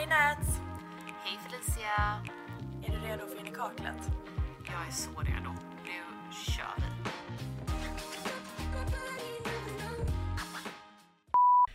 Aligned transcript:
Hej 0.00 0.08
Nats! 0.08 0.60
Hej 1.24 1.38
Felicia! 1.44 2.22
Är 2.86 3.00
du 3.00 3.08
redo 3.08 3.26
för 3.26 3.40
in 3.40 3.46
i 3.46 3.50
kaklet? 3.50 3.96
Jag 4.66 4.86
är 4.88 4.92
så 4.92 5.10
redo. 5.10 5.50
Nu 5.84 6.32
kör 6.32 6.74
vi. 6.76 6.84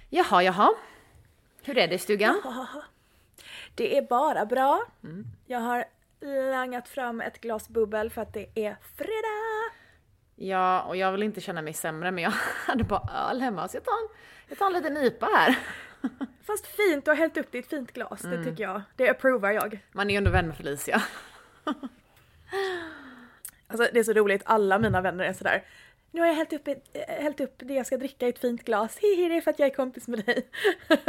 Jaha, 0.09 0.43
jaha. 0.43 0.73
Hur 1.63 1.77
är 1.77 1.87
det 1.87 1.95
i 1.95 1.99
stugan? 1.99 2.41
Det 3.75 3.97
är 3.97 4.01
bara 4.01 4.45
bra. 4.45 4.85
Jag 5.45 5.59
har 5.59 5.85
langat 6.51 6.87
fram 6.87 7.21
ett 7.21 7.41
glas 7.41 7.69
bubbel 7.69 8.09
för 8.09 8.21
att 8.21 8.33
det 8.33 8.49
är 8.55 8.77
fredag. 8.95 9.75
Ja, 10.35 10.81
och 10.81 10.97
jag 10.97 11.11
vill 11.11 11.23
inte 11.23 11.41
känna 11.41 11.61
mig 11.61 11.73
sämre 11.73 12.11
men 12.11 12.23
jag 12.23 12.33
hade 12.67 12.83
bara 12.83 13.29
öl 13.29 13.41
hemma 13.41 13.67
så 13.67 13.77
jag 13.77 13.83
tar 13.83 13.91
en, 13.91 14.09
jag 14.47 14.57
tar 14.57 14.67
en 14.67 14.73
liten 14.73 14.93
nypa 14.93 15.25
här. 15.25 15.57
Fast 16.41 16.67
fint, 16.67 17.05
du 17.05 17.11
har 17.11 17.15
hällt 17.15 17.37
upp 17.37 17.47
det 17.51 17.57
i 17.57 17.61
ett 17.61 17.69
fint 17.69 17.91
glas. 17.91 18.21
Det 18.21 18.43
tycker 18.43 18.63
jag. 18.63 18.81
Det 18.95 19.09
approvar 19.09 19.51
jag. 19.51 19.79
Man 19.91 20.09
är 20.09 20.11
ju 20.11 20.17
ändå 20.17 20.31
vän 20.31 20.47
med 20.47 20.57
Felicia. 20.57 21.03
Alltså 23.67 23.89
det 23.93 23.99
är 23.99 24.03
så 24.03 24.13
roligt, 24.13 24.41
alla 24.45 24.79
mina 24.79 25.01
vänner 25.01 25.25
är 25.25 25.33
sådär. 25.33 25.63
Nu 26.11 26.21
har 26.21 26.27
jag 26.27 26.35
hällt 26.35 26.53
upp, 26.53 26.67
ett, 26.67 26.83
äh, 26.93 27.23
hällt 27.23 27.39
upp 27.39 27.53
det 27.57 27.73
jag 27.73 27.85
ska 27.85 27.97
dricka 27.97 28.25
i 28.25 28.29
ett 28.29 28.39
fint 28.39 28.65
glas. 28.65 28.97
Hihi, 29.01 29.29
det 29.29 29.37
är 29.37 29.41
för 29.41 29.51
att 29.51 29.59
jag 29.59 29.69
är 29.69 29.73
kompis 29.73 30.07
med 30.07 30.25
dig. 30.25 30.47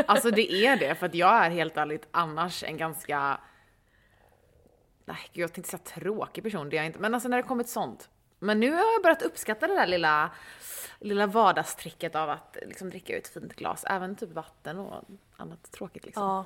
Alltså 0.06 0.30
det 0.30 0.52
är 0.52 0.76
det, 0.76 0.94
för 0.94 1.06
att 1.06 1.14
jag 1.14 1.46
är 1.46 1.50
helt 1.50 1.76
ärligt 1.76 2.08
annars 2.10 2.64
en 2.64 2.76
ganska... 2.76 3.40
Nej, 5.04 5.16
gud, 5.32 5.42
jag 5.42 5.52
tänkte 5.52 5.70
säga 5.70 5.82
tråkig 5.84 6.44
person, 6.44 6.68
det 6.68 6.76
är 6.76 6.78
jag 6.78 6.86
inte. 6.86 6.98
Men 6.98 7.14
alltså 7.14 7.28
när 7.28 7.36
det 7.36 7.42
kommit 7.42 7.68
sånt. 7.68 8.08
Men 8.38 8.60
nu 8.60 8.70
har 8.70 8.92
jag 8.92 9.02
börjat 9.02 9.22
uppskatta 9.22 9.66
det 9.66 9.74
där 9.74 9.86
lilla, 9.86 10.30
lilla 11.00 11.26
vardagstricket 11.26 12.14
av 12.14 12.30
att 12.30 12.56
liksom 12.66 12.90
dricka 12.90 13.12
ur 13.12 13.18
ett 13.18 13.28
fint 13.28 13.56
glas. 13.56 13.84
Även 13.88 14.16
typ 14.16 14.30
vatten 14.30 14.78
och 14.78 15.04
annat 15.36 15.72
tråkigt 15.72 16.04
liksom. 16.04 16.22
Ja, 16.22 16.44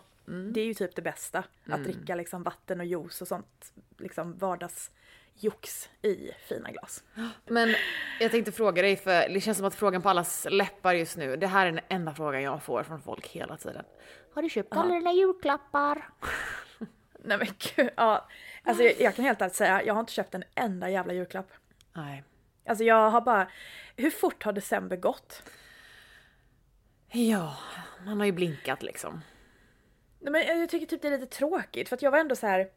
det 0.52 0.60
är 0.60 0.64
ju 0.64 0.74
typ 0.74 0.96
det 0.96 1.02
bästa. 1.02 1.45
Att 1.70 1.84
dricka 1.84 2.14
liksom 2.14 2.42
vatten 2.42 2.80
och 2.80 2.86
juice 2.86 3.23
och 3.23 3.28
sånt 3.28 3.73
liksom 3.98 4.38
vardagsjox 4.38 5.88
i 6.02 6.30
fina 6.48 6.70
glas. 6.70 7.04
Men 7.46 7.74
jag 8.20 8.30
tänkte 8.30 8.52
fråga 8.52 8.82
dig, 8.82 8.96
för 8.96 9.28
det 9.28 9.40
känns 9.40 9.59
som 9.59 9.66
att 9.66 9.74
frågan 9.74 10.02
på 10.02 10.09
allas 10.09 10.46
läppar 10.50 10.95
just 10.95 11.16
nu, 11.16 11.37
det 11.37 11.46
här 11.46 11.66
är 11.66 11.72
den 11.72 11.80
enda 11.88 12.15
frågan 12.15 12.43
jag 12.43 12.62
får 12.62 12.82
från 12.82 13.02
folk 13.02 13.26
hela 13.26 13.56
tiden. 13.56 13.84
Har 14.34 14.43
du 14.43 14.48
köpt 14.48 14.76
alla 14.76 14.95
dina 14.95 15.12
julklappar? 15.12 16.09
Nej 17.24 17.38
men 17.38 17.48
gud, 17.76 17.90
ja. 17.96 18.28
Alltså 18.65 18.82
jag, 18.84 19.00
jag 19.00 19.15
kan 19.15 19.24
helt 19.24 19.40
ärligt 19.40 19.54
säga, 19.54 19.82
jag 19.82 19.95
har 19.95 20.00
inte 20.00 20.12
köpt 20.12 20.34
en 20.34 20.45
enda 20.54 20.90
jävla 20.90 21.12
julklapp. 21.12 21.50
Nej. 21.93 22.24
Alltså 22.66 22.85
jag 22.85 23.10
har 23.10 23.21
bara, 23.21 23.51
hur 23.96 24.10
fort 24.10 24.43
har 24.43 24.52
december 24.52 24.96
gått? 24.96 25.43
Ja, 27.13 27.57
man 28.05 28.19
har 28.19 28.27
ju 28.27 28.33
blinkat 28.33 28.83
liksom. 28.83 29.21
Nej, 30.18 30.33
men 30.33 30.61
jag 30.61 30.68
tycker 30.68 30.87
typ 30.87 31.02
det 31.02 31.09
är 31.09 31.18
lite 31.18 31.37
tråkigt 31.37 31.88
för 31.88 31.96
att 31.96 32.02
jag 32.02 32.11
var 32.11 32.18
ändå 32.18 32.37
så 32.37 32.46
här 32.46 32.68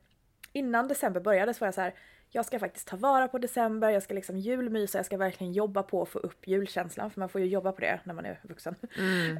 innan 0.54 0.88
december 0.88 1.22
började 1.22 1.54
så 1.54 1.60
var 1.60 1.68
jag 1.68 1.74
så 1.76 1.82
här 1.82 1.94
jag 2.36 2.46
ska 2.46 2.60
faktiskt 2.60 2.88
ta 2.88 2.98
vara 2.98 3.28
på 3.28 3.38
december, 3.38 3.90
jag 3.90 4.04
ska 4.04 4.14
liksom 4.14 4.38
julmysa, 4.38 4.98
jag 4.98 5.06
ska 5.06 5.18
verkligen 5.18 5.54
jobba 5.54 5.84
på 5.84 6.02
att 6.02 6.10
få 6.10 6.20
upp 6.20 6.48
julkänslan 6.48 7.12
för 7.12 7.20
man 7.20 7.30
får 7.30 7.42
ju 7.42 7.48
jobba 7.48 7.72
på 7.72 7.82
det 7.82 8.00
när 8.04 8.14
man 8.14 8.26
är 8.26 8.40
vuxen. 8.44 8.76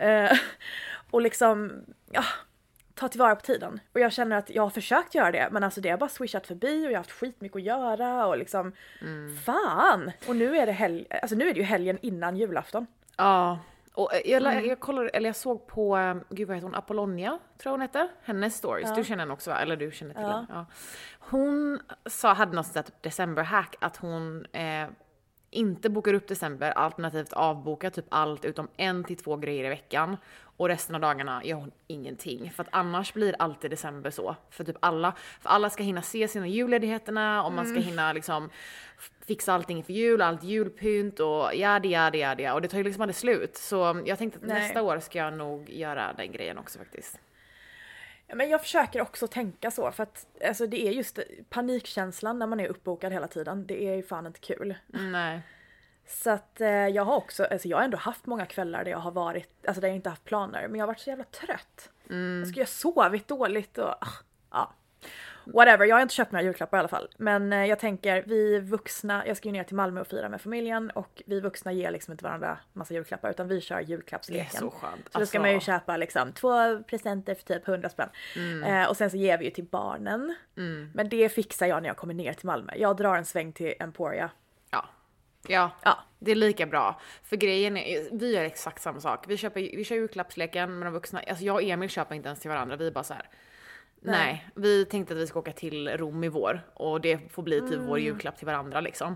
Eh, 0.02 0.32
och 1.12 1.22
liksom, 1.22 1.86
ja, 2.12 2.24
ta 2.96 3.08
tillvara 3.08 3.36
på 3.36 3.42
tiden. 3.42 3.80
Och 3.94 4.00
jag 4.00 4.12
känner 4.14 4.38
att 4.38 4.50
jag 4.50 4.64
har 4.64 4.70
försökt 4.70 5.16
göra 5.16 5.32
det 5.32 5.48
men 5.52 5.64
alltså 5.64 5.82
det 5.82 5.90
har 5.90 5.98
bara 5.98 6.10
swishat 6.10 6.48
förbi 6.48 6.82
och 6.88 6.92
jag 6.92 6.98
har 6.98 6.98
haft 6.98 7.12
skitmycket 7.12 7.56
att 7.56 7.62
göra 7.64 8.26
och 8.28 8.38
liksom 8.38 8.72
fan! 9.46 10.12
Och 10.28 10.36
nu 10.36 10.58
är 10.58 10.66
det 10.66 10.72
helg, 10.72 11.06
alltså 11.22 11.36
nu 11.36 11.50
är 11.50 11.54
det 11.54 11.60
ju 11.60 11.66
helgen 11.66 11.98
innan 12.02 12.38
julafton. 12.38 12.88
Ja, 13.18 13.60
och 13.94 14.14
eh, 14.14 14.32
jag, 14.32 14.66
jag 14.66 14.80
kollade, 14.80 15.10
eller 15.10 15.30
jag 15.30 15.36
såg 15.36 15.68
på, 15.68 15.98
eh, 15.98 16.16
gud 16.30 16.48
vad 16.48 16.58
heter 16.58 16.68
hon, 16.68 16.76
Apollonia, 16.76 17.30
tror 17.30 17.40
jag 17.64 17.72
hon 17.72 17.82
heter, 17.82 18.08
hennes 18.24 18.56
stories. 18.56 18.96
Du 18.96 19.04
känner 19.04 19.20
henne 19.20 19.34
också 19.34 19.50
va? 19.50 19.58
Eller 19.60 19.76
du 19.76 19.92
känner 19.92 20.14
till 20.14 20.24
Ja. 20.24 20.30
henne? 20.32 20.46
Ja. 20.50 20.66
Hon 21.20 21.80
sa, 22.06 22.34
hade 22.34 22.56
något 22.56 22.66
sånt 22.66 22.74
där 22.74 22.82
typ 22.84 23.02
december-hack, 23.02 23.76
att 23.82 23.98
hon 23.98 24.46
eh, 24.46 24.88
inte 25.54 25.90
bokar 25.90 26.14
upp 26.14 26.28
december, 26.28 26.72
alternativt 26.72 27.34
avbokar 27.34 27.90
typ 27.90 28.06
allt 28.10 28.46
utom 28.46 28.68
en 28.78 29.04
till 29.04 29.18
två 29.18 29.38
grejer 29.38 29.66
i 29.66 29.70
veckan. 29.70 30.18
Och 30.58 30.68
resten 30.68 30.96
av 30.96 31.02
dagarna 31.02 31.44
gör 31.44 31.58
hon 31.58 31.72
ingenting. 31.88 32.52
För 32.52 32.64
att 32.64 32.70
annars 32.72 33.14
blir 33.14 33.36
alltid 33.40 33.72
december 33.72 34.12
så. 34.12 34.36
För 34.50 34.64
typ 34.64 34.76
alla, 34.80 35.14
för 35.42 35.50
alla 35.50 35.70
ska 35.70 35.84
hinna 35.84 36.02
se 36.02 36.28
sina 36.28 36.48
julledigheterna 36.48 37.44
och 37.44 37.54
man 37.54 37.66
ska 37.66 37.80
hinna 37.80 38.14
liksom 38.14 38.50
fixa 39.26 39.54
allting 39.54 39.78
inför 39.78 39.94
jul, 39.94 40.22
allt 40.22 40.44
julpynt 40.44 41.20
och 41.20 41.56
jadi 41.56 41.90
jadi 41.90 42.18
jadi 42.18 42.50
och 42.50 42.62
det 42.62 42.68
tar 42.68 42.78
ju 42.78 42.84
liksom 42.84 43.02
aldrig 43.02 43.16
slut. 43.16 43.58
Så 43.58 44.02
jag 44.06 44.18
tänkte 44.18 44.40
att 44.40 44.46
Nej. 44.46 44.60
nästa 44.60 44.82
år 44.82 45.00
ska 45.00 45.20
jag 45.20 45.34
nog 45.34 45.70
göra 45.70 46.14
den 46.14 46.32
grejen 46.32 46.58
också 46.58 46.80
faktiskt. 46.80 47.20
Men 48.36 48.50
jag 48.50 48.62
försöker 48.62 49.02
också 49.02 49.28
tänka 49.28 49.72
så 49.72 49.92
för 49.92 50.04
att 50.04 50.28
alltså, 50.48 50.68
det 50.68 50.88
är 50.88 50.92
just 50.92 51.20
panikkänslan 51.50 52.40
när 52.40 52.48
man 52.48 52.60
är 52.60 52.68
uppbokad 52.68 53.14
hela 53.14 53.28
tiden. 53.28 53.68
Det 53.68 53.90
är 53.90 53.96
ju 53.96 54.04
fan 54.04 54.28
inte 54.28 54.40
kul. 54.40 54.76
Nej. 54.88 55.42
Så 56.08 56.30
att 56.30 56.62
eh, 56.62 56.68
jag 56.68 57.06
har 57.06 57.16
också, 57.16 57.46
alltså 57.46 57.68
jag 57.68 57.78
har 57.78 57.84
ändå 57.84 57.98
haft 57.98 58.26
många 58.26 58.46
kvällar 58.46 58.84
där 58.84 58.92
jag 58.92 58.98
har 58.98 59.12
varit, 59.12 59.66
alltså 59.68 59.82
där 59.82 59.88
jag 59.88 59.96
inte 59.96 60.10
haft 60.10 60.24
planer, 60.24 60.68
men 60.68 60.80
jag 60.80 60.84
har 60.84 60.88
varit 60.88 61.00
så 61.00 61.10
jävla 61.10 61.24
trött. 61.24 61.90
Jag 62.40 62.48
skulle 62.48 62.62
ha 62.62 62.68
sovit 62.68 63.28
dåligt 63.28 63.78
och 63.78 63.90
ah, 63.90 64.18
ja. 64.52 64.74
Whatever, 65.46 65.86
jag 65.86 65.96
har 65.96 66.02
inte 66.02 66.14
köpt 66.14 66.32
några 66.32 66.44
julklappar 66.44 66.78
i 66.78 66.80
alla 66.80 66.88
fall. 66.88 67.08
Men 67.18 67.54
eh, 67.54 67.66
jag 67.66 67.80
tänker, 67.80 68.24
vi 68.28 68.60
vuxna, 68.60 69.28
jag 69.28 69.38
ska 69.38 69.48
ju 69.48 69.52
ner 69.52 69.64
till 69.64 69.76
Malmö 69.76 70.02
och 70.02 70.08
fira 70.08 70.30
med 70.30 70.42
familjen 70.42 70.90
och 70.90 71.22
vi 71.26 71.40
vuxna 71.40 71.72
ger 71.72 71.92
liksom 71.92 72.12
inte 72.12 72.24
varandra 72.24 72.58
massa 72.74 72.94
julklappar 72.94 73.30
utan 73.30 73.48
vi 73.48 73.62
kör 73.62 73.76
Det 73.76 73.82
är 73.82 73.86
julklappsleken. 73.86 74.50
så 74.60 74.70
skönt. 74.72 75.10
Så 75.12 75.20
då 75.20 75.26
ska 75.26 75.40
man 75.40 75.52
ju 75.54 75.60
köpa 75.60 75.98
liksom 75.98 76.32
två 76.32 76.84
presenter 76.84 77.36
för 77.36 77.44
typ 77.44 77.68
100 77.68 77.90
spänn. 77.90 78.10
Eh, 78.66 78.90
och 78.90 78.98
sen 78.98 79.10
så 79.10 79.18
ger 79.18 79.38
vi 79.38 79.46
ju 79.46 79.52
till 79.52 79.66
barnen. 79.66 80.36
Men 80.94 81.10
det 81.10 81.30
fixar 81.30 81.68
jag 81.68 81.82
när 81.82 81.90
jag 81.90 81.98
kommer 81.98 82.14
ner 82.14 82.34
till 82.34 82.46
Malmö. 82.48 82.74
Jag 82.76 82.98
drar 82.98 83.16
en 83.16 83.26
sväng 83.26 83.54
till 83.54 83.74
Emporia. 83.80 84.30
Ja. 84.72 84.86
Ja, 85.48 85.72
Ja. 85.84 85.98
det 86.20 86.32
är 86.32 86.36
lika 86.36 86.66
bra. 86.66 87.00
För 87.24 87.36
grejen 87.36 87.78
är, 87.78 88.18
vi 88.20 88.36
gör 88.36 88.44
exakt 88.44 88.82
samma 88.82 89.00
sak. 89.00 89.26
Vi, 89.28 89.38
köper, 89.38 89.62
vi 89.62 89.84
kör 89.84 89.96
julklappsleken 89.96 90.80
med 90.80 90.86
de 90.88 90.94
vuxna. 90.94 91.22
Alltså 91.28 91.44
jag 91.46 91.56
och 91.56 91.64
Emil 91.64 91.90
köper 91.90 92.16
inte 92.16 92.28
ens 92.28 92.40
till 92.40 92.50
varandra. 92.50 92.76
Vi 92.76 92.88
är 92.88 92.92
bara 92.92 93.04
så 93.04 93.14
här. 93.14 93.30
Nej. 94.06 94.16
Nej. 94.26 94.50
vi 94.56 94.86
tänkte 94.86 95.14
att 95.14 95.20
vi 95.20 95.28
ska 95.28 95.40
åka 95.40 95.52
till 95.54 95.98
Rom 95.98 96.24
i 96.24 96.30
vår 96.30 96.62
och 96.74 97.02
det 97.02 97.20
får 97.32 97.44
bli 97.44 97.62
typ 97.62 97.74
Mm. 97.74 97.86
vår 97.88 98.00
julklapp 98.00 98.38
till 98.38 98.46
varandra 98.48 98.82
liksom. 98.82 99.16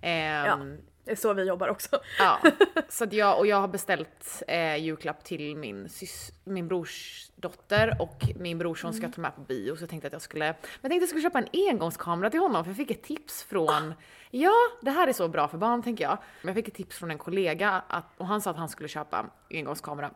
Ehm, 0.00 0.46
Ja, 0.46 0.58
det 1.04 1.10
är 1.10 1.16
så 1.16 1.32
vi 1.34 1.44
jobbar 1.44 1.68
också. 1.68 2.00
Ja, 2.18 2.38
så 2.88 3.04
att 3.04 3.12
jag, 3.12 3.38
och 3.38 3.46
jag 3.46 3.56
har 3.60 3.68
beställt 3.68 4.42
eh, 4.48 4.76
julklapp 4.76 5.24
till 5.24 5.56
min, 5.56 5.88
sys, 5.88 6.32
min 6.44 6.68
brors 6.68 7.26
dotter 7.36 7.96
och 8.02 8.22
min 8.36 8.58
brorson 8.58 8.92
ska 8.94 9.08
ta 9.08 9.20
med 9.20 9.34
på 9.36 9.40
bio 9.40 9.76
så 9.76 9.82
jag 9.82 9.90
tänkte 9.90 10.06
att 10.06 10.12
jag 10.12 10.22
skulle, 10.22 10.44
men 10.46 10.54
jag 10.80 10.90
tänkte 10.90 11.02
jag 11.02 11.08
skulle 11.08 11.22
köpa 11.22 11.38
en 11.38 11.68
engångskamera 11.70 12.30
till 12.30 12.40
honom 12.40 12.64
för 12.64 12.70
jag 12.70 12.76
fick 12.76 12.90
ett 12.90 13.02
tips 13.02 13.42
från, 13.42 13.94
ja 14.30 14.52
det 14.82 14.90
här 14.90 15.08
är 15.08 15.12
så 15.12 15.28
bra 15.28 15.48
för 15.48 15.58
barn 15.58 15.82
tänker 15.82 16.04
jag. 16.04 16.18
Men 16.42 16.48
jag 16.48 16.54
fick 16.54 16.68
ett 16.68 16.74
tips 16.74 16.98
från 16.98 17.10
en 17.10 17.18
kollega 17.18 17.82
att, 17.88 18.06
och 18.16 18.26
han 18.26 18.40
sa 18.40 18.50
att 18.50 18.56
han 18.56 18.68
skulle 18.68 18.88
köpa 18.88 19.26
engångskamera 19.50 20.10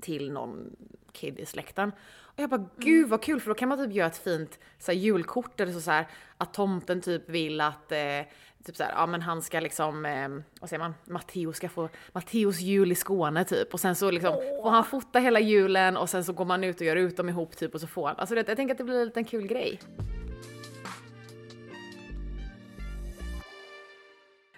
till 0.00 0.32
någon 0.32 0.76
kid 1.12 1.38
i 1.38 1.46
släkten. 1.46 1.92
Och 2.18 2.38
jag 2.38 2.50
bara 2.50 2.68
gud 2.76 3.08
vad 3.08 3.22
kul 3.22 3.40
för 3.40 3.50
då 3.50 3.54
kan 3.54 3.68
man 3.68 3.78
typ 3.78 3.92
göra 3.92 4.06
ett 4.06 4.18
fint 4.18 4.58
så 4.78 4.92
här, 4.92 4.98
julkort 4.98 5.56
där 5.56 5.66
det 5.66 5.72
står 5.72 5.80
så 5.80 5.90
här 5.90 6.06
att 6.36 6.54
tomten 6.54 7.00
typ 7.00 7.28
vill 7.28 7.60
att 7.60 7.92
eh, 7.92 8.22
typ 8.64 8.76
så 8.76 8.82
här, 8.82 8.92
ja 8.92 9.06
men 9.06 9.22
han 9.22 9.42
ska 9.42 9.60
liksom, 9.60 10.06
eh, 10.06 10.28
vad 10.60 10.70
säger 10.70 10.78
man, 10.78 10.94
Matteo 11.04 11.52
ska 11.52 11.68
få 11.68 11.88
Matteos 12.12 12.60
jul 12.60 12.92
i 12.92 12.94
Skåne 12.94 13.44
typ 13.44 13.74
och 13.74 13.80
sen 13.80 13.94
så 13.94 14.10
liksom 14.10 14.34
får 14.62 14.70
han 14.70 14.84
fota 14.84 15.18
hela 15.18 15.40
julen 15.40 15.96
och 15.96 16.10
sen 16.10 16.24
så 16.24 16.32
går 16.32 16.44
man 16.44 16.64
ut 16.64 16.80
och 16.80 16.86
gör 16.86 16.96
ut 16.96 17.16
dem 17.16 17.28
ihop 17.28 17.56
typ 17.56 17.74
och 17.74 17.80
så 17.80 17.86
får 17.86 18.06
han, 18.06 18.16
alltså 18.16 18.34
det, 18.34 18.48
jag 18.48 18.56
tänker 18.56 18.74
att 18.74 18.78
det 18.78 18.84
blir 18.84 19.00
en 19.00 19.04
liten 19.04 19.24
kul 19.24 19.46
grej. 19.46 19.80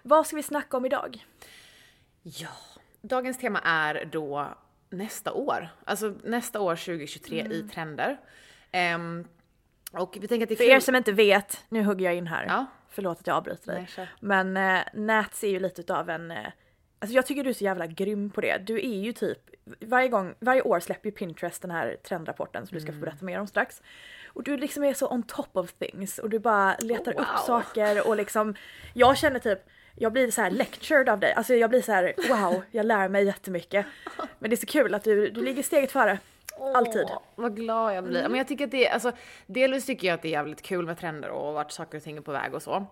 Vad 0.03 0.27
ska 0.27 0.37
vi 0.37 0.43
snacka 0.43 0.77
om 0.77 0.85
idag? 0.85 1.27
Ja, 2.23 2.49
dagens 3.03 3.39
tema 3.39 3.61
är 3.61 4.05
då 4.05 4.49
nästa 4.93 5.33
år, 5.33 5.69
alltså 5.85 6.15
nästa 6.25 6.61
år 6.61 6.77
2023 6.77 7.47
i 7.51 7.63
trender. 7.63 8.21
Ehm, 8.73 9.25
och 9.93 10.19
vi 10.21 10.29
tänker 10.29 10.45
att 10.45 10.49
det 10.49 10.55
är 10.55 10.57
För 10.57 10.65
kul. 10.65 10.73
er 10.73 10.81
som 10.81 10.95
inte 10.95 11.13
vet, 11.13 11.65
nu 11.69 11.83
hugger 11.83 12.05
jag 12.05 12.15
in 12.15 12.27
här. 12.27 12.45
Ja. 12.47 12.67
Förlåt 12.89 13.21
att 13.21 13.27
jag 13.27 13.37
avbryter 13.37 13.73
dig. 13.75 13.89
Nej. 13.97 14.09
Men 14.21 14.57
eh, 14.57 14.81
Nats 14.95 15.45
är 15.45 15.49
ju 15.49 15.61
lite 15.61 15.81
utav 15.81 16.11
en... 16.11 16.31
Eh, 16.31 16.47
alltså 16.99 17.15
jag 17.15 17.27
tycker 17.27 17.45
du 17.45 17.51
är 17.51 17.55
så 17.55 17.65
jävla 17.65 17.87
grym 17.87 18.31
på 18.31 18.41
det. 18.41 18.59
Du 18.67 18.77
är 18.79 19.01
ju 19.01 19.13
typ... 19.13 19.39
Varje, 19.81 20.09
gång, 20.09 20.35
varje 20.41 20.63
år 20.63 20.81
släpper 20.81 21.09
ju 21.09 21.13
Pinterest 21.13 21.63
den 21.63 21.71
här 21.71 21.97
trendrapporten 22.03 22.67
som 22.67 22.75
du 22.75 22.81
ska 22.81 22.93
få 22.93 22.99
berätta 22.99 23.25
mer 23.25 23.41
om 23.41 23.47
strax. 23.47 23.83
Och 24.27 24.43
du 24.43 24.57
liksom 24.57 24.85
är 24.85 24.95
så 24.95 25.09
on 25.09 25.23
top 25.23 25.57
of 25.57 25.73
things 25.73 26.19
och 26.19 26.31
du 26.31 26.39
bara 26.39 26.77
letar 26.79 27.13
Wow. 27.13 27.21
upp 27.21 27.39
saker 27.47 28.09
och 28.09 28.17
liksom... 28.17 28.55
Jag 28.95 29.19
känner 29.19 29.39
typ... 29.39 29.59
Jag 29.95 30.13
blir 30.13 30.31
så 30.31 30.43
här 30.43 30.51
lectured 30.51 31.09
av 31.09 31.21
dig. 31.21 31.33
Alltså 31.33 31.55
jag 31.55 31.71
blir 31.71 31.83
så 31.83 31.93
här 31.93 32.15
wow, 32.29 32.63
jag 32.71 32.87
lär 32.87 33.09
mig 33.09 33.25
jättemycket. 33.25 33.87
Men 34.39 34.51
det 34.51 34.55
är 34.55 34.59
så 34.59 34.67
kul 34.67 34.95
att 34.95 35.05
du, 35.05 35.31
du 35.31 35.43
ligger 35.43 35.63
steget 35.63 35.93
före. 35.93 36.19
Alltid. 36.75 37.05
Åh, 37.05 37.23
vad 37.35 37.57
glad 37.57 37.97
jag 37.97 38.05
blir. 38.05 38.29
Men 38.29 38.35
jag 38.35 38.49
tycker 38.49 38.65
att 38.65 38.71
det 38.71 38.87
är, 38.87 38.93
alltså, 38.93 39.13
delvis 39.47 39.87
tycker 39.87 40.09
jag 40.09 40.15
att 40.15 40.23
det 40.23 40.29
är 40.29 40.33
jävligt 40.33 40.63
kul 40.63 40.87
med 40.87 40.99
trender 40.99 41.29
och 41.29 41.55
vart 41.55 41.73
saker 41.73 41.99
och 41.99 42.05
ting 42.05 42.17
är 42.17 42.21
på 42.21 42.33
väg 42.33 42.55
och 42.55 42.63
så. 42.63 42.87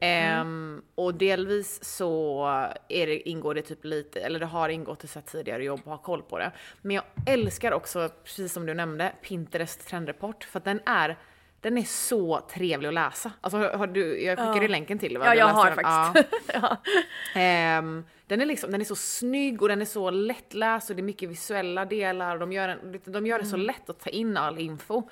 Ehm, 0.00 0.82
och 0.94 1.14
delvis 1.14 1.84
så 1.84 2.44
är 2.88 3.06
det, 3.06 3.28
ingår 3.28 3.54
det 3.54 3.62
typ 3.62 3.84
lite, 3.84 4.20
eller 4.20 4.40
det 4.40 4.46
har 4.46 4.68
ingått 4.68 5.04
i 5.04 5.08
så 5.08 5.20
tidigare 5.20 5.64
jobb 5.64 5.80
att 5.80 5.86
ha 5.86 5.98
koll 5.98 6.22
på 6.22 6.38
det. 6.38 6.52
Men 6.82 6.96
jag 6.96 7.04
älskar 7.26 7.72
också, 7.72 8.08
precis 8.24 8.52
som 8.52 8.66
du 8.66 8.74
nämnde, 8.74 9.12
Pinterest 9.22 9.88
trendrapport 9.88 10.44
för 10.44 10.58
att 10.58 10.64
den 10.64 10.80
är 10.86 11.16
den 11.62 11.78
är 11.78 11.82
så 11.82 12.40
trevlig 12.40 12.88
att 12.88 12.94
läsa. 12.94 13.32
Alltså 13.40 13.58
har 13.58 13.86
du, 13.86 14.22
jag 14.22 14.38
skickade 14.38 14.64
Ja. 14.64 14.68
länken 14.70 14.98
till 14.98 15.18
va? 15.18 15.24
Ja, 15.26 15.34
jag 15.34 15.46
har 15.46 15.70
den? 15.70 15.74
Faktiskt. 15.84 16.40
ja. 16.54 16.76
Ehm, 17.40 18.04
den, 18.26 18.40
är 18.40 18.46
liksom, 18.46 18.70
den 18.70 18.80
är 18.80 18.84
så 18.84 18.96
snygg 18.96 19.62
och 19.62 19.68
den 19.68 19.80
är 19.80 19.84
så 19.86 20.10
lättläst 20.10 20.90
och 20.90 20.96
det 20.96 21.00
är 21.00 21.04
mycket 21.04 21.28
visuella 21.28 21.84
delar 21.84 22.38
de 22.38 22.52
gör, 22.52 22.68
en, 22.68 23.00
de 23.04 23.26
gör 23.26 23.38
det 23.38 23.44
så 23.44 23.56
lätt 23.56 23.90
att 23.90 24.00
ta 24.00 24.10
in 24.10 24.36
all 24.36 24.58
info. 24.58 25.02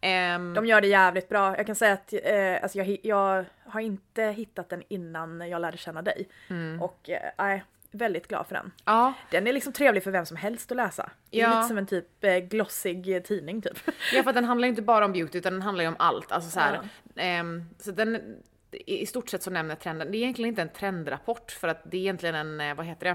Ehm, 0.00 0.54
De 0.54 0.66
gör 0.66 0.80
det 0.80 0.86
jävligt 0.86 1.28
bra. 1.28 1.56
Jag 1.56 1.66
kan 1.66 1.74
säga 1.74 1.92
att 1.92 2.12
eh, 2.12 2.62
alltså 2.62 2.78
jag, 2.78 2.98
jag 3.02 3.44
har 3.66 3.80
inte 3.80 4.22
hittat 4.22 4.68
den 4.68 4.82
innan 4.88 5.48
jag 5.50 5.60
lärde 5.60 5.76
känna 5.76 6.02
dig. 6.02 6.28
Mm. 6.50 6.82
Och 6.82 7.10
eh, 7.10 7.30
är 7.36 7.64
väldigt 7.90 8.28
glad 8.28 8.46
för 8.46 8.54
den. 8.54 8.72
ja, 8.84 9.12
Den 9.30 9.46
är 9.46 9.52
liksom 9.52 9.72
trevlig 9.72 10.02
för 10.04 10.10
vem 10.10 10.26
som 10.26 10.36
helst 10.36 10.70
att 10.70 10.76
läsa. 10.76 11.10
Det 11.30 11.40
är 11.40 11.42
Ja. 11.42 11.56
lite 11.56 11.68
som 11.68 11.78
en 11.78 11.86
typ 11.86 12.24
eh, 12.24 12.36
glossig 12.36 13.16
eh, 13.16 13.22
tidning 13.22 13.62
typ. 13.62 13.78
ja, 14.12 14.22
för 14.22 14.32
den 14.32 14.44
handlar 14.44 14.68
inte 14.68 14.82
bara 14.82 15.04
om 15.04 15.12
beauty 15.12 15.38
utan 15.38 15.52
den 15.52 15.62
handlar 15.62 15.82
ju 15.84 15.88
om 15.88 15.96
allt. 15.98 16.32
Alltså 16.32 16.50
så 16.50 16.60
här, 16.60 16.80
ehm, 17.16 17.64
så 17.78 17.90
den, 17.90 18.36
i 18.70 19.06
stort 19.06 19.28
sett 19.28 19.42
så 19.42 19.50
nämner 19.50 19.74
trenden, 19.74 20.10
det 20.12 20.16
är 20.18 20.20
egentligen 20.20 20.48
inte 20.48 20.62
en 20.62 20.68
trendrapport 20.68 21.50
för 21.50 21.68
att 21.68 21.82
det 21.90 21.96
är 21.96 22.00
egentligen 22.00 22.34
en, 22.34 22.60
eh, 22.60 22.74
vad 22.74 22.86
heter 22.86 23.04
det, 23.06 23.10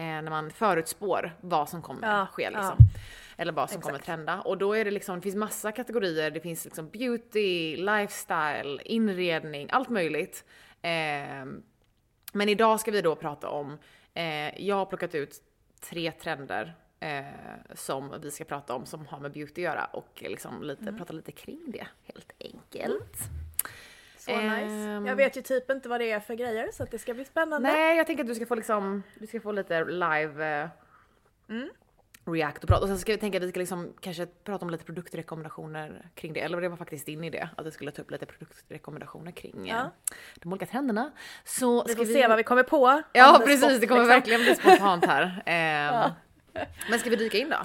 eh, 0.00 0.04
när 0.22 0.30
man 0.30 0.50
förutspår 0.50 1.32
vad 1.40 1.68
som 1.68 1.82
kommer 1.82 2.08
Ja, 2.18 2.26
ske 2.32 2.42
ja. 2.42 2.50
liksom. 2.50 2.76
Eller 3.36 3.52
vad 3.52 3.70
som 3.70 3.80
kommer 3.80 3.94
Exakt. 3.94 4.06
trenda. 4.06 4.40
Och 4.40 4.58
då 4.58 4.72
är 4.76 4.84
det 4.84 4.90
liksom, 4.90 5.16
det 5.16 5.22
finns 5.22 5.36
massa 5.36 5.72
kategorier, 5.72 6.30
det 6.30 6.40
finns 6.40 6.64
liksom 6.64 6.88
beauty, 6.90 7.76
lifestyle, 7.76 8.80
inredning, 8.84 9.68
allt 9.72 9.88
möjligt. 9.88 10.44
Ehm, 10.82 11.62
men 12.34 12.48
idag 12.48 12.80
ska 12.80 12.90
vi 12.90 13.00
då 13.02 13.14
prata 13.16 13.48
om, 13.48 13.78
eh, 14.14 14.62
jag 14.66 14.76
har 14.76 14.86
plockat 14.86 15.14
ut 15.14 15.42
tre 15.80 16.12
trender 16.12 16.74
eh, 17.00 17.24
som 17.74 18.14
vi 18.22 18.30
ska 18.30 18.44
prata 18.44 18.74
om 18.74 18.86
som 18.86 19.06
har 19.06 19.20
med 19.20 19.32
beauty 19.32 19.52
att 19.52 19.58
göra 19.74 19.84
och 19.84 20.22
liksom 20.26 20.62
lite, 20.62 20.82
Mm. 20.82 20.98
prata 20.98 21.12
lite 21.12 21.32
kring 21.32 21.60
det 21.66 21.86
helt 22.02 22.32
enkelt. 22.40 23.18
Så 24.18 24.30
Ehm. 24.30 24.48
nice. 24.48 25.08
Jag 25.10 25.16
vet 25.16 25.36
ju 25.36 25.42
typ 25.42 25.70
inte 25.70 25.88
vad 25.88 26.00
det 26.00 26.10
är 26.10 26.20
för 26.20 26.34
grejer 26.34 26.70
så 26.72 26.84
det 26.84 26.98
ska 26.98 27.14
bli 27.14 27.24
spännande. 27.24 27.68
Nej, 27.72 27.96
jag 27.96 28.06
tänker 28.06 28.24
att 28.24 28.28
du 28.28 28.34
ska 28.34 28.46
få 28.46 28.54
liksom, 28.54 29.02
du 29.18 29.26
ska 29.26 29.40
få 29.40 29.52
lite 29.52 29.84
live 29.84 30.60
eh, 30.62 30.68
Mm. 31.48 31.68
React 32.26 32.62
och 32.62 32.68
prata. 32.68 32.82
Och 32.82 32.88
sen 32.88 32.98
ska 32.98 33.12
vi 33.12 33.18
tänka 33.18 33.38
att 33.38 33.44
vi 33.44 33.48
ska 33.50 33.60
liksom 33.60 33.92
kanske 34.00 34.26
prata 34.26 34.64
om 34.64 34.70
lite 34.70 34.84
produktrekommendationer 34.84 36.08
kring 36.14 36.32
det. 36.32 36.40
Eller 36.40 36.60
det 36.60 36.68
var 36.68 36.76
faktiskt 36.76 37.06
din 37.06 37.24
idé, 37.24 37.48
att 37.56 37.66
vi 37.66 37.70
skulle 37.70 37.90
ta 37.90 38.02
upp 38.02 38.10
lite 38.10 38.26
produktrekommendationer 38.26 39.32
kring 39.32 39.68
eh, 39.68 39.76
Ja. 39.76 39.90
de 40.34 40.52
olika 40.52 40.66
trenderna. 40.66 41.10
Så 41.44 41.82
Vi 41.84 41.92
ska 41.92 42.04
får 42.04 42.12
se 42.12 42.28
vad 42.28 42.36
vi 42.36 42.42
kommer 42.42 42.62
på. 42.62 43.02
Ja 43.12 43.40
precis, 43.44 43.60
spot, 43.64 43.80
det 43.80 43.86
kommer 43.86 44.00
liksom. 44.00 44.08
verkligen 44.08 44.40
bli 44.40 44.54
spontant 44.54 45.04
här. 45.06 45.42
Ehm, 45.46 46.10
Men 46.90 46.98
ska 46.98 47.10
vi 47.10 47.16
dyka 47.16 47.38
in 47.38 47.50
då? 47.50 47.56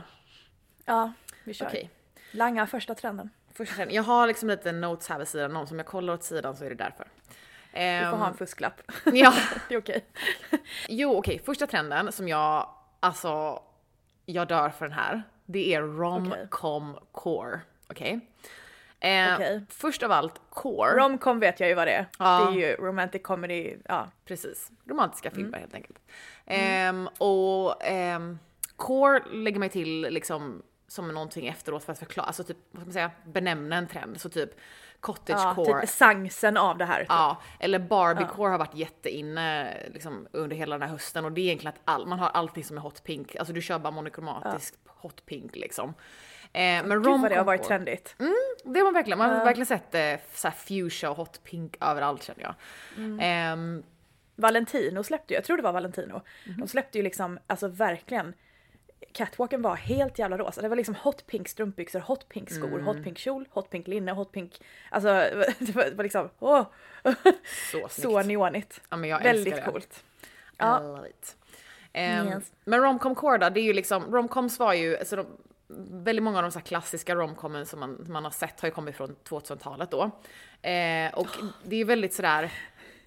Ja, 0.86 1.14
vi 1.44 1.54
kör. 1.54 1.66
Okej. 1.66 1.90
Langa 2.32 2.68
första 2.68 2.96
trenden. 2.96 3.30
Första 3.54 3.76
trenden. 3.76 3.96
Jag 3.96 4.04
har 4.04 4.28
liksom 4.28 4.50
lite 4.50 4.72
notes 4.72 5.10
här 5.10 5.20
vid 5.20 5.28
sidan 5.28 5.56
om, 5.56 5.68
så 5.68 5.74
om 5.74 5.80
jag 5.80 5.86
kollar 5.88 6.14
åt 6.14 6.24
sidan 6.24 6.56
så 6.58 6.66
är 6.66 6.70
det 6.70 6.76
därför. 6.76 7.08
Du 7.74 7.80
Ehm, 7.80 8.12
får 8.12 8.18
ha 8.18 8.28
en 8.28 8.34
fusklapp. 8.34 8.82
ja, 9.14 9.34
det 9.70 9.74
är 9.76 9.80
okej. 9.80 10.06
jo 10.88 11.16
okej, 11.18 11.42
första 11.46 11.68
trenden 11.68 12.12
som 12.12 12.28
jag, 12.28 12.70
alltså, 13.00 13.64
jag 14.34 14.48
dör 14.48 14.70
för 14.70 14.86
den 14.86 14.94
här. 14.98 15.24
Det 15.46 15.74
är 15.74 15.82
rom-com 15.82 17.00
core. 17.12 17.60
Okej? 17.90 18.20
Eh, 19.00 19.34
Okej. 19.36 19.62
Först 19.70 20.04
av 20.04 20.12
allt, 20.12 20.42
core. 20.50 20.92
Romcom 20.98 21.40
vet 21.40 21.60
jag 21.60 21.70
ju 21.70 21.76
vad 21.76 21.88
det 21.88 21.92
är. 21.94 22.06
Ja. 22.20 22.40
Det 22.54 22.62
är 22.64 22.70
ju 22.70 22.76
romantic 22.76 23.22
comedy, 23.24 23.76
ja. 23.86 24.08
Precis. 24.26 24.72
Romantiska 24.86 25.32
filmer 25.32 25.48
Mm. 25.48 25.60
helt 25.60 25.74
enkelt. 25.74 26.00
Ehm, 26.46 27.08
och 27.18 27.86
ehm, 27.86 28.40
core 28.76 29.22
lägger 29.32 29.60
mig 29.60 29.70
till 29.70 30.02
liksom 30.02 30.62
som 30.88 31.08
någonting 31.08 31.48
efteråt 31.48 31.84
för 31.84 31.92
att 31.94 32.00
förklara, 32.00 32.28
alltså 32.28 32.44
typ, 32.44 32.58
vad 32.72 32.82
ska 32.82 32.86
man 32.86 32.94
säga, 32.94 33.12
benämna 33.26 33.76
en 33.76 33.88
trend. 33.88 34.22
Så 34.22 34.30
typ 34.30 34.50
cottage 35.00 35.56
ja 35.58 35.66
typ 35.66 35.84
essensen 35.84 36.58
av 36.58 36.78
det 36.78 36.86
här. 36.86 37.00
Typ. 37.00 37.08
Ja, 37.10 37.42
eller 37.60 37.80
Barbiecore 37.80 38.52
har 38.52 38.58
varit 38.58 38.76
jätteinne 38.76 39.78
liksom, 39.94 40.28
under 40.32 40.56
hela 40.56 40.78
den 40.78 40.82
här 40.82 40.96
hösten 40.96 41.26
och 41.26 41.32
det 41.32 41.42
är 41.42 41.46
egentligen 41.46 41.74
att 41.76 41.82
all, 41.94 42.08
man 42.08 42.20
har 42.20 42.30
allting 42.30 42.64
som 42.64 42.78
är 42.78 42.82
hot 42.82 43.04
pink. 43.04 43.36
Alltså 43.36 43.54
du 43.54 43.62
kör 43.62 43.80
bara 43.80 43.92
monokromatisk 43.92 44.76
hot 44.86 45.26
pink 45.26 45.56
liksom. 45.56 45.94
Eh, 46.54 46.84
men 46.86 47.04
Gud 47.04 47.22
vad 47.22 47.32
det 47.32 47.36
har 47.36 47.44
varit 47.44 47.64
trendigt. 47.64 48.16
det 48.64 48.80
har 48.80 48.84
man 48.84 48.94
verkligen, 48.94 49.18
man 49.18 49.30
har 49.30 49.46
verkligen 49.46 49.66
sett 49.66 49.96
eh, 49.96 50.26
så 50.34 50.48
här 50.48 50.56
fuchsia 50.56 51.10
och 51.10 51.18
hot 51.18 51.44
pink 51.44 51.78
överallt 51.82 52.24
känner 52.24 52.42
jag. 52.42 52.56
Mm. 52.98 53.20
Ehm, 53.20 53.84
Valentino 54.36 55.04
släppte 55.04 55.34
ju, 55.34 55.38
jag 55.38 55.44
tror 55.44 55.58
det 55.58 55.64
var 55.64 55.74
Valentino. 55.74 56.22
Mhm. 56.48 56.60
De 56.60 56.68
släppte 56.68 56.98
ju 56.98 57.04
liksom, 57.04 57.40
alltså 57.48 57.68
verkligen. 57.68 58.34
Catwalken 59.14 59.62
var 59.62 59.76
helt 59.76 60.20
jävla 60.20 60.38
rosa. 60.38 60.62
Det 60.62 60.68
var 60.70 60.76
liksom 60.76 60.96
hot 60.96 61.28
pink 61.28 61.48
strumpbyxor, 61.50 62.00
hot 62.00 62.30
pink 62.30 62.50
skor, 62.52 62.68
Mm. 62.68 62.86
hot 62.86 63.04
pink 63.04 63.18
kjol, 63.18 63.48
hot 63.52 63.70
pink 63.70 63.88
linne, 63.88 64.12
hot 64.12 64.32
pink... 64.32 64.62
Alltså 64.90 65.08
det 65.60 65.76
var, 65.76 65.84
det 65.84 65.96
var 65.96 66.04
liksom, 66.04 66.30
åh! 66.40 66.66
så. 67.72 67.88
Så 68.02 68.22
neonigt. 68.22 68.82
ja, 68.90 68.98
men 68.98 69.10
jag 69.10 69.24
Väldigt 69.24 69.54
älskar 69.54 69.66
det. 69.66 69.72
coolt. 69.72 70.04
Ja. 70.58 70.82
Ja. 70.84 70.88
love 70.88 71.10
it. 71.10 71.36
Ehm, 71.94 72.28
Yes. 72.28 72.52
Men 72.66 72.82
romcom 72.82 73.16
core 73.16 73.38
då, 73.38 73.50
det 73.50 73.60
är 73.60 73.64
ju 73.64 73.74
liksom, 73.74 74.16
romcoms 74.16 74.60
var 74.60 74.74
ju, 74.74 74.98
alltså 74.98 75.16
de, 75.16 75.26
väldigt 76.04 76.24
många 76.24 76.38
av 76.38 76.44
de 76.44 76.52
så 76.52 76.60
här 76.60 76.66
klassiska 76.66 77.16
romcomen 77.16 77.66
som 77.66 77.80
man, 77.80 78.06
man 78.10 78.24
har 78.24 78.32
sett 78.32 78.60
har 78.62 78.68
ju 78.68 78.74
kommit 78.74 78.96
från 78.96 79.16
2000-talet 79.30 79.92
då. 79.92 80.02
Eh, 80.70 81.14
och 81.14 81.28
det 81.64 81.76
är 81.76 81.80
ju 81.80 81.84
väldigt 81.84 82.14
sådär, 82.14 82.52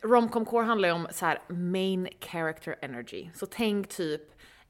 romcom 0.01 0.45
core 0.45 0.65
handlar 0.65 0.89
ju 0.89 0.95
om 0.95 1.09
så 1.11 1.27
här 1.27 1.41
main 1.49 2.09
character 2.21 2.77
energy. 2.81 3.29
Så 3.35 3.47
tänk 3.47 3.89
typ 3.89 4.23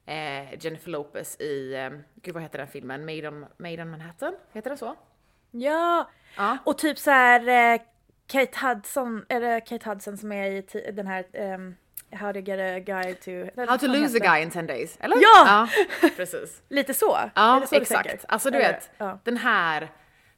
eh, 0.05 0.59
Jennifer 0.59 0.89
Lopez 0.89 1.41
i, 1.41 1.73
eh, 1.73 1.89
gud 2.21 2.33
vad 2.33 2.43
heter 2.43 2.57
den 2.57 2.67
filmen, 2.67 3.05
Made 3.05 3.27
on, 3.27 3.45
Made 3.57 3.81
on 3.81 3.89
Manhattan? 3.89 4.33
Heter 4.53 4.69
den 4.69 4.77
så? 4.77 4.95
Ja! 5.51 6.09
Ja. 6.37 6.57
Och 6.63 6.77
typ 6.77 6.97
så 6.99 7.11
här 7.11 7.73
eh, 7.73 7.81
Kate 8.27 8.67
Hudson, 8.67 9.25
är 9.29 9.41
det 9.41 9.61
Kate 9.61 9.89
Hudson 9.89 10.17
som 10.17 10.31
är 10.31 10.51
i 10.51 10.91
den 10.91 11.07
här 11.07 11.25
um, 11.33 11.75
How 12.11 12.33
to 12.33 12.39
get 12.39 12.59
a 12.59 12.79
guy 12.79 13.13
to... 13.15 13.61
How 13.67 13.77
to 13.77 13.87
lose 13.87 14.17
a 14.17 14.19
guy 14.19 14.41
in 14.41 14.51
10 14.51 14.61
days, 14.61 14.97
eller? 14.99 15.15
Ja! 15.15 15.67
ja 16.01 16.09
precis. 16.15 16.61
Lite 16.69 16.93
så? 16.93 17.19
Ja, 17.35 17.61
så 17.69 17.75
exakt. 17.75 18.25
Alltså 18.27 18.51
du 18.51 18.57
vet, 18.57 18.91
Ja. 18.97 19.19
den 19.23 19.37
här 19.37 19.89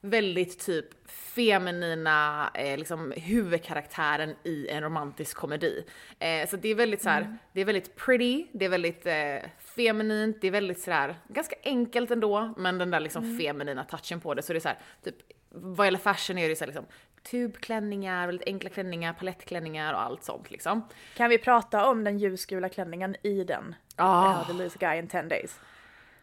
väldigt 0.09 0.65
typ 0.65 0.85
feminina 1.09 2.49
eh, 2.53 2.77
liksom 2.77 3.13
huvudkaraktären 3.17 4.35
i 4.43 4.67
en 4.69 4.83
romantisk 4.83 5.37
komedi. 5.37 5.85
Eh, 6.19 6.47
så 6.49 6.55
det 6.57 6.69
är 6.69 6.75
väldigt 6.75 7.01
så 7.01 7.09
här, 7.09 7.21
Mm. 7.21 7.37
det 7.53 7.61
är 7.61 7.65
väldigt 7.65 7.95
pretty, 7.95 8.45
det 8.51 8.65
är 8.65 8.69
väldigt 8.69 9.05
eh, 9.05 9.49
feminint, 9.75 10.37
det 10.41 10.47
är 10.47 10.51
väldigt 10.51 10.79
sådär, 10.81 11.15
ganska 11.27 11.55
enkelt 11.63 12.11
ändå, 12.11 12.53
men 12.57 12.77
den 12.77 12.91
där 12.91 12.99
liksom 12.99 13.23
Mm. 13.23 13.37
feminina 13.37 13.83
touchen 13.83 14.19
på 14.19 14.33
det. 14.33 14.41
Så 14.41 14.53
det 14.53 14.57
är 14.57 14.61
så 14.61 14.67
här, 14.69 14.77
typ, 15.03 15.15
vad 15.49 15.87
gäller 15.87 15.99
fashion 15.99 16.37
är 16.37 16.49
det 16.49 16.55
så 16.55 16.63
här, 16.63 16.67
liksom 16.67 16.85
tubklänningar, 17.31 18.25
väldigt 18.25 18.47
enkla 18.47 18.69
klänningar, 18.69 19.13
palettklänningar 19.13 19.93
och 19.93 20.01
allt 20.01 20.23
sånt 20.23 20.51
liksom. 20.51 20.87
Kan 21.17 21.29
vi 21.29 21.37
prata 21.37 21.89
om 21.89 22.03
den 22.03 22.17
ljusgula 22.19 22.69
klänningen 22.69 23.15
i 23.23 23.43
den? 23.43 23.75
Ah. 23.95 24.31
How 24.31 24.43
to 24.43 24.53
lose 24.53 24.75
a 24.75 24.77
guy 24.79 24.97
in 24.99 25.07
10 25.07 25.21
days. 25.23 25.59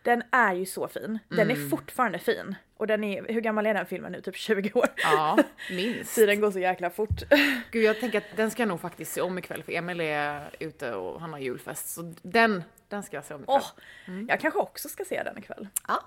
Den 0.02 0.23
är 0.30 0.54
ju 0.54 0.66
så 0.66 0.88
fin. 0.88 1.18
Den 1.28 1.40
Mm. 1.50 1.64
är 1.64 1.68
fortfarande 1.68 2.18
fin. 2.18 2.54
Och 2.76 2.87
den 2.87 3.04
är, 3.04 3.32
hur 3.32 3.40
gammal 3.40 3.66
är 3.66 3.75
den 3.75 3.87
filmen 3.87 4.12
nu? 4.12 4.21
Typ 4.21 4.37
20 4.37 4.71
år? 4.75 4.87
Ja, 5.02 5.38
minst. 5.71 6.14
Tiden 6.14 6.40
går 6.40 6.50
så 6.50 6.59
jäkla 6.59 6.90
fort. 6.90 7.23
Gud 7.71 7.85
jag 7.85 8.00
tänker 8.00 8.18
att 8.18 8.37
den 8.37 8.50
ska 8.50 8.62
jag 8.62 8.68
nog 8.68 8.80
faktiskt 8.80 9.12
se 9.12 9.21
om 9.21 9.38
ikväll 9.38 9.62
för 9.62 9.73
Emil 9.73 10.00
är 10.00 10.50
ute 10.59 10.94
och 10.94 11.21
han 11.21 11.32
har 11.32 11.38
julfest. 11.40 11.88
Så 11.94 12.14
den, 12.23 12.64
den 12.88 13.02
ska 13.02 13.16
jag 13.16 13.25
se 13.25 13.35
om 13.35 13.42
ikväll. 13.42 13.61
Åh, 14.06 14.14
Jag 14.28 14.40
kanske 14.40 14.61
också 14.61 14.88
ska 14.88 15.04
se 15.04 15.23
den 15.23 15.38
ikväll. 15.38 15.68
Ja. 15.88 16.02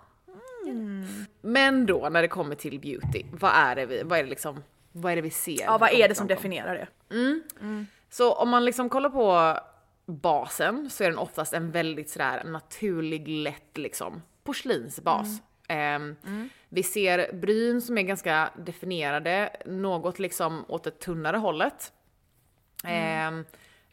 Men 1.42 1.86
då 1.86 2.10
när 2.10 2.22
det 2.22 2.28
kommer 2.28 2.56
till 2.56 2.80
beauty, 2.80 3.24
vad 3.32 3.52
är 3.56 3.76
det 3.76 3.86
vi, 3.86 4.04
vad 4.04 4.20
är 4.20 4.24
det 4.24 4.30
liksom, 4.30 4.64
vad 4.92 5.12
är 5.12 5.16
det 5.16 5.22
vi 5.22 5.30
ser? 5.30 5.62
Ja, 5.64 5.78
vad 5.78 5.92
är 5.94 6.10
det 6.10 6.16
som 6.16 6.28
definierar 6.28 6.76
det? 6.76 6.88
Så 8.10 8.34
om 8.34 8.50
man 8.50 8.66
liksom 8.66 8.90
kollar 8.90 9.10
på 9.10 9.60
basen 10.06 10.90
så 10.90 11.04
är 11.04 11.10
den 11.10 11.18
oftast 11.20 11.54
en 11.54 11.72
väldigt 11.72 12.10
sådär 12.10 12.44
naturlig, 12.44 13.28
lätt 13.28 13.78
liksom 13.78 14.22
porslinsbas. 14.44 15.42
Ehm, 15.68 16.16
Vi 16.70 16.84
ser 16.84 17.34
bryn 17.34 17.82
som 17.82 17.98
är 17.98 18.02
ganska 18.02 18.50
definierade, 18.66 19.50
något 19.66 20.20
liksom 20.20 20.66
åt 20.68 20.84
det 20.84 21.00
tunnare 21.00 21.38
hållet. 21.38 21.94
Ehm, 22.84 23.46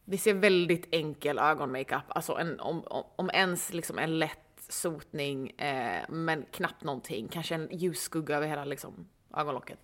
vi 0.04 0.18
ser 0.18 0.34
väldigt 0.34 0.88
enkel 0.90 1.38
ögonmakeup, 1.38 2.02
alltså 2.08 2.32
en, 2.38 2.60
om, 2.60 2.84
om, 2.84 3.04
om 3.16 3.30
ens 3.34 3.72
liksom 3.72 3.98
en 3.98 4.18
lätt 4.18 4.38
sotning, 4.68 5.50
eh, 5.50 6.02
men 6.08 6.44
knappt 6.52 6.84
någonting. 6.84 7.28
Kanske 7.28 7.54
en 7.54 7.68
ljusskugga 7.72 8.36
över 8.36 8.46
hela 8.46 8.64
liksom, 8.64 9.08
ögonlocket. 9.36 9.78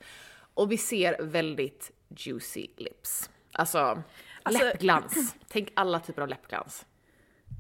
Och 0.55 0.73
vi 0.73 0.79
ser 0.79 1.23
väldigt 1.23 1.91
juicy 2.09 2.67
lips. 2.77 3.31
Alltså, 3.53 4.03
Alltså- 4.49 4.65
läppglans. 4.65 5.35
Tänk 5.49 5.73
alla 5.75 6.01
typer 6.01 6.23
av 6.23 6.29
läppglans. 6.29 6.87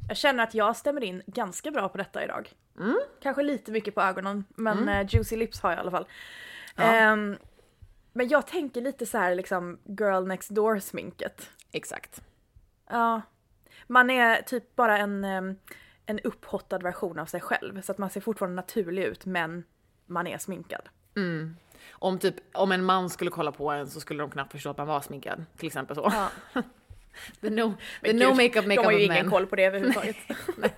Jag 0.08 0.16
känner 0.16 0.42
att 0.42 0.54
jag 0.54 0.76
stämmer 0.76 1.04
in 1.04 1.22
ganska 1.26 1.70
bra 1.70 1.88
på 1.88 1.98
detta 1.98 2.24
idag. 2.24 2.52
Kanske 3.22 3.42
lite 3.42 3.72
mycket 3.72 3.94
på 3.94 4.02
ögonen, 4.02 4.44
men 4.48 4.88
eh, 4.88 5.06
juicy 5.14 5.36
lips 5.36 5.60
har 5.60 5.70
jag 5.70 5.76
i 5.76 5.80
alla 5.80 5.90
fall. 5.90 6.06
Ja. 6.76 6.82
Ehm, 6.84 7.36
men 8.12 8.28
jag 8.28 8.46
tänker 8.46 8.80
lite 8.80 9.06
så 9.06 9.18
här 9.18 9.34
liksom 9.34 9.78
girl 9.84 10.24
next 10.26 10.50
door 10.50 10.78
sminket. 10.78 11.50
Exakt. 11.72 12.22
Ja. 12.90 13.22
Man 13.86 14.10
är 14.10 14.42
typ 14.42 14.76
bara 14.76 14.98
en, 14.98 15.24
em, 15.24 15.56
en 16.06 16.20
upphottad 16.20 16.78
version 16.78 17.18
av 17.18 17.26
sig 17.26 17.40
själv. 17.40 17.82
Så 17.82 17.92
att 17.92 17.98
man 17.98 18.10
ser 18.10 18.20
fortfarande 18.20 18.56
naturlig 18.56 19.02
ut 19.04 19.26
men 19.26 19.64
man 20.06 20.26
är 20.26 20.38
sminkad. 20.38 20.88
Om 21.90 22.18
typ, 22.18 22.34
om 22.52 22.72
en 22.72 22.84
man 22.84 23.10
skulle 23.10 23.30
kolla 23.30 23.52
på 23.52 23.70
en 23.70 23.86
så 23.90 24.00
skulle 24.00 24.22
de 24.22 24.30
knappt 24.30 24.52
förstå 24.52 24.70
att 24.70 24.78
man 24.78 24.86
var 24.86 25.00
sminkad. 25.00 25.44
Till 25.56 25.66
exempel 25.66 25.96
så. 25.96 26.12
Ja. 26.12 26.28
The 27.40 27.50
no, 27.50 27.74
the 28.02 28.12
no 28.12 28.18
gud, 28.28 28.36
makeup 28.36 28.52
De 28.54 28.68
makeup 28.68 28.84
har 28.84 28.92
ju 28.92 29.02
ingen 29.02 29.22
men. 29.22 29.30
koll 29.30 29.46
på 29.46 29.56
det 29.56 29.64
överhuvudtaget. 29.64 30.16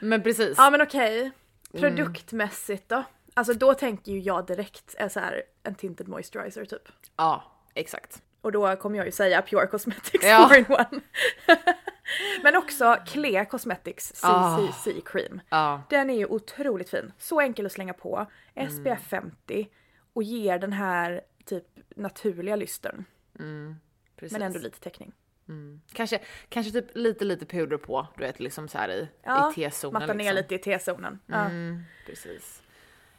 Men 0.00 0.22
precis. 0.22 0.54
ja 0.58 0.70
men 0.70 0.80
okej. 0.80 1.30
Produktmässigt 1.72 2.88
då? 2.88 3.04
Alltså 3.34 3.54
då 3.54 3.74
tänker 3.74 4.12
ju 4.12 4.20
jag 4.20 4.46
direkt 4.46 4.94
är 4.98 5.08
så 5.08 5.20
här 5.20 5.42
en 5.62 5.74
tinted 5.74 6.08
moisturizer 6.08 6.64
typ. 6.64 6.88
Ja, 7.16 7.44
exakt. 7.74 8.22
Och 8.40 8.52
då 8.52 8.76
kommer 8.76 8.96
jag 8.96 9.06
ju 9.06 9.12
säga 9.12 9.42
Pure 9.42 9.66
Cosmetics 9.66 10.24
Ja. 10.24 10.50
4-in-1. 10.52 11.00
Men 12.42 12.56
också 12.56 12.96
Clea 13.06 13.44
Cosmetics 13.44 14.12
CCC 14.14 14.88
Cream. 15.04 15.40
Ja. 15.48 15.82
Den 15.90 16.10
är 16.10 16.18
ju 16.18 16.26
otroligt 16.26 16.90
fin. 16.90 17.12
Så 17.18 17.40
enkel 17.40 17.66
att 17.66 17.72
slänga 17.72 17.92
på. 17.92 18.26
SPF 18.70 19.00
50 19.08 19.68
och 20.12 20.22
ger 20.22 20.58
den 20.58 20.72
här 20.72 21.20
typ 21.44 21.64
naturliga 21.96 22.56
lysten. 22.56 23.04
Precis. 24.20 24.32
Men 24.32 24.42
ändå 24.42 24.58
lite 24.58 24.80
täckning. 24.80 25.12
Kanske, 25.92 26.20
kanske 26.48 26.72
typ 26.72 26.86
lite 26.94 27.24
lite 27.24 27.46
puder 27.46 27.76
på, 27.76 28.06
du 28.16 28.22
vet 28.24 28.40
liksom 28.40 28.68
så 28.68 28.78
här 28.78 28.88
i, 28.88 29.08
Ja, 29.22 29.50
i 29.50 29.54
T-zonen. 29.54 30.02
Matta 30.02 30.12
ner 30.12 30.32
liksom. 30.32 30.36
lite 30.36 30.54
i 30.54 30.58
T-zonen. 30.58 31.18
Ja. 31.26 31.36
Mm, 31.44 31.82
precis. 32.06 32.62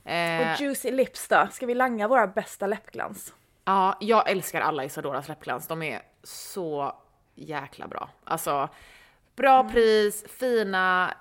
Eh, 0.06 0.52
Och 0.54 0.62
Juicy 0.62 0.92
Lips 0.92 1.28
då? 1.28 1.48
Ska 1.52 1.66
vi 1.66 1.76
langa 1.76 2.08
våra 2.08 2.28
bästa 2.28 2.68
läppglans? 2.68 3.34
ja, 3.66 3.98
jag 4.02 4.30
älskar 4.30 4.62
alla 4.62 4.86
Isadoras 4.86 5.28
läppglans. 5.28 5.68
De 5.68 5.82
är 5.82 6.02
så 6.24 6.96
jäkla 7.36 7.88
bra. 7.88 8.10
Alltså, 8.24 8.70
bra 9.36 9.60
Mm. 9.60 9.72
pris, 9.72 10.24
fina, 10.28 11.14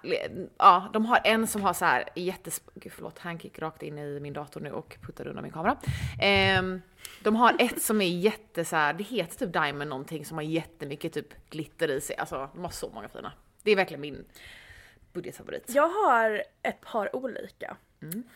ja, 0.59 0.91
de 0.93 1.07
har 1.07 1.21
en 1.25 1.47
som 1.47 1.63
har 1.63 1.73
så 1.73 1.85
här 1.85 2.09
jättes... 2.15 2.63
Gud 2.75 2.93
förlåt, 2.93 3.19
han 3.19 3.39
gick 3.39 3.59
rakt 3.59 3.83
in 3.83 3.99
i 3.99 4.21
min 4.21 4.33
dator 4.33 4.61
nu 4.61 4.73
och 4.73 4.97
puttade 5.03 5.31
undan 5.31 5.43
min 5.43 5.53
kamera. 5.53 5.77
Ehm, 6.21 6.83
de 7.23 7.37
har 7.37 7.57
ett 7.59 7.83
som 7.83 8.01
är 8.01 8.09
jätte 8.09 8.65
så 8.65 8.77
här, 8.77 8.93
det 8.93 9.05
heter 9.05 9.47
typ 9.47 9.53
Diamond 9.53 9.91
någonting 9.91 10.25
som 10.25 10.37
har 10.37 10.43
jättemycket 10.43 11.13
typ 11.13 11.51
glitter 11.51 11.91
i 11.91 12.01
sig. 12.01 12.17
Alltså, 12.17 12.51
de 12.55 12.65
har 12.65 12.71
så 12.71 12.91
många 12.95 13.09
fina. 13.09 13.33
Det 13.63 13.71
är 13.71 13.77
verkligen 13.77 14.01
min 14.01 14.25
budgetfavorit. 15.13 15.65
Jag 15.69 15.89
har 15.89 16.45
ett 16.63 16.81
par 16.81 17.17
olika. 17.17 17.77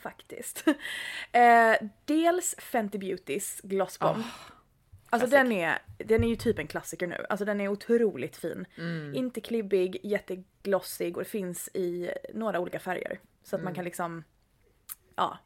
Faktiskt. 0.02 0.64
eh, 1.32 1.88
dels 2.04 2.54
Fenty 2.58 2.98
Beautys 2.98 3.60
Gloss 3.62 3.98
Bomb. 3.98 4.24
Alltså 5.14 5.36
den 5.36 5.52
är, 5.52 5.78
den 5.98 6.24
är 6.24 6.28
ju 6.28 6.36
typ 6.36 6.58
en 6.58 6.66
klassiker 6.66 7.06
nu. 7.06 7.26
Alltså 7.28 7.44
den 7.44 7.60
är 7.60 7.68
otroligt 7.68 8.36
fin. 8.36 8.66
Inte 9.14 9.40
klibbig, 9.40 10.00
jätteglossig 10.02 11.16
och 11.16 11.22
det 11.22 11.28
finns 11.28 11.68
i 11.74 12.10
några 12.34 12.60
olika 12.60 12.78
färger. 12.78 13.20
Så 13.42 13.56
att 13.56 13.62
man 13.62 13.74
kan 13.74 13.84
liksom, 13.84 14.24
ja, 15.16 15.38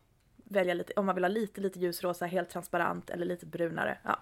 välja 0.45 0.75
lite, 0.75 0.93
om 0.97 1.07
man 1.07 1.15
vill 1.15 1.25
ha 1.25 1.29
lite, 1.29 1.61
lite 1.61 1.79
ljusrosa, 1.79 2.27
helt 2.27 2.51
transparent 2.51 3.11
eller 3.11 3.27
lite 3.27 3.47
brunare. 3.47 3.99
Ja. 4.03 4.19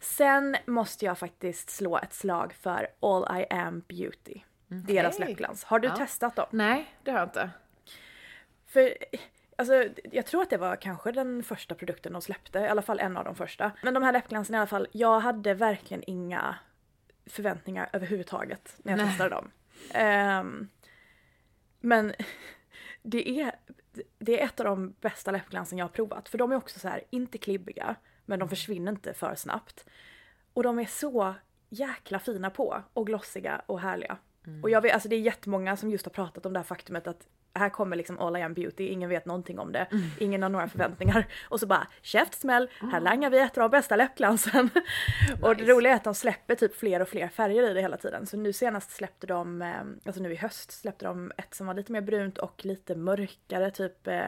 Sen 0.00 0.56
måste 0.66 1.04
jag 1.04 1.18
faktiskt 1.18 1.70
slå 1.70 1.98
ett 1.98 2.12
slag 2.14 2.52
för 2.54 2.88
All 3.00 3.40
I 3.40 3.46
Am 3.50 3.82
Beauty. 3.88 4.40
Deras 4.68 5.14
Okej. 5.16 5.28
läppglans. 5.28 5.64
Har 5.64 5.78
du 5.78 5.88
Ja. 5.88 5.96
testat 5.96 6.36
dem? 6.36 6.46
Nej, 6.50 6.94
det 7.02 7.10
har 7.10 7.18
jag 7.18 7.26
inte. 7.26 7.50
För 8.66 8.94
alltså, 9.56 9.84
jag 10.12 10.26
tror 10.26 10.42
att 10.42 10.50
det 10.50 10.56
var 10.56 10.76
kanske 10.76 11.12
den 11.12 11.42
första 11.42 11.74
produkten 11.74 12.12
de 12.12 12.22
släppte, 12.22 12.58
i 12.58 12.68
alla 12.68 12.82
fall 12.82 13.00
en 13.00 13.16
av 13.16 13.24
de 13.24 13.34
första. 13.34 13.72
Men 13.82 13.94
de 13.94 14.02
här 14.02 14.12
läppglansen 14.12 14.54
i 14.54 14.58
alla 14.58 14.66
fall, 14.66 14.88
jag 14.92 15.20
hade 15.20 15.54
verkligen 15.54 16.02
inga 16.06 16.56
förväntningar 17.26 17.90
överhuvudtaget 17.92 18.76
när 18.78 18.92
jag 18.92 18.98
Nej. 18.98 19.08
testade 19.08 19.30
dem. 19.30 19.50
Ehm, 19.92 20.68
men 21.80 22.14
det 23.02 23.40
är, 23.40 23.52
det 24.18 24.40
är 24.40 24.44
ett 24.44 24.60
av 24.60 24.66
de 24.66 24.94
bästa 25.00 25.30
läppglansen 25.30 25.78
jag 25.78 25.84
har 25.84 25.90
provat. 25.90 26.28
För 26.28 26.38
de 26.38 26.52
är 26.52 26.56
också 26.56 26.78
så 26.78 26.88
här, 26.88 27.02
inte 27.10 27.38
klibbiga, 27.38 27.96
men 28.24 28.38
de 28.38 28.48
försvinner 28.48 28.92
inte 28.92 29.14
för 29.14 29.34
snabbt. 29.34 29.86
Och 30.52 30.62
de 30.62 30.78
är 30.78 30.84
så 30.84 31.34
jäkla 31.68 32.18
fina 32.18 32.50
på 32.50 32.82
och 32.92 33.06
glossiga 33.06 33.62
och 33.66 33.80
härliga. 33.80 34.18
Och 34.62 34.70
jag 34.70 34.80
vet, 34.80 34.94
alltså 34.94 35.08
det 35.08 35.16
är 35.16 35.20
jättemånga 35.20 35.76
som 35.76 35.90
just 35.90 36.06
har 36.06 36.10
pratat 36.10 36.46
om 36.46 36.52
det 36.52 36.58
här 36.58 36.64
faktumet 36.64 37.06
att 37.06 37.26
här 37.58 37.68
kommer 37.68 37.96
liksom 37.96 38.18
All 38.18 38.36
I 38.36 38.42
Am 38.42 38.54
Beauty, 38.54 38.84
ingen 38.88 39.08
vet 39.08 39.26
någonting 39.26 39.58
om 39.58 39.72
det, 39.72 39.86
ingen 40.18 40.42
har 40.42 40.50
några 40.50 40.68
förväntningar. 40.68 41.26
Och 41.48 41.60
så 41.60 41.66
bara 41.66 41.86
käftsmäll, 42.02 42.70
här 42.92 43.00
langar 43.00 43.30
vi 43.30 43.38
ett 43.38 43.58
av 43.58 43.62
de 43.62 43.70
bästa 43.70 43.96
läppglansen. 43.96 44.70
Och 45.42 45.56
det 45.56 45.62
Nice. 45.62 45.72
roliga 45.72 45.92
är 45.92 45.96
att 45.96 46.04
de 46.04 46.14
släpper 46.14 46.54
typ 46.54 46.76
fler 46.76 47.02
och 47.02 47.08
fler 47.08 47.28
färger 47.28 47.70
i 47.70 47.74
det 47.74 47.80
hela 47.80 47.96
tiden. 47.96 48.26
Så 48.26 48.36
nu 48.36 48.52
senast 48.52 48.90
släppte 48.90 49.26
de, 49.26 49.62
eh, 49.62 49.74
alltså 50.06 50.22
nu 50.22 50.32
i 50.32 50.36
höst 50.36 50.70
släppte 50.70 51.04
de 51.04 51.32
ett 51.36 51.54
som 51.54 51.66
var 51.66 51.74
lite 51.74 51.92
mer 51.92 52.00
brunt 52.00 52.38
och 52.38 52.64
lite 52.64 52.94
mörkare, 52.94 53.70
typ 53.70 54.06
eh, 54.06 54.26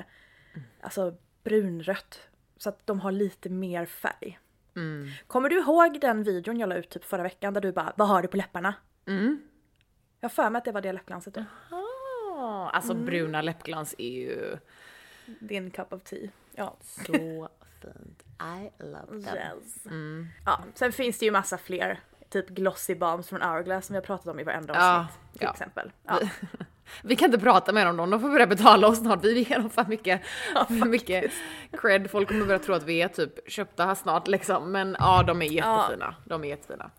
alltså 0.80 1.14
brunrött. 1.44 2.20
Så 2.56 2.68
att 2.68 2.86
de 2.86 3.00
har 3.00 3.12
lite 3.12 3.48
mer 3.50 3.86
färg. 3.86 4.38
Mm. 4.76 5.08
Kommer 5.26 5.48
du 5.48 5.58
ihåg 5.58 6.00
den 6.00 6.22
videon 6.22 6.58
jag 6.58 6.68
la 6.68 6.74
ut 6.76 6.88
typ 6.88 7.04
förra 7.04 7.22
veckan 7.22 7.54
där 7.54 7.60
du 7.60 7.72
bara 7.72 7.92
“Vad 7.96 8.08
har 8.08 8.22
du 8.22 8.28
på 8.28 8.36
läpparna?” 8.36 8.74
Mm. 9.06 9.40
Jag 10.20 10.28
har 10.28 10.34
för 10.34 10.50
mig 10.50 10.58
att 10.58 10.64
det 10.64 10.72
var 10.72 10.80
det 10.80 10.92
läppglanset 10.92 11.34
då. 11.34 11.44
Alltså 12.48 12.92
Mm. 12.92 13.04
bruna 13.06 13.42
läppglans 13.42 13.94
är 13.98 14.10
ju 14.10 14.56
Din 15.40 15.70
cup 15.70 15.92
of 15.92 16.02
tea. 16.02 16.28
Ja. 16.54 16.76
så 16.80 17.48
fint. 17.82 18.22
I 18.40 18.82
love 18.82 19.06
them. 19.24 19.36
Yes. 19.36 19.86
Mm. 19.86 20.28
ja. 20.46 20.60
Sen 20.74 20.92
finns 20.92 21.18
det 21.18 21.24
ju 21.24 21.30
massa 21.32 21.58
fler. 21.58 22.00
Typ 22.30 22.48
glossy 22.48 22.94
balms 22.94 23.28
från 23.28 23.42
Hourglass 23.42 23.86
som 23.86 23.94
vi 23.94 23.96
har 23.96 24.04
pratat 24.06 24.26
om 24.26 24.40
i 24.40 24.44
varenda 24.44 24.74
Ja, 24.74 24.98
avsnitt. 25.00 25.32
Till 25.32 25.42
ja. 25.42 25.50
exempel. 25.50 25.92
Ja. 26.06 26.20
Vi 27.02 27.16
kan 27.16 27.26
inte 27.26 27.38
prata 27.38 27.72
med 27.72 27.86
dem 27.86 27.96
då, 27.96 28.06
de 28.06 28.20
får 28.20 28.28
börja 28.28 28.46
betala 28.46 28.88
oss 28.88 28.98
snart. 28.98 29.24
Vi 29.24 29.42
ger 29.42 29.58
dem 29.58 29.70
för 29.70 29.84
mycket, 29.84 30.22
för 30.68 30.88
mycket 30.88 31.32
cred. 31.82 32.10
Folk 32.10 32.28
kommer 32.28 32.46
börja 32.46 32.58
tro 32.58 32.74
att 32.74 32.82
vi 32.82 33.02
är 33.02 33.08
typ 33.08 33.50
köpta 33.50 33.84
här 33.86 33.94
snart 33.94 34.28
liksom. 34.28 34.72
Men 34.72 34.96
ja, 34.98 35.22
de 35.22 35.42
är 35.42 35.46
jättefina. 35.46 36.14
De 36.24 36.44
är 36.44 36.48
jättefina. 36.48 36.90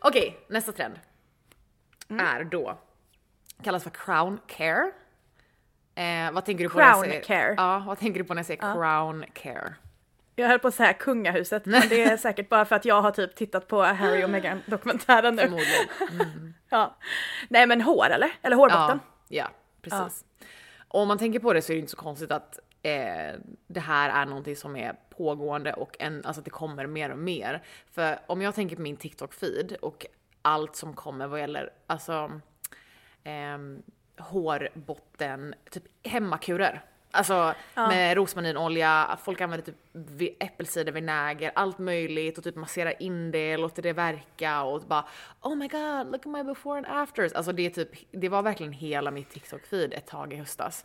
Okej, 0.00 0.40
nästa 0.48 0.72
trend. 0.72 1.00
Är 2.08 2.44
då, 2.44 2.78
kallas 3.62 3.82
för 3.82 3.90
crown 3.90 4.40
care. 4.46 4.92
Eh, 5.94 6.32
vad 6.32 6.44
tänker 6.44 6.64
du 6.64 6.70
på 6.70 6.78
när 6.78 6.84
jag 6.84 6.94
Crown 6.94 7.04
säger, 7.04 7.22
care. 7.22 7.54
Ja, 7.56 7.84
vad 7.86 7.98
tänker 7.98 8.20
du 8.20 8.24
på 8.24 8.34
när 8.34 8.38
jag 8.38 8.46
säger 8.46 8.60
crown 8.60 9.24
care? 9.32 9.74
Jag 10.36 10.48
höll 10.48 10.58
på 10.58 10.68
att 10.68 10.74
säga 10.74 10.92
kungahuset 10.92 11.66
men 11.66 11.82
det 11.88 12.02
är 12.02 12.16
säkert 12.16 12.48
bara 12.48 12.64
för 12.64 12.76
att 12.76 12.84
jag 12.84 13.02
har 13.02 13.10
typ 13.10 13.34
tittat 13.34 13.68
på 13.68 13.82
Harry 13.82 14.24
och 14.24 14.30
Meghan 14.30 14.62
dokumentären 14.66 15.34
nu. 15.36 15.42
Förmodligen. 15.42 16.54
Ja. 16.72 16.96
Nej 17.48 17.66
men 17.66 17.80
hår 17.80 18.06
eller? 18.10 18.32
Eller 18.42 18.56
hårbotten? 18.56 19.00
Ja, 19.28 19.44
ja 19.44 19.50
precis. 19.82 20.24
Och 20.88 21.00
om 21.00 21.08
man 21.08 21.18
tänker 21.18 21.40
på 21.40 21.52
det 21.52 21.62
så 21.62 21.72
är 21.72 21.74
det 21.74 21.80
inte 21.80 21.90
så 21.90 21.96
konstigt 21.96 22.30
att 22.30 22.58
eh, 22.82 23.34
det 23.66 23.80
här 23.80 24.22
är 24.22 24.26
någonting 24.26 24.56
som 24.56 24.76
är 24.76 24.94
pågående 25.10 25.72
och 25.72 25.96
en, 25.98 26.24
alltså 26.24 26.40
att 26.40 26.44
det 26.44 26.50
kommer 26.50 26.86
mer 26.86 27.10
och 27.10 27.18
mer. 27.18 27.62
För 27.92 28.18
om 28.26 28.42
jag 28.42 28.54
tänker 28.54 28.76
på 28.76 28.82
min 28.82 28.96
TikTok-feed 28.96 29.76
och 29.76 30.06
allt 30.42 30.76
som 30.76 30.94
kommer 30.94 31.26
vad 31.26 31.40
gäller 31.40 31.70
alltså 31.86 32.40
ehm, 33.24 33.82
hårbotten, 34.18 35.54
typ 35.70 35.84
hemmakurer. 36.04 36.82
Alltså 37.12 37.54
med 37.88 38.16
rosmarinolja, 38.16 39.18
folk 39.24 39.40
använder 39.40 39.66
typ 39.66 39.76
vi- 39.92 40.36
äppelcidervinäger, 40.40 41.52
allt 41.54 41.78
möjligt 41.78 42.38
och 42.38 42.44
typ 42.44 42.56
massera 42.56 42.92
in 42.92 43.30
det, 43.30 43.56
låter 43.56 43.82
det 43.82 43.92
verka 43.92 44.62
och 44.62 44.80
bara 44.82 45.04
Oh 45.42 45.54
my 45.56 45.68
god, 45.68 46.06
look 46.12 46.26
at 46.26 46.32
my 46.32 46.42
before 46.44 46.78
and 46.78 46.86
afters. 46.86 47.32
Alltså 47.32 47.52
det 47.52 47.66
är 47.66 47.70
typ, 47.70 47.90
det 48.10 48.28
var 48.28 48.42
verkligen 48.42 48.72
hela 48.72 49.10
mitt 49.10 49.34
TikTok-feed 49.34 49.94
ett 49.94 50.06
tag 50.06 50.32
i 50.32 50.36
höstas. 50.36 50.84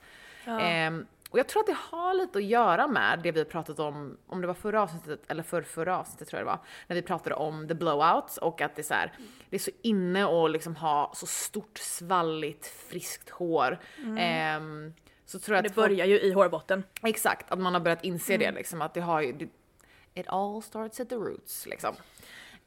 Ehm, 0.59 1.05
och 1.35 1.39
jag 1.39 1.47
tror 1.47 1.59
att 1.59 1.67
det 1.67 1.77
har 1.91 2.13
lite 2.13 2.37
att 2.37 2.43
göra 2.43 2.87
med 2.87 3.19
det 3.23 3.31
vi 3.31 3.45
pratat 3.45 3.79
om, 3.79 4.17
om 4.27 4.41
det 4.41 4.47
var 4.47 4.53
förra 4.53 4.81
avsnittet 4.81 5.21
eller 5.27 5.43
för 5.43 5.61
förra 5.61 5.97
avsnittet 5.99 6.27
tror 6.27 6.39
jag 6.39 6.45
det 6.47 6.49
var, 6.51 6.59
när 6.87 6.95
vi 6.95 7.01
pratade 7.01 7.35
om 7.35 7.67
the 7.67 7.73
blowouts 7.73 8.37
och 8.37 8.61
att 8.61 8.75
det 8.75 8.81
är 8.81 8.83
så 8.83 8.93
här, 8.93 9.13
det 9.49 9.55
är 9.55 9.59
så 9.59 9.71
inne 9.81 10.25
att 10.25 10.51
liksom 10.51 10.75
ha 10.75 11.11
så 11.15 11.25
stort 11.25 11.77
svalligt 11.77 12.67
friskt 12.67 13.29
hår. 13.29 13.79
Ehm, 14.17 14.93
så 15.25 15.39
tror 15.39 15.55
jag 15.55 15.63
Det 15.63 15.67
att 15.69 15.75
folk- 15.75 15.87
börjar 15.89 16.05
ju 16.05 16.19
i 16.21 16.31
hårbotten. 16.31 16.83
Exakt, 17.03 17.51
att 17.51 17.59
man 17.59 17.73
har 17.73 17.81
börjat 17.81 18.03
inse 18.03 18.37
det 18.37 18.51
liksom 18.51 18.81
att 18.81 18.93
det 18.93 19.01
har 19.01 19.21
ju, 19.21 19.31
det, 19.33 19.47
it 20.13 20.27
all 20.27 20.61
starts 20.61 20.99
at 20.99 21.09
the 21.09 21.15
roots 21.15 21.65
liksom. 21.65 21.95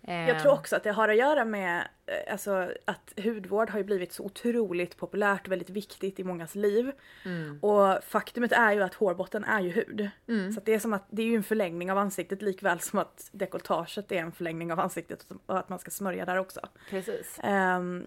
Jag 0.00 0.42
tror 0.42 0.52
också 0.52 0.76
att 0.76 0.82
det 0.82 0.92
har 0.92 1.08
att 1.08 1.16
göra 1.16 1.44
med 1.44 1.88
eh, 2.06 2.32
alltså, 2.32 2.72
att 2.84 3.12
hudvård 3.24 3.70
har 3.70 3.78
ju 3.78 3.84
blivit 3.84 4.12
så 4.12 4.24
otroligt 4.24 4.96
populärt 4.96 5.46
och 5.46 5.52
väldigt 5.52 5.70
viktigt 5.70 6.20
i 6.20 6.24
mångas 6.24 6.54
liv. 6.54 6.92
Mm. 7.24 7.58
Och 7.62 8.04
faktumet 8.04 8.52
är 8.52 8.72
ju 8.72 8.82
att 8.82 8.94
hårbotten 8.94 9.44
är 9.44 9.60
ju 9.60 9.70
hud. 9.70 10.10
Så 10.52 10.58
att 10.58 10.66
det 10.66 10.74
är 10.74 10.78
som 10.78 10.92
att 10.92 11.06
det 11.10 11.22
är 11.22 11.26
ju 11.26 11.36
en 11.36 11.42
förlängning 11.42 11.92
av 11.92 11.98
ansiktet 11.98 12.42
likväl 12.42 12.80
som 12.80 12.98
att 12.98 13.28
dekolletaget 13.32 14.12
är 14.12 14.16
en 14.16 14.32
förlängning 14.32 14.72
av 14.72 14.80
ansiktet 14.80 15.26
och 15.46 15.58
att 15.58 15.68
man 15.68 15.78
ska 15.78 15.90
smörja 15.90 16.24
där 16.24 16.36
också. 16.36 16.60
Precis. 16.90 17.40
Ehm, 17.42 18.06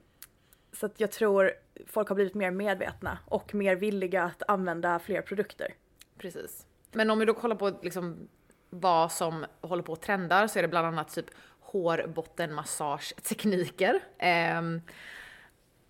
så 0.74 0.86
att 0.86 1.00
jag 1.00 1.12
tror 1.12 1.52
folk 1.88 2.10
har 2.10 2.16
blivit 2.16 2.34
mer 2.34 2.52
medvetna 2.52 3.18
och 3.26 3.56
mer 3.56 3.76
villiga 3.76 4.24
att 4.24 4.44
använda 4.48 5.00
fler 5.00 5.22
produkter. 5.22 5.74
Precis. 6.18 6.66
Men 6.92 7.12
om 7.12 7.20
vi 7.20 7.26
då 7.26 7.34
kollar 7.34 7.56
på 7.56 7.80
liksom 7.82 8.28
vad 8.70 9.12
som 9.12 9.46
håller 9.62 9.84
på 9.84 9.94
att 9.94 10.02
trendar 10.02 10.48
så 10.48 10.60
är 10.60 10.64
det 10.64 10.68
bland 10.68 10.88
annat 10.88 11.14
typ 11.14 11.26
hårbottenmassagetekniker. 11.72 14.00
Ehm, 14.20 14.82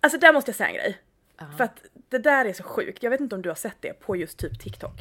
Alltså 0.04 0.18
där 0.18 0.32
måste 0.32 0.50
jag 0.50 0.56
säga 0.56 0.68
en 0.68 0.74
grej. 0.74 0.98
För 1.56 1.64
att 1.64 1.82
det 2.08 2.18
där 2.18 2.44
är 2.44 2.52
så 2.52 2.62
sjukt. 2.62 3.02
Jag 3.02 3.10
vet 3.10 3.20
inte 3.20 3.34
om 3.34 3.42
du 3.42 3.48
har 3.50 3.56
sett 3.56 3.76
det 3.80 3.92
på 4.00 4.16
just 4.16 4.38
typ 4.38 4.60
TikTok. 4.60 5.00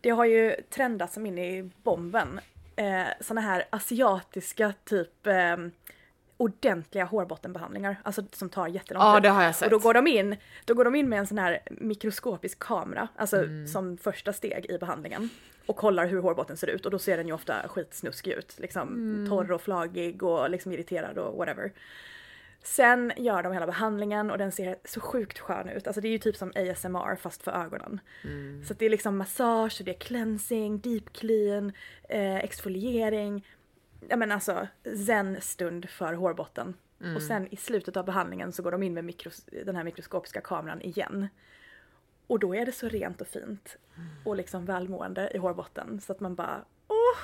Det 0.00 0.10
har 0.10 0.24
ju 0.24 0.56
trendat 0.70 1.12
som 1.12 1.26
in 1.26 1.38
i 1.38 1.70
bomben. 1.82 2.40
Eh, 2.76 3.04
såna 3.20 3.40
här 3.40 3.64
asiatiska 3.70 4.72
typ 4.84 5.26
eh, 5.26 5.56
ordentliga 6.36 7.04
hårbottenbehandlingar. 7.04 7.96
Alltså 8.02 8.22
som 8.32 8.48
tar 8.50 8.66
jättelång 8.68 9.02
Ja, 9.02 9.14
tid. 9.14 9.22
det 9.22 9.28
har 9.28 9.42
jag 9.42 9.54
sett. 9.54 9.64
Och 9.66 9.70
då 9.70 9.78
går 9.78 9.94
de 9.94 10.06
in, 10.06 10.36
då 10.64 10.74
går 10.74 10.84
de 10.84 10.94
in 10.94 11.08
med 11.08 11.18
en 11.18 11.26
sån 11.26 11.38
här 11.38 11.58
mikroskopisk 11.70 12.58
kamera, 12.58 13.08
alltså 13.16 13.36
Mm. 13.36 13.66
som 13.66 13.98
första 13.98 14.32
steg 14.32 14.66
i 14.70 14.78
behandlingen. 14.78 15.28
Och 15.66 15.76
kollar 15.76 16.06
hur 16.06 16.18
hårbotten 16.22 16.56
ser 16.56 16.66
ut 16.66 16.84
och 16.84 16.90
då 16.90 16.98
ser 16.98 17.16
den 17.16 17.26
ju 17.26 17.32
ofta 17.32 17.68
skitsnuskig 17.68 18.32
ut. 18.32 18.58
Liksom 18.58 18.88
Mm. 18.88 19.28
torr 19.28 19.52
och 19.52 19.62
flagig 19.62 20.22
och 20.22 20.50
liksom 20.50 20.72
irriterad 20.72 21.18
och 21.18 21.36
whatever. 21.36 21.72
Sen 22.62 23.12
gör 23.16 23.42
de 23.42 23.52
hela 23.52 23.66
behandlingen 23.66 24.30
och 24.30 24.38
den 24.38 24.52
ser 24.52 24.76
så 24.84 25.00
sjukt 25.00 25.38
skön 25.38 25.68
ut. 25.68 25.86
Alltså 25.86 26.00
det 26.00 26.08
är 26.08 26.12
ju 26.12 26.18
typ 26.18 26.36
som 26.36 26.52
ASMR 26.54 27.16
fast 27.16 27.42
för 27.42 27.52
ögonen. 27.52 28.00
Så 28.66 28.72
att 28.72 28.78
det 28.78 28.86
är 28.86 28.90
liksom 28.90 29.16
massage, 29.16 29.82
det 29.84 29.90
är 29.90 29.98
cleansing, 30.00 30.78
deep 30.80 31.12
clean, 31.12 31.72
eh, 32.08 32.36
exfoliering. 32.36 33.46
Ja 34.08 34.16
men 34.16 34.32
alltså 34.32 34.66
zen-stund 35.06 35.88
för 35.88 36.12
hårbotten. 36.14 36.74
Och 37.16 37.22
sen 37.22 37.48
i 37.50 37.56
slutet 37.56 37.96
av 37.96 38.04
behandlingen 38.04 38.52
så 38.52 38.62
går 38.62 38.72
de 38.72 38.82
in 38.82 38.94
med 38.94 39.04
mikros- 39.04 39.64
den 39.64 39.76
här 39.76 39.84
mikroskopiska 39.84 40.40
kameran 40.40 40.82
igen. 40.82 41.28
Och 42.26 42.38
då 42.38 42.54
är 42.54 42.66
det 42.66 42.72
så 42.72 42.88
rent 42.88 43.20
och 43.20 43.26
fint 43.26 43.76
och 44.24 44.36
liksom 44.36 44.64
välmående 44.64 45.30
i 45.34 45.38
hårbotten 45.38 46.00
så 46.00 46.12
att 46.12 46.20
man 46.20 46.34
bara 46.34 46.64
åh! 46.88 47.18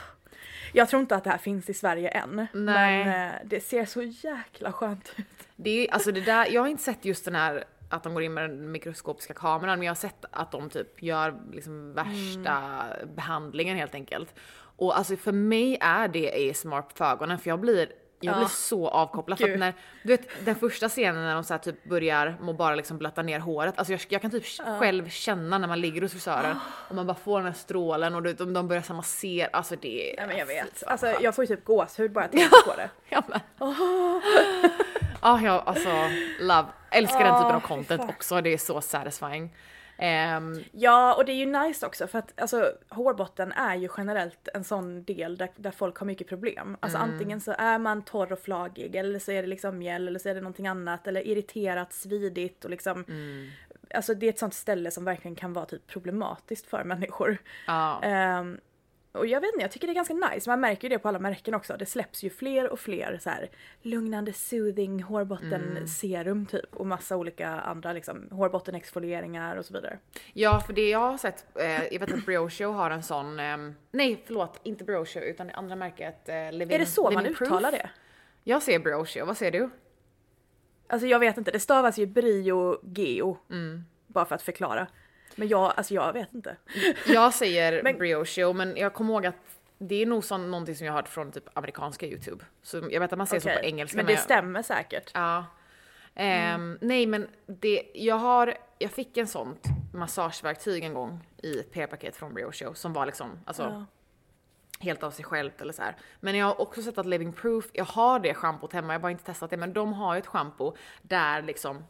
Jag 0.73 0.89
tror 0.89 1.03
inte 1.03 1.17
att 1.17 1.25
det 1.25 1.31
här 1.31 1.39
finns 1.39 1.69
i 1.71 1.75
Sverige 1.75 2.09
än. 2.09 2.47
Nej. 2.53 3.05
Men 3.05 3.29
eh, 3.29 3.35
det 3.45 3.61
ser 3.61 3.85
så 3.85 4.03
jäkla 4.03 4.73
skönt 4.73 5.15
ut. 5.17 5.27
Det 5.57 5.71
är 5.71 5.93
alltså 5.95 6.13
det 6.13 6.21
där, 6.21 6.47
jag 6.51 6.61
har 6.61 6.69
inte 6.69 6.83
sett 6.83 7.05
just 7.05 7.25
den 7.25 7.35
här 7.35 7.65
att 7.89 8.03
de 8.03 8.15
går 8.15 8.23
in 8.23 8.35
med 8.35 8.51
den 8.51 8.73
mikroskopiska 8.73 9.35
kameran, 9.35 9.79
men 9.79 9.87
jag 9.87 9.91
har 9.91 9.97
sett 9.97 10.25
att 10.31 10.53
de 10.53 10.71
typ 10.71 11.03
gör 11.03 11.41
liksom 11.53 11.95
värsta 11.95 12.85
behandlingen 13.15 13.77
helt 13.77 13.95
enkelt. 13.95 14.35
Och 14.77 14.99
alltså 14.99 15.17
för 15.17 15.33
mig 15.33 15.79
är 15.81 16.09
det 16.09 16.51
ASMR 16.51 16.83
för 16.95 17.05
ögonen, 17.05 17.39
för 17.39 17.51
jag 17.51 17.61
blir 17.61 17.93
jag 18.23 18.35
blir 18.35 18.45
Ja. 18.45 18.49
så 18.49 18.89
avkopplad 18.89 19.39
för 19.39 19.53
att 19.53 19.59
när, 19.59 19.75
du 20.03 20.09
vet 20.17 20.45
den 20.45 20.55
första 20.55 20.89
scenen 20.89 21.23
när 21.23 21.35
de 21.35 21.45
så 21.45 21.59
typ 21.59 21.85
börjar 21.85 22.37
må 22.41 22.53
bara 22.53 22.75
liksom 22.75 22.99
blöta 22.99 23.23
ner 23.23 23.39
håret, 23.39 23.75
alltså 23.79 23.93
jag, 23.93 24.01
jag 24.09 24.23
kan 24.23 24.31
typ 24.31 24.45
själv 24.79 25.09
känna 25.09 25.59
när 25.59 25.69
man 25.69 25.81
ligger 25.81 26.03
hos 26.03 26.13
frisören 26.13 26.57
och 26.89 26.95
man 26.95 27.07
bara 27.07 27.15
får 27.15 27.39
den 27.39 27.47
här 27.47 27.53
strålen 27.55 28.15
och 28.15 28.23
du 28.23 28.33
de, 28.33 28.53
de 28.53 28.69
börjar 28.69 28.95
massera, 28.95 29.49
alltså 29.53 29.77
det 29.77 30.13
är... 30.13 30.21
Ja 30.21 30.27
men 30.27 30.37
jag 30.37 30.47
vet. 30.47 30.83
Alltså 30.87 31.07
jag 31.07 31.35
får 31.35 31.45
ju 31.45 31.57
typ 31.57 31.65
gåshud 31.65 32.13
bara 32.13 32.25
jag 32.25 32.31
tänker 32.33 32.71
på 32.71 32.77
det. 32.77 32.91
Ja 33.09 33.23
men. 33.27 33.41
Ja, 35.25 35.41
jag 35.41 35.63
alltså 35.67 35.89
love, 36.41 36.67
älskar 36.91 37.19
den 37.25 37.35
typen 37.43 37.55
av 37.55 37.61
fy 37.61 37.67
content 37.67 38.11
också, 38.11 38.41
det 38.41 38.51
är 38.53 38.59
så 38.59 38.81
satisfying. 38.81 39.55
Ehm, 40.03 40.65
Ja 40.73 41.15
och 41.15 41.25
det 41.25 41.33
är 41.33 41.37
ju 41.37 41.47
nice 41.47 41.87
också 41.87 42.07
för 42.07 42.19
att 42.19 42.41
alltså 42.41 42.73
hårbotten 42.89 43.53
är 43.53 43.75
ju 43.75 43.89
generellt 43.97 44.49
en 44.55 44.65
sån 44.65 45.05
del 45.05 45.37
där, 45.37 45.49
där 45.57 45.71
folk 45.71 45.97
har 45.97 46.07
mycket 46.07 46.29
problem. 46.29 46.77
Alltså 46.81 46.99
antingen 46.99 47.41
så 47.41 47.55
är 47.59 47.79
man 47.79 48.03
torr 48.03 48.33
och 48.33 48.39
flagig 48.39 48.97
eller 48.97 49.19
så 49.19 49.33
är 49.33 49.43
det 49.43 49.49
liksom 49.49 49.79
mjäll 49.79 50.09
eller 50.09 50.19
så 50.19 50.29
är 50.29 50.35
det 50.35 50.41
någonting 50.41 50.67
annat 50.67 51.07
eller 51.07 51.27
irriterat, 51.27 51.93
svidigt 51.93 52.65
och 52.65 52.71
liksom 52.71 53.05
Alltså 53.95 54.15
det 54.15 54.27
är 54.27 54.31
ett 54.31 54.39
sånt 54.39 54.55
ställe 54.55 54.91
som 54.91 55.05
verkligen 55.05 55.35
kan 55.35 55.53
vara 55.53 55.65
typ 55.67 55.87
problematiskt 55.87 56.67
för 56.67 56.85
människor. 56.85 57.39
ja. 57.67 58.03
Ehm, 58.03 58.59
och 59.13 59.27
jag 59.27 59.41
vet 59.41 59.53
inte, 59.53 59.63
jag 59.63 59.71
tycker 59.71 59.87
det 59.87 59.93
är 59.93 59.95
ganska 59.95 60.15
nice. 60.15 60.51
Man 60.51 60.61
märker 60.61 60.83
ju 60.83 60.89
det 60.89 60.99
på 60.99 61.09
alla 61.09 61.19
märken 61.19 61.55
också. 61.55 61.77
Det 61.79 61.87
släpps 61.87 62.23
ju 62.23 62.31
fler 62.31 62.69
och 62.69 62.81
fler 62.81 63.19
så 63.23 63.31
här 63.31 63.51
lugnande 63.83 64.33
soothing 64.33 65.03
hårbotten 65.03 65.89
serum 65.89 66.47
typ 66.47 66.77
och 66.77 66.87
massa 66.87 67.17
olika 67.17 67.49
andra 67.49 67.93
liksom 67.93 68.29
hårbottenexfolieringar 68.31 69.57
och 69.57 69.65
så 69.65 69.75
vidare. 69.75 69.99
ja, 70.33 70.61
för 70.61 70.73
det 70.73 70.89
jag 70.89 70.99
har 70.99 71.19
sett, 71.19 71.47
eh, 71.59 71.85
jag 71.85 72.01
vet 72.01 72.13
att 72.13 72.27
Brioche 72.27 72.65
har 72.65 72.91
en 72.91 73.03
sån, 73.03 73.41
ehm, 73.41 73.75
nej 73.91 74.23
förlåt, 74.27 74.61
inte 74.63 74.85
Brioche 74.85 75.21
utan 75.21 75.47
det 75.47 75.53
andra 75.53 75.77
märket 75.77 76.29
eh, 76.29 76.53
Living 76.53 76.75
Är 76.75 76.79
det 76.79 76.87
så 76.87 77.11
man 77.11 77.25
Proof. 77.25 77.43
uttalar 77.43 77.73
det? 77.73 77.91
Jag 78.45 78.63
ser 78.63 78.79
Brioche, 78.79 79.25
vad 79.25 79.37
säger 79.37 79.53
du? 79.53 79.71
Alltså 80.87 81.07
jag 81.07 81.19
vet 81.19 81.39
inte, 81.39 81.51
det 81.51 81.61
stavas 81.61 81.99
ju 81.99 82.07
brio 82.07 82.79
geo. 82.97 83.39
Mm. 83.51 83.85
Bara 84.07 84.25
för 84.25 84.35
att 84.35 84.43
förklara. 84.43 84.87
Men 85.37 85.49
jag, 85.49 85.73
alltså 85.77 85.95
jag 85.95 86.13
vet 86.13 86.35
inte. 86.35 86.57
Jag 87.07 87.35
säger 87.35 87.83
Men- 87.83 87.99
Brioche, 87.99 88.53
men 88.55 88.77
jag 88.77 88.95
kommer 88.95 89.13
ihåg 89.15 89.27
att 89.27 89.37
det 89.79 90.03
är 90.03 90.07
nog 90.07 90.25
sån, 90.25 90.51
någonting 90.51 90.75
som 90.75 90.87
jag 90.87 90.93
har 90.93 90.99
hört 90.99 91.09
från 91.09 91.33
typ 91.33 91.45
amerikanska 91.59 92.07
YouTube. 92.07 92.45
Så 92.63 92.77
jag 92.91 93.01
vet 93.01 93.13
att 93.13 93.19
man 93.19 93.27
säger 93.27 93.41
så 93.41 93.49
Okej, 93.49 93.61
på 93.61 93.67
engelska. 93.67 93.97
Men 93.97 94.07
det 94.07 94.13
jag- 94.13 94.21
stämmer 94.21 94.63
säkert. 94.63 95.11
Ja. 95.15 95.45
Ehm, 96.15 96.79
Nej 96.81 97.07
men 97.07 97.29
det, 97.47 97.83
jag 97.95 98.15
har, 98.15 98.55
jag 98.79 98.91
fick 98.91 99.17
en 99.17 99.27
sånt 99.27 99.65
massageverktyg 99.95 100.85
en 100.85 100.95
gång 100.95 101.21
i 101.43 101.59
ett 101.61 101.73
PR-paket 101.73 102.17
från 102.17 102.35
Brioche 102.35 102.75
som 102.75 102.93
var 102.93 103.07
liksom, 103.07 103.39
alltså 103.45 103.63
Ja. 103.63 103.85
helt 104.81 105.03
av 105.03 105.11
sig 105.11 105.25
självt 105.25 105.61
eller 105.61 105.73
så 105.73 105.83
här. 105.83 105.97
Men 106.21 106.37
jag 106.37 106.47
har 106.47 106.61
också 106.61 106.83
sett 106.83 106.99
att 106.99 107.07
Living 107.07 107.33
Proof, 107.33 107.65
jag 107.73 107.85
har 107.85 108.19
det 108.19 108.35
schampot 108.35 108.73
hemma, 108.73 108.93
jag 108.93 108.99
har 108.99 109.03
bara 109.03 109.13
inte 109.13 109.25
testat 109.25 109.51
det, 109.51 109.57
men 109.57 109.73
de 109.73 109.93
har 109.93 110.15
ju 110.15 110.19
ett 110.19 110.27
schampo 110.27 110.77
där 111.03 111.43
liksom 111.43 111.85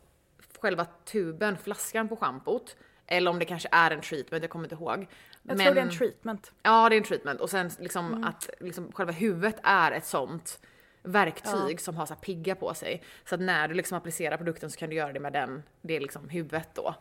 själva 0.60 0.84
tuben, 1.04 1.56
flaskan 1.58 2.08
på 2.08 2.16
schampot, 2.16 2.76
eller 3.06 3.30
om 3.30 3.38
det 3.38 3.44
kanske 3.44 3.68
är 3.72 3.90
en 3.90 4.00
treatment, 4.00 4.42
jag 4.44 4.50
kommer 4.50 4.64
inte 4.64 4.74
ihåg. 4.74 5.06
Jag 5.42 5.58
tror 5.58 5.74
det 5.74 5.80
är 5.80 5.84
en 5.84 5.90
treatment. 5.90 6.52
Ja, 6.62 6.88
det 6.88 6.94
är 6.94 6.98
en 6.98 7.04
treatment. 7.04 7.40
Och 7.40 7.50
sen 7.50 7.70
liksom 7.78 8.06
Mm. 8.06 8.24
att 8.24 8.50
liksom 8.60 8.92
själva 8.92 9.12
huvudet 9.12 9.56
är 9.62 9.92
ett 9.92 10.06
sånt 10.06 10.60
verktyg 11.02 11.80
som 11.80 11.96
har 11.96 12.06
så 12.06 12.14
pigga 12.14 12.54
på 12.54 12.74
sig. 12.74 13.02
Så 13.24 13.34
att 13.34 13.40
när 13.40 13.68
du 13.68 13.74
liksom 13.74 13.98
applicerar 13.98 14.36
produkten 14.36 14.70
så 14.70 14.78
kan 14.78 14.90
du 14.90 14.96
göra 14.96 15.12
det 15.12 15.20
med 15.20 15.32
den, 15.32 15.62
det 15.80 15.96
är 15.96 16.00
liksom 16.00 16.28
huvudet 16.28 16.68
då. 16.74 16.94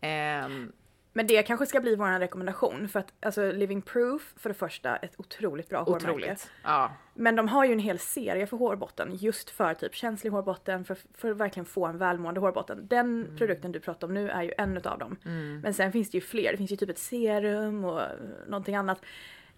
Ehm, 0.00 0.72
Men 1.20 1.26
det 1.26 1.42
kanske 1.42 1.66
ska 1.66 1.80
bli 1.80 1.94
vår 1.96 2.18
rekommendation 2.18 2.88
för 2.88 3.00
att 3.00 3.12
alltså 3.20 3.52
Living 3.52 3.82
Proof 3.82 4.34
för 4.36 4.48
det 4.50 4.54
första 4.54 4.96
ett 4.96 5.14
otroligt 5.20 5.68
bra 5.68 5.82
hårmärke. 5.82 6.04
otroligt. 6.10 6.50
Ja. 6.64 6.92
Men 7.14 7.36
de 7.36 7.48
har 7.48 7.64
ju 7.64 7.72
en 7.72 7.78
hel 7.78 7.98
serie 7.98 8.46
för 8.46 8.56
hårbotten 8.56 9.08
just 9.16 9.50
för 9.50 9.74
typ 9.74 9.94
känslig 9.94 10.30
hårbotten, 10.30 10.84
för, 10.84 10.96
för 11.14 11.30
att 11.30 11.36
verkligen 11.36 11.64
få 11.66 11.86
en 11.86 11.98
välmående 11.98 12.40
hårbotten. 12.40 12.86
Den 12.86 13.24
Mm. 13.24 13.36
produkten 13.36 13.72
du 13.72 13.80
pratar 13.80 14.06
om 14.06 14.14
nu 14.14 14.28
är 14.30 14.42
ju 14.42 14.52
en 14.58 14.76
utav 14.76 14.98
dem. 14.98 15.16
Men 15.62 15.74
sen 15.74 15.92
finns 15.92 16.10
det 16.10 16.16
ju 16.16 16.22
fler, 16.22 16.50
det 16.52 16.56
finns 16.58 16.72
ju 16.72 16.76
typ 16.76 16.90
ett 16.90 16.98
serum 16.98 17.84
och 17.84 18.02
någonting 18.46 18.74
annat. 18.76 19.00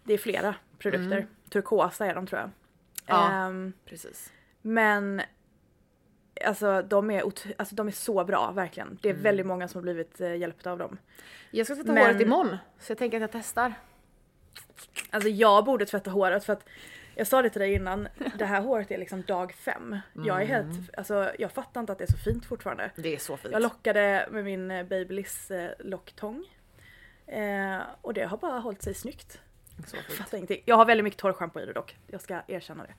Det 0.05 0.15
är 0.15 0.19
flera 0.19 0.55
produkter. 0.79 1.27
Turkosa 1.51 2.07
är 2.07 2.15
de 2.15 2.27
tror 2.27 2.41
jag. 2.41 2.45
Mm. 2.47 2.53
Ja. 3.07 3.33
Ehm, 3.47 3.73
Precis. 3.85 4.33
men 4.63 5.23
alltså 6.45 6.83
de, 6.83 7.11
är 7.11 7.23
alltså 7.59 7.75
de 7.75 7.87
är 7.89 7.93
så 7.93 8.25
bra 8.25 8.51
verkligen. 8.53 8.99
Det 9.03 9.09
är 9.09 9.13
Mm. 9.13 9.23
väldigt 9.23 9.47
många 9.47 9.69
som 9.69 9.79
har 9.79 9.83
blivit 9.83 10.21
eh, 10.21 10.35
hjälpta 10.35 10.73
av 10.73 10.79
dem. 10.79 10.99
Jag 11.51 11.67
ska 11.67 11.75
tvätta 11.77 11.93
Men- 11.93 12.07
håret 12.07 12.21
imorgon, 12.21 12.57
så 12.79 12.91
jag 12.91 12.99
tänker 12.99 13.17
att 13.17 13.21
jag 13.21 13.33
testar. 13.43 13.75
Alltså 15.11 15.29
jag 15.29 15.65
borde 15.65 15.87
tvätta 15.87 16.11
håret 16.11 16.45
för 16.45 16.53
att 16.53 16.69
jag 17.15 17.27
sa 17.27 17.43
det 17.43 17.51
till 17.51 17.61
dig 17.61 17.75
innan, 17.75 18.09
det 18.39 18.45
här 18.45 18.61
håret 18.61 18.91
är 18.91 18.99
liksom 18.99 19.23
dag 19.23 19.53
fem. 19.55 19.99
Jag 20.13 20.43
är 20.43 20.47
helt, 20.47 20.95
alltså 20.97 21.31
jag 21.39 21.53
fattar 21.53 21.81
inte 21.81 21.93
att 21.93 21.99
det 21.99 22.05
är 22.05 22.13
så 22.13 22.19
fint 22.19 22.47
fortfarande. 22.47 22.91
Det 22.97 23.15
är 23.15 23.19
så 23.19 23.37
fint. 23.37 23.53
Jag 23.53 23.63
lockade 23.63 24.29
med 24.31 24.45
min 24.45 24.71
eh, 24.71 24.83
Babyliss 24.87 25.51
eh, 25.51 25.71
locktång. 25.79 26.45
Eh, 27.27 27.79
och 28.01 28.15
det 28.15 28.25
har 28.25 28.37
bara 28.37 28.59
hållit 28.59 28.83
sig 28.83 28.95
snyggt. 28.95 29.41
så 29.87 29.97
Jag 29.97 30.05
fint. 30.05 30.19
fattar 30.19 30.37
ingenting. 30.39 30.63
Jag 30.65 30.77
har 30.77 30.85
väldigt 30.85 31.05
mycket 31.05 31.21
torrschampo 31.21 31.61
i 31.61 31.67
det 31.67 31.73
dock, 31.73 31.97
jag 32.07 32.21
ska 32.21 32.41
erkänna 32.47 32.83
det. 32.83 32.95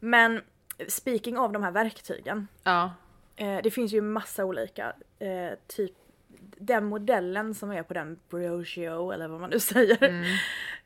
Men 0.00 0.42
speaking 0.88 1.38
av 1.38 1.52
de 1.52 1.62
här 1.62 1.70
verktygen. 1.70 2.48
Ja. 2.62 2.90
Eh, 3.36 3.58
det 3.62 3.70
finns 3.70 3.92
ju 3.92 4.00
massa 4.00 4.44
olika. 4.44 4.92
Eh, 5.18 5.58
typ 5.66 5.92
den 6.56 6.84
modellen 6.84 7.54
som 7.54 7.70
är 7.70 7.82
på 7.82 7.94
den 7.94 8.18
Briochio 8.30 9.12
eller 9.12 9.28
vad 9.28 9.40
man 9.40 9.50
nu 9.50 9.60
säger. 9.60 10.04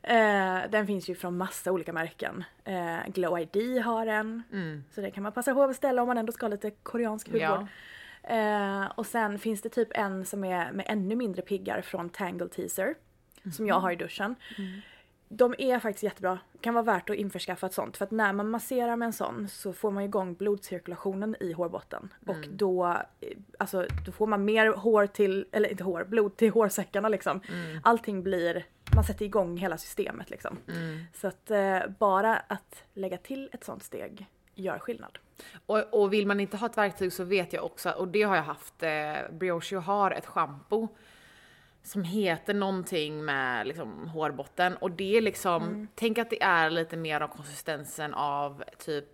Eh, 0.01 0.69
den 0.69 0.87
finns 0.87 1.09
ju 1.09 1.15
från 1.15 1.37
massa 1.37 1.71
olika 1.71 1.93
märken. 1.93 2.43
Glow 3.07 3.39
ID 3.39 3.81
har 3.81 4.07
en. 4.07 4.43
Mm. 4.51 4.83
Så 4.91 5.01
det 5.01 5.11
kan 5.11 5.23
man 5.23 5.31
passa 5.31 5.53
på 5.53 5.63
att 5.63 5.69
beställa 5.69 6.01
om 6.01 6.07
man 6.07 6.17
ändå 6.17 6.31
ska 6.31 6.45
ha 6.45 6.51
lite 6.51 6.71
koreansk 6.71 7.27
hudvård. 7.27 7.67
Ja. 8.29 8.87
Och 8.95 9.05
sen 9.05 9.39
finns 9.39 9.61
det 9.61 9.69
typ 9.69 9.87
en 9.91 10.25
som 10.25 10.43
är 10.43 10.71
med 10.71 10.85
ännu 10.89 11.15
mindre 11.15 11.41
piggar 11.41 11.81
från 11.81 12.09
Tangle 12.09 12.47
Teaser. 12.47 12.95
Som 13.55 13.67
jag 13.67 13.79
har 13.79 13.91
i 13.91 13.95
duschen. 13.95 14.35
De 15.37 15.55
är 15.57 15.79
faktiskt 15.79 16.03
jättebra. 16.03 16.39
Kan 16.61 16.73
vara 16.73 16.83
värt 16.83 17.09
att 17.09 17.15
införskaffa 17.15 17.67
ett 17.67 17.73
sånt. 17.73 17.97
För 17.97 18.05
att 18.05 18.11
när 18.11 18.33
man 18.33 18.49
masserar 18.49 18.95
med 18.95 19.05
en 19.05 19.13
sån 19.13 19.47
så 19.49 19.73
får 19.73 19.91
man 19.91 20.03
igång 20.03 20.33
blodcirkulationen 20.33 21.35
i 21.39 21.51
hårbotten. 21.51 22.13
Och 22.27 22.47
då, 22.49 22.85
eh, 22.85 23.37
alltså, 23.59 23.87
då 24.05 24.11
får 24.11 24.27
man 24.27 24.45
mer 24.45 24.67
hår 24.67 25.07
till, 25.07 25.45
eller 25.51 25.69
inte 25.69 25.83
hår, 25.83 26.03
blod 26.03 26.37
till 26.37 26.51
hårsäckarna 26.51 27.09
liksom. 27.09 27.41
Allting 27.83 28.23
blir, 28.23 28.65
man 28.95 29.03
sätter 29.03 29.25
igång 29.25 29.57
hela 29.57 29.77
systemet 29.77 30.29
liksom. 30.29 30.57
Så 31.13 31.27
att 31.27 31.51
eh, 31.51 31.79
bara 31.99 32.37
att 32.37 32.83
lägga 32.93 33.17
till 33.17 33.49
ett 33.53 33.63
sånt 33.63 33.83
steg 33.83 34.27
gör 34.55 34.79
skillnad. 34.79 35.17
Och, 35.65 36.01
och 36.01 36.13
vill 36.13 36.27
man 36.27 36.39
inte 36.39 36.57
ha 36.57 36.67
ett 36.67 36.77
verktyg 36.77 37.13
så 37.13 37.23
vet 37.23 37.53
jag 37.53 37.65
också, 37.65 37.89
och 37.89 38.07
det 38.07 38.21
har 38.23 38.35
jag 38.35 38.43
haft, 38.43 38.83
eh, 38.83 38.91
Brioche 39.31 39.75
har 39.75 40.11
ett 40.11 40.25
schampo 40.25 40.87
som 41.85 42.03
heter 42.03 42.53
någonting 42.53 43.25
med 43.25 43.67
liksom 43.67 44.07
hårbotten 44.07 44.77
och 44.77 44.91
det 44.91 45.17
är 45.17 45.21
liksom, 45.21 45.87
tänk 45.95 46.17
att 46.17 46.29
det 46.29 46.43
är 46.43 46.69
lite 46.69 46.97
mer 46.97 47.21
av 47.21 47.27
konsistensen 47.27 48.13
av 48.13 48.63
typ 48.77 49.05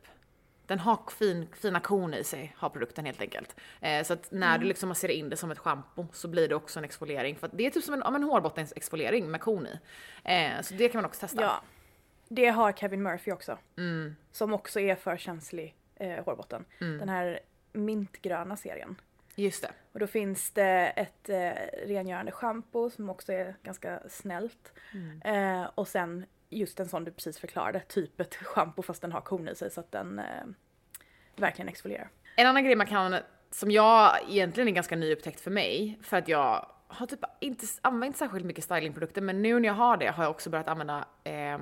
den 0.66 0.80
har 0.80 1.00
fin, 1.12 1.48
fina 1.54 1.80
korn 1.80 2.14
i 2.14 2.24
sig, 2.24 2.56
har 2.58 2.70
produkten 2.70 3.06
helt 3.06 3.22
enkelt. 3.22 3.56
Eh, 3.82 4.04
så 4.04 4.14
att 4.14 4.32
när 4.32 4.58
du 4.58 4.66
liksom 4.66 4.90
masserar 4.90 5.12
in 5.12 5.30
det 5.30 5.38
som 5.38 5.52
ett 5.52 5.60
schampo 5.60 6.08
så 6.14 6.28
blir 6.28 6.50
det 6.50 6.56
också 6.56 6.80
en 6.80 6.86
exfoliering. 6.86 7.36
För 7.36 7.48
att 7.48 7.58
det 7.58 7.66
är 7.66 7.70
typ 7.70 7.84
som 7.84 7.94
en, 7.94 8.02
ja, 8.06 8.16
en 8.16 8.24
hårbottensexfoliering 8.24 9.32
med 9.32 9.42
korn 9.42 9.68
i. 9.68 9.80
Eh, 10.24 10.62
så 10.62 10.74
det 10.74 10.90
kan 10.90 11.02
man 11.02 11.06
också 11.06 11.20
testa. 11.20 11.42
Ja. 11.42 11.62
Det 12.28 12.48
har 12.48 12.72
Kevin 12.72 13.04
Murphy 13.04 13.32
också. 13.32 13.58
Som 14.32 14.54
också 14.54 14.80
är 14.80 14.96
för 14.96 15.18
känslig 15.18 15.76
eh, 15.96 16.24
hårbotten. 16.26 16.66
Den 16.80 17.10
här 17.10 17.40
mintgröna 17.74 18.58
serien. 18.58 18.96
Just 19.36 19.62
det. 19.62 19.72
Och 19.92 20.00
då 20.00 20.08
finns 20.08 20.52
det 20.52 20.94
ett 20.96 21.30
eh, 21.30 21.88
rengörande 21.88 22.32
schampo 22.32 22.90
som 22.90 23.10
också 23.10 23.34
är 23.34 23.56
ganska 23.64 24.00
snällt. 24.10 24.74
Eh, 25.24 25.70
och 25.76 25.88
sen 25.88 26.26
just 26.50 26.80
en 26.80 26.90
sån 26.90 27.04
du 27.04 27.12
precis 27.12 27.40
förklarade, 27.40 27.80
typ 27.80 28.22
ett 28.22 28.36
schampo 28.36 28.82
fast 28.82 29.02
den 29.02 29.12
har 29.12 29.22
korn 29.22 29.48
i 29.48 29.56
sig 29.56 29.72
så 29.72 29.80
att 29.80 29.92
den 29.92 30.20
eh, 30.20 30.26
verkligen 31.36 31.70
exfolierar. 31.70 32.10
En 32.36 32.48
annan 32.48 32.64
grej 32.64 32.76
man 32.76 32.88
kan, 32.88 33.16
som 33.52 33.72
jag 33.72 34.18
egentligen 34.30 34.68
är 34.68 34.72
ganska 34.72 34.96
nyupptäckt 34.96 35.40
för 35.42 35.52
mig, 35.52 36.00
för 36.04 36.18
att 36.18 36.28
jag 36.28 36.72
har 36.88 37.08
typ 37.08 37.20
inte 37.40 37.66
använt 37.82 38.18
särskilt 38.18 38.46
mycket 38.46 38.64
stylingprodukter, 38.64 39.22
men 39.22 39.42
nu 39.42 39.60
när 39.60 39.68
jag 39.70 39.76
har 39.76 39.98
det 39.98 40.08
har 40.08 40.24
jag 40.24 40.32
också 40.32 40.50
börjat 40.50 40.68
använda 40.68 41.06
eh, 41.24 41.60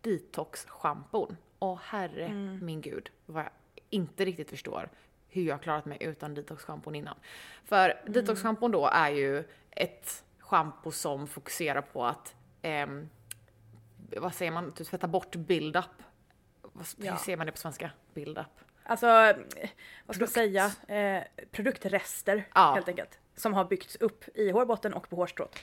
detox-schampon. 0.00 1.36
Och 1.58 1.78
herre 1.78 2.28
min 2.62 2.80
gud, 2.80 3.10
vad 3.26 3.42
jag 3.42 3.50
inte 3.90 4.24
riktigt 4.24 4.50
förstår 4.50 4.88
hur 5.34 5.42
jag 5.48 5.62
klarat 5.62 5.84
mig 5.84 5.98
utan 6.00 6.34
detox-schampon 6.34 6.94
innan. 6.94 7.16
För 7.64 8.00
detox-schampon 8.06 8.70
då 8.70 8.86
är 8.86 9.10
ju 9.10 9.44
ett 9.70 10.24
schampo 10.38 10.90
som 10.90 11.26
fokuserar 11.26 11.80
på 11.82 12.04
att, 12.06 12.34
ehm, 12.62 13.08
vad 14.16 14.34
säger 14.34 14.52
man, 14.52 14.72
typ 14.72 14.86
tvätta 14.88 15.06
bort 15.08 15.36
build-up. 15.36 15.84
Hur 16.98 17.06
Ja. 17.06 17.16
säger 17.16 17.36
man 17.36 17.46
det 17.46 17.52
på 17.52 17.58
svenska? 17.58 17.90
Build-up? 18.14 18.46
Alltså, 18.82 19.06
eh, 19.06 19.36
vad 20.06 20.16
ska 20.16 20.26
Produkt. 20.26 20.36
jag 20.36 20.70
säga? 20.70 20.70
Eh, 21.18 21.24
produktrester 21.50 22.48
Ja. 22.54 22.72
helt 22.74 22.88
enkelt. 22.88 23.18
Som 23.36 23.54
har 23.54 23.64
byggts 23.64 23.96
upp 23.96 24.24
i 24.34 24.50
hårbotten 24.50 24.94
och 24.94 25.08
på 25.10 25.16
hårstrået. 25.16 25.58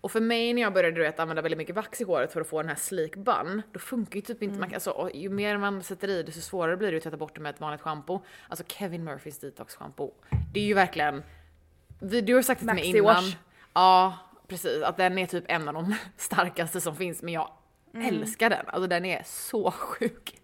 Och 0.00 0.12
för 0.12 0.20
mig 0.20 0.52
när 0.52 0.62
jag 0.62 0.72
började 0.72 0.96
du 0.96 1.02
vet, 1.02 1.20
använda 1.20 1.42
väldigt 1.42 1.58
mycket 1.58 1.76
vax 1.76 2.00
i 2.00 2.04
håret 2.04 2.32
för 2.32 2.40
att 2.40 2.46
få 2.46 2.62
den 2.62 2.68
här 2.68 2.76
sleek 2.76 3.16
bun, 3.16 3.62
då 3.72 3.78
funkar 3.78 4.16
ju 4.16 4.20
typ 4.22 4.42
inte, 4.42 4.58
man, 4.58 4.68
kan- 4.68 4.74
alltså, 4.74 5.10
ju 5.14 5.28
mer 5.30 5.58
man 5.58 5.82
sätter 5.82 6.08
i 6.08 6.22
desto 6.22 6.40
svårare 6.40 6.76
blir 6.76 6.90
det 6.90 6.96
att 6.96 7.02
tvätta 7.02 7.16
bort 7.16 7.34
det 7.34 7.40
med 7.40 7.54
ett 7.54 7.60
vanligt 7.60 7.80
schampo. 7.80 8.20
Alltså 8.48 8.64
Kevin 8.68 9.04
Murphys 9.04 9.38
detox 9.38 9.74
schampo, 9.76 10.12
det 10.52 10.60
är 10.60 10.64
ju 10.64 10.74
verkligen, 10.74 11.22
du 12.00 12.34
har 12.34 12.42
sagt 12.42 12.60
det 12.60 12.66
till 12.66 12.74
mig 12.74 12.84
innan. 12.98 13.14
wash. 13.14 13.36
Ja, 13.74 14.18
precis. 14.48 14.82
Att 14.82 14.96
den 14.96 15.18
är 15.18 15.26
typ 15.26 15.44
en 15.48 15.68
av 15.68 15.74
de 15.74 15.94
starkaste 16.16 16.80
som 16.80 16.96
finns, 16.96 17.22
men 17.22 17.34
jag 17.34 17.50
älskar 17.94 18.50
den. 18.50 18.66
Alltså 18.68 18.86
den 18.86 19.04
är 19.04 19.22
så 19.24 19.70
sjuk. 19.70 20.40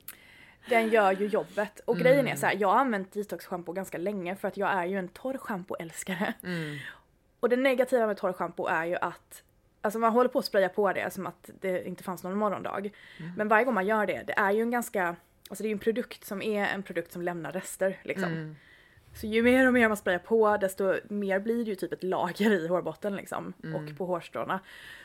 Den 0.69 0.89
gör 0.89 1.13
ju 1.13 1.27
jobbet. 1.27 1.81
Och 1.85 1.95
Mm. 1.95 2.05
grejen 2.05 2.29
är 2.29 2.37
så 2.37 2.47
här, 2.47 2.57
jag 2.59 2.69
har 2.69 2.77
använt 2.77 3.13
detox-schampo 3.15 3.73
ganska 3.73 3.99
länge 3.99 4.37
för 4.37 4.49
att 4.49 4.57
jag 4.57 4.71
är 4.71 4.85
ju 4.85 4.99
en 4.99 5.09
torr 5.09 5.39
schampoälskare. 5.39 6.35
Mm. 6.45 6.79
Och 7.41 7.49
det 7.49 7.57
negativa 7.57 8.07
med 8.07 8.17
torr 8.17 8.33
schampo 8.33 8.67
är 8.67 8.85
ju 8.85 8.97
att 8.97 9.43
Alltså 9.85 9.99
man 9.99 10.13
håller 10.13 10.29
på 10.29 10.39
att 10.39 10.45
spraya 10.45 10.69
på 10.69 10.93
det 10.93 11.11
som 11.13 11.27
att 11.27 11.51
det 11.61 11.87
inte 11.89 12.05
fanns 12.05 12.23
någon 12.25 12.39
morgondag. 12.39 12.91
Mm. 13.19 13.33
Men 13.37 13.49
varje 13.49 13.65
gång 13.65 13.75
man 13.75 13.87
gör 13.87 14.07
det, 14.07 14.23
det 14.27 14.33
är 14.33 14.51
ju 14.51 14.63
en 14.63 14.71
ganska, 14.71 15.17
alltså 15.49 15.63
det 15.63 15.67
är 15.67 15.69
ju 15.69 15.73
en 15.73 15.79
produkt 15.79 16.25
som 16.25 16.43
är 16.43 16.67
en 16.67 16.83
produkt 16.83 17.13
som 17.13 17.23
lämnar 17.23 17.53
rester 17.53 18.01
liksom. 18.03 18.33
Mm. 18.33 18.57
Så 19.15 19.27
ju 19.27 19.43
mer 19.43 19.67
och 19.67 19.73
mer 19.73 19.89
man 19.89 19.97
sprayar 19.97 20.19
på 20.19 20.57
desto 20.57 20.95
mer 21.09 21.41
blir 21.41 21.65
det 21.65 21.71
ju 21.71 21.75
typ 21.75 21.93
ett 21.93 22.03
lager 22.03 22.51
i 22.51 22.69
hårbotten 22.69 23.17
liksom. 23.17 23.53
Mm. 23.65 23.77
Och 23.77 23.99
på 23.99 24.07
hårstråna. 24.07 24.61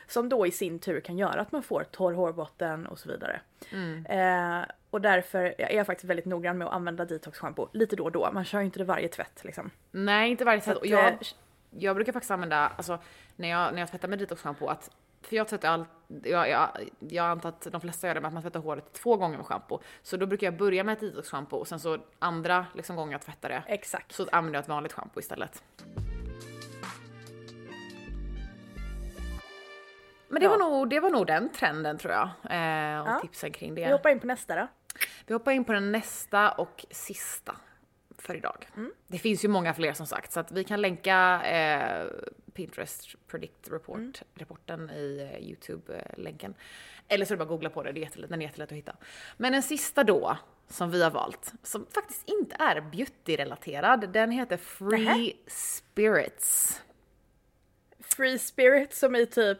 Som 0.06 0.28
då 0.28 0.46
i 0.46 0.50
sin 0.50 0.78
tur 0.78 1.00
kan 1.00 1.18
göra 1.18 1.40
att 1.40 1.52
man 1.52 1.62
får 1.62 1.84
torr 1.90 2.12
hårbotten 2.12 2.86
och 2.86 2.98
så 2.98 3.08
vidare. 3.08 3.40
Mm. 3.72 4.06
Eh, 4.06 4.66
och 4.90 5.00
därför 5.00 5.54
är 5.58 5.72
jag 5.76 5.86
faktiskt 5.86 6.04
väldigt 6.10 6.26
noggrann 6.26 6.58
med 6.58 6.66
att 6.68 6.72
använda 6.74 7.04
detox-schampo 7.04 7.68
lite 7.72 7.96
då 7.96 8.04
och 8.04 8.12
då. 8.12 8.30
Man 8.32 8.44
kör 8.44 8.58
ju 8.58 8.64
inte 8.64 8.78
det 8.78 8.84
varje 8.84 9.08
tvätt 9.08 9.40
liksom. 9.44 9.70
Nej, 9.90 10.30
inte 10.30 10.44
varje 10.44 10.60
tvätt. 10.60 10.76
Och 10.76 10.86
jag, 10.86 11.04
eh, 11.06 11.14
jag 11.70 11.96
brukar 11.96 12.12
faktiskt 12.12 12.30
använda, 12.30 12.56
alltså 12.76 12.98
när 13.36 13.48
jag, 13.48 13.72
när 13.74 13.80
jag 13.80 13.90
tvättar 13.90 14.08
med 14.08 14.18
detox-schampo, 14.18 14.66
att 14.68 14.90
för 15.22 15.36
jag 15.36 15.48
tvättar 15.48 15.68
allt, 15.68 15.88
jag, 16.24 16.48
jag, 16.50 16.68
jag 16.98 17.26
antar 17.26 17.48
att 17.48 17.66
de 17.72 17.80
flesta 17.80 18.06
gör 18.06 18.14
det 18.14 18.20
med 18.20 18.28
att 18.28 18.34
man 18.34 18.42
tvättar 18.42 18.60
håret 18.60 18.92
två 18.92 19.16
gånger 19.16 19.36
med 19.36 19.46
schampo. 19.46 19.80
Så 20.02 20.16
då 20.16 20.26
brukar 20.26 20.46
jag 20.46 20.56
börja 20.56 20.84
med 20.84 20.92
ett 20.92 21.00
detox-schampo 21.00 21.56
och 21.56 21.68
sen 21.68 21.80
så 21.80 21.98
andra 22.18 22.66
liksom, 22.74 22.96
gången 22.96 23.12
jag 23.12 23.22
tvättar 23.22 23.48
det 23.48 23.62
Exakt. 23.66 24.12
så 24.12 24.26
använder 24.32 24.56
jag 24.56 24.62
ett 24.62 24.68
vanligt 24.68 24.92
schampo 24.92 25.20
istället. 25.20 25.62
Men 30.30 30.40
det, 30.40 30.44
Ja. 30.46 30.50
var 30.50 30.58
nog, 30.58 30.90
det 30.90 31.00
var 31.00 31.10
nog 31.10 31.26
den 31.26 31.48
trenden 31.48 31.98
tror 31.98 32.12
jag. 32.12 32.22
Eh, 32.26 33.00
och 33.02 33.08
Ja. 33.08 33.18
tipsen 33.22 33.52
kring 33.52 33.74
Vi 33.74 33.80
det. 33.84 33.92
hoppar 33.92 34.10
in 34.10 34.20
på 34.20 34.26
nästa 34.26 34.54
då. 34.56 34.68
Vi 35.28 35.34
hoppar 35.34 35.52
in 35.52 35.64
på 35.64 35.72
den 35.72 35.92
nästa 35.92 36.50
och 36.50 36.86
sista 36.90 37.56
för 38.18 38.36
idag. 38.36 38.68
Det 39.06 39.18
finns 39.18 39.44
ju 39.44 39.48
många 39.48 39.74
fler 39.74 39.92
som 39.92 40.06
sagt 40.06 40.32
så 40.32 40.40
att 40.40 40.52
vi 40.52 40.64
kan 40.64 40.80
länka 40.80 41.42
eh, 41.44 42.06
Pinterest 42.52 43.08
Predict 43.26 43.68
Report, 43.70 44.22
rapporten 44.34 44.90
i 44.90 45.30
eh, 45.32 45.48
Youtube-länken. 45.48 46.54
Eller 47.08 47.24
så 47.24 47.34
är 47.34 47.36
det 47.36 47.38
bara 47.38 47.44
att 47.44 47.48
googla 47.48 47.70
på 47.70 47.82
det, 47.82 47.92
det 47.92 48.00
är 48.00 48.02
jättelätt, 48.02 48.30
den 48.30 48.42
är 48.42 48.46
jättelätt 48.46 48.72
att 48.72 48.78
hitta. 48.78 48.96
Men 49.36 49.52
den 49.52 49.62
sista 49.62 50.04
då, 50.04 50.36
som 50.68 50.90
vi 50.90 51.02
har 51.02 51.10
valt, 51.10 51.52
som 51.62 51.86
faktiskt 51.94 52.28
inte 52.28 52.56
är 52.58 52.80
beauty-relaterad, 52.80 54.12
den 54.12 54.30
heter 54.30 54.56
Free. 54.56 55.36
Spirits. 55.46 56.82
Free 58.00 58.38
spirit 58.38 58.94
som 58.94 59.16
i 59.16 59.26
typ 59.26 59.58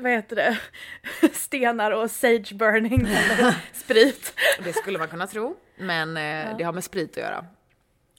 vad 0.00 0.12
heter 0.12 0.36
det? 0.36 0.58
Stenar 1.32 1.90
och 1.90 2.10
sage 2.10 2.54
burning 2.54 3.00
eller 3.06 3.54
sprit. 3.72 4.34
Det 4.64 4.72
skulle 4.72 4.98
man 4.98 5.08
kunna 5.08 5.26
tro, 5.26 5.56
men 5.76 6.16
eh, 6.16 6.56
det 6.56 6.64
har 6.64 6.72
med 6.72 6.84
sprit 6.84 7.10
att 7.10 7.16
göra. 7.16 7.46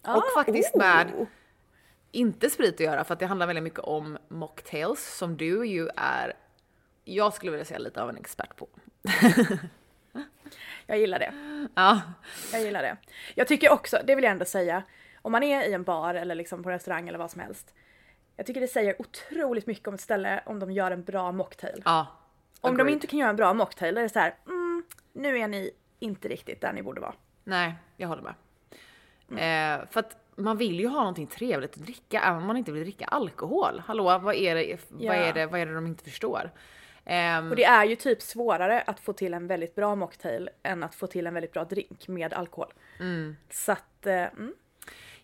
Ah, 0.01 0.15
Och 0.15 0.23
faktiskt 0.34 0.75
oh. 0.75 0.80
med 0.80 1.27
inte 2.12 2.49
sprit 2.49 2.73
att 2.73 2.80
göra 2.80 3.03
för 3.03 3.13
att 3.13 3.19
det 3.19 3.25
handlar 3.25 3.47
väldigt 3.47 3.63
mycket 3.63 3.80
om 3.80 4.17
mocktails 4.27 5.17
som 5.17 5.38
du 5.38 5.67
ju 5.67 5.89
är, 5.95 6.34
jag 7.03 7.34
skulle 7.34 7.51
vilja 7.51 7.65
säga 7.65 7.80
lite 7.80 8.01
av 8.01 8.10
en 8.10 8.17
expert 8.17 8.56
på. 8.56 8.67
Jag 10.89 10.99
gillar 10.99 11.19
det. 11.19 11.34
Ja, 11.75 12.01
Jag 12.51 12.62
gillar 12.62 12.82
det. 12.82 12.97
Jag 13.36 13.47
tycker 13.47 13.71
också, 13.71 13.99
det 14.06 14.15
vill 14.15 14.23
jag 14.23 14.32
ändå 14.32 14.45
säga, 14.45 14.84
om 15.21 15.32
man 15.32 15.43
är 15.43 15.69
i 15.69 15.73
en 15.73 15.84
bar 15.84 16.15
eller 16.15 16.36
liksom 16.36 16.63
på 16.63 16.69
restaurang 16.69 17.08
eller 17.08 17.19
vad 17.19 17.32
som 17.32 17.41
helst. 17.41 17.73
Jag 18.38 18.45
tycker 18.45 18.62
det 18.62 18.67
säger 18.67 19.02
otroligt 19.02 19.67
mycket 19.67 19.88
om 19.88 19.93
ett 19.93 20.02
ställe 20.02 20.41
om 20.45 20.60
de 20.60 20.71
gör 20.71 20.91
en 20.91 21.04
bra 21.04 21.32
mocktail. 21.32 21.82
ja. 21.86 22.08
Om 22.62 22.78
de 22.78 22.89
inte 22.89 23.08
kan 23.08 23.19
göra 23.19 23.30
en 23.30 23.36
bra 23.36 23.54
mocktail 23.54 23.95
då 23.95 24.00
är 24.00 24.04
det 24.04 24.10
så 24.10 24.19
här, 24.19 24.36
mm, 24.45 24.84
nu 25.13 25.39
är 25.39 25.47
ni 25.47 25.71
inte 26.00 26.28
riktigt 26.28 26.62
där 26.62 26.73
ni 26.73 26.82
borde 26.84 27.02
vara. 27.02 27.13
Nej, 27.43 27.73
jag 27.97 28.08
håller 28.08 28.21
med. 28.21 28.34
Eh, 29.30 29.86
för 29.91 30.00
att 30.00 30.17
man 30.36 30.58
vill 30.58 30.80
ju 30.80 30.88
ha 30.88 31.00
någonting 31.00 31.28
trevligt 31.28 31.73
att 31.78 31.82
dricka 31.84 32.21
även 32.21 32.38
om 32.41 32.47
man 32.47 32.58
inte 32.58 32.71
vill 32.71 32.84
dricka 32.84 33.06
alkohol. 33.06 33.84
Hallå, 33.86 34.04
vad 34.19 34.36
är 34.36 34.56
det, 34.56 34.78
vad 34.89 35.02
Ja. 35.02 35.13
är 35.13 35.34
det, 35.34 35.45
vad 35.45 35.60
är 35.60 35.65
det 35.65 35.73
de 35.73 35.88
inte 35.88 36.04
förstår? 36.04 36.52
Ehm, 37.06 37.50
Och 37.50 37.56
det 37.56 37.63
är 37.65 37.86
ju 37.86 37.95
typ 37.95 38.21
svårare 38.21 38.82
att 38.82 39.00
få 39.00 39.13
till 39.13 39.34
en 39.34 39.47
väldigt 39.47 39.76
bra 39.76 39.95
mocktail 39.95 40.50
än 40.63 40.84
att 40.84 40.95
få 40.95 41.08
till 41.08 41.28
en 41.28 41.34
väldigt 41.34 41.54
bra 41.54 41.63
drink 41.65 42.08
med 42.08 42.34
alkohol. 42.34 42.73
Så 43.50 43.71
att, 43.71 44.06
eh, 44.08 44.13
mm, 44.15 44.54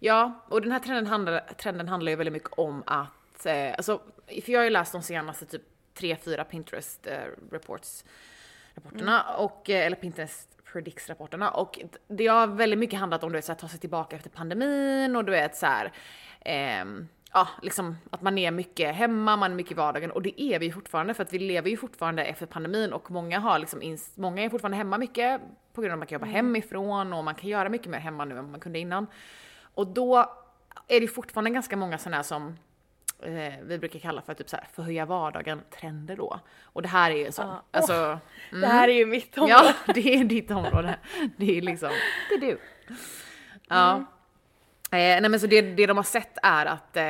Ja, 0.05 0.31
och 0.47 0.61
den 0.61 0.71
här 0.71 0.79
trenden 0.79 1.07
handlar, 1.07 1.39
trenden 1.39 1.87
handlar 1.87 2.09
ju 2.09 2.15
väldigt 2.15 2.33
mycket 2.33 2.53
om 2.53 2.83
att, 2.85 3.45
eh, 3.45 3.71
alltså, 3.77 4.01
för 4.27 4.51
jag 4.51 4.59
har 4.59 4.63
ju 4.63 4.69
läst 4.69 4.91
de 4.91 5.01
senaste 5.01 5.45
typ 5.45 5.61
3-4 5.93 6.43
Pinterest 6.43 7.07
eh, 7.07 7.17
reports, 7.51 8.05
rapporterna, 8.75 9.23
och, 9.37 9.69
eh, 9.69 9.85
eller 9.85 9.95
Pinterest 9.95 10.57
Predicts 10.73 11.09
rapporterna 11.09 11.49
och 11.49 11.79
det 12.07 12.27
har 12.27 12.47
väldigt 12.47 12.79
mycket 12.79 12.99
handlat 12.99 13.23
om 13.23 13.31
du 13.31 13.37
vet, 13.37 13.45
så 13.45 13.51
här, 13.51 13.59
ta 13.59 13.67
sig 13.67 13.79
tillbaka 13.79 14.15
efter 14.15 14.29
pandemin 14.29 15.15
och 15.15 15.25
du 15.25 15.31
vet 15.31 15.55
så 15.55 15.65
här, 15.65 15.91
ehm, 16.41 17.07
ja, 17.33 17.47
liksom 17.61 17.97
att 18.09 18.21
man 18.21 18.37
är 18.37 18.51
mycket 18.51 18.95
hemma, 18.95 19.35
man 19.35 19.51
är 19.51 19.55
mycket 19.55 19.71
i 19.71 19.75
vardagen 19.75 20.11
och 20.11 20.21
det 20.21 20.41
är 20.41 20.59
vi 20.59 20.71
fortfarande 20.71 21.13
för 21.13 21.23
att 21.23 21.33
vi 21.33 21.39
lever 21.39 21.69
ju 21.69 21.77
fortfarande 21.77 22.25
efter 22.25 22.45
pandemin 22.45 22.93
och 22.93 23.11
många 23.11 23.39
har 23.39 23.59
liksom, 23.59 23.97
många 24.15 24.43
är 24.43 24.49
fortfarande 24.49 24.77
hemma 24.77 24.97
mycket 24.97 25.41
på 25.73 25.81
grund 25.81 25.91
av 25.91 25.95
att 25.95 25.99
man 25.99 26.07
kan 26.07 26.15
jobba 26.15 26.25
hemifrån 26.25 27.13
och 27.13 27.23
man 27.23 27.35
kan 27.35 27.49
göra 27.49 27.69
mycket 27.69 27.87
mer 27.87 27.99
hemma 27.99 28.25
nu 28.25 28.37
än 28.37 28.51
man 28.51 28.59
kunde 28.59 28.79
innan. 28.79 29.07
Och 29.73 29.87
då 29.87 30.35
är 30.87 31.01
det 31.01 31.07
fortfarande 31.07 31.49
ganska 31.49 31.77
många 31.77 31.97
sådana 31.97 32.15
här 32.15 32.23
som 32.23 32.57
eh, 33.19 33.53
vi 33.63 33.77
brukar 33.77 33.99
kalla 33.99 34.21
för 34.21 34.33
typ 34.33 34.49
så 34.49 34.55
här 34.55 34.67
förhöja 34.73 35.05
vardagen 35.05 35.61
trender 35.79 36.15
då. 36.15 36.39
Och 36.63 36.81
det 36.81 36.87
här 36.87 37.11
är 37.11 37.15
ju 37.15 37.25
en 37.25 37.31
sån. 37.31 37.47
Ja. 37.47 37.63
Alltså, 37.71 38.19
Det 38.51 38.67
här 38.67 38.87
är 38.87 38.93
ju 38.93 39.05
mitt 39.05 39.37
område. 39.37 39.53
Ja, 39.87 39.93
det 39.93 40.15
är 40.15 40.23
ditt 40.23 40.51
område. 40.51 40.95
Det 41.37 41.57
är 41.57 41.61
liksom, 41.61 41.91
det 42.29 42.35
är 42.35 42.39
du. 42.39 42.59
Ja. 43.67 43.91
Mm. 43.93 44.05
Eh, 44.91 45.21
nej 45.21 45.29
men 45.29 45.39
så 45.39 45.47
det, 45.47 45.61
det 45.61 45.85
de 45.85 45.97
har 45.97 46.03
sett 46.03 46.37
är 46.43 46.65
att 46.65 46.97
eh, 46.97 47.03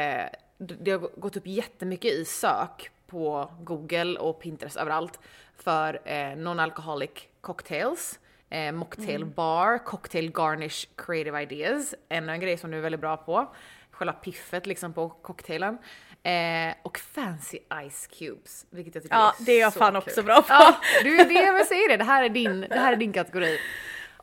det 0.58 0.76
det 0.80 0.92
har 0.92 1.00
gått 1.00 1.38
upp 1.38 1.48
jättemycket 1.48 2.12
i 2.12 2.26
sök 2.26 2.92
på 3.08 3.52
Google 3.60 4.20
och 4.20 4.40
Pinterest 4.40 4.78
överallt 4.78 5.20
för 5.58 6.02
eh, 6.06 6.36
non-alcoholic 6.36 7.28
cocktails, 7.42 8.20
eh, 8.54 8.72
mocktail 8.72 9.22
Mm. 9.22 9.34
bar, 9.34 9.78
cocktail 9.78 10.32
garnish 10.32 10.88
creative 10.98 11.42
ideas, 11.44 11.96
ännu 12.10 12.32
en 12.34 12.40
grej 12.40 12.58
som 12.58 12.72
du 12.72 12.78
är 12.78 12.82
väldigt 12.82 13.02
bra 13.02 13.18
på. 13.18 13.56
Själva 13.92 14.14
piffet 14.14 14.66
liksom 14.66 14.94
på 14.94 15.10
cocktailen. 15.10 15.78
Eh, 16.24 16.76
och 16.84 16.98
fancy 17.00 17.60
ice 17.90 18.08
cubes, 18.08 18.66
vilket 18.70 18.96
jag 18.96 19.04
tycker 19.04 19.16
Ja, 19.16 19.36
är 19.40 19.46
det 19.46 19.52
är 19.52 19.60
jag 19.60 19.74
så 19.74 19.80
fan 19.80 19.92
kul. 19.94 19.98
också 19.98 20.24
bra 20.24 20.42
på. 20.42 20.46
Ja, 20.50 20.76
du, 21.04 21.18
det 21.18 21.38
är 21.38 21.54
jag 21.58 21.66
säger 21.68 21.90
det, 21.90 21.98
det 21.98 22.04
här 22.04 22.24
är 22.24 22.30
din, 22.30 22.62
det 22.70 22.80
här 22.80 22.94
är 22.94 22.98
din 22.98 23.14
kategori 23.14 23.60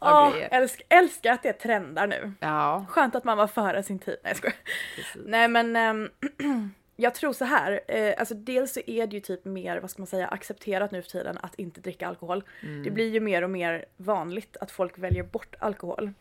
Åh, 0.01 0.33
grejer. 0.33 0.49
älsk, 0.53 0.83
älskar 0.89 1.33
att 1.33 1.43
det 1.43 1.53
trendar 1.53 2.07
nu. 2.07 2.33
Ja, 2.41 2.87
Skönt 2.89 3.15
att 3.15 3.25
man 3.25 3.37
var 3.39 3.47
före 3.47 3.83
sin 3.83 3.99
tid. 3.99 4.17
Nej 4.23 4.31
jag 4.31 4.37
skojar. 4.37 4.57
precis. 4.97 5.23
Nej 5.27 5.49
men 5.49 5.77
ehm, 5.77 6.09
jag 7.01 7.15
tror 7.15 7.33
så 7.33 7.45
här. 7.45 7.81
Eh, 7.89 8.15
alltså 8.19 8.35
dels 8.35 8.73
så 8.73 8.81
är 8.87 9.07
det 9.07 9.15
ju 9.15 9.21
typ 9.21 9.45
mer, 9.45 9.81
vad 9.81 9.91
ska 9.91 10.03
man 10.03 10.07
säga, 10.07 10.29
accepterat 10.29 10.91
nu 10.91 11.03
för 11.03 11.11
tiden 11.11 11.39
att 11.43 11.55
inte 11.55 11.81
dricka 11.81 12.09
alkohol. 12.09 12.45
Det 12.85 12.91
blir 12.91 13.09
ju 13.09 13.21
mer 13.21 13.43
och 13.43 13.51
mer 13.51 13.85
vanligt 13.97 14.57
att 14.61 14.71
folk 14.71 14.99
väljer 14.99 15.23
bort 15.23 15.55
alkohol. 15.59 16.13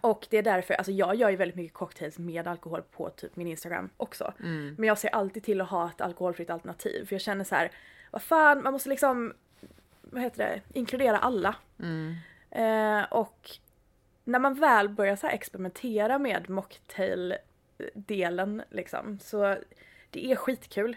Och 0.00 0.26
det 0.30 0.38
är 0.38 0.42
därför, 0.42 0.74
alltså 0.74 0.92
jag 0.92 1.14
gör 1.14 1.30
ju 1.30 1.36
väldigt 1.36 1.56
mycket 1.56 1.74
cocktails 1.74 2.18
med 2.18 2.46
alkohol 2.46 2.82
på 2.82 3.10
typ 3.10 3.36
min 3.36 3.46
Instagram 3.46 3.90
också. 3.96 4.32
Men 4.78 4.88
jag 4.88 4.98
ser 4.98 5.08
alltid 5.08 5.42
till 5.42 5.60
att 5.60 5.68
ha 5.68 5.90
ett 5.90 6.00
alkoholfritt 6.00 6.50
alternativ 6.50 7.06
för 7.06 7.14
jag 7.14 7.22
känner 7.22 7.44
så 7.44 7.54
här, 7.54 7.70
vad 8.10 8.22
fan, 8.22 8.62
man 8.62 8.72
måste 8.72 8.88
liksom, 8.88 9.32
vad 10.00 10.22
heter 10.22 10.38
det, 10.38 10.78
inkludera 10.78 11.18
alla. 11.18 11.54
Eh, 12.50 13.02
och 13.12 13.50
när 14.24 14.38
man 14.38 14.54
väl 14.54 14.88
börjar 14.88 15.16
så 15.16 15.26
här 15.26 15.34
experimentera 15.34 16.18
med 16.18 16.50
mocktail-delen 17.78 18.62
liksom, 18.70 19.18
så 19.18 19.56
det 20.10 20.32
är 20.32 20.36
skitkul. 20.36 20.96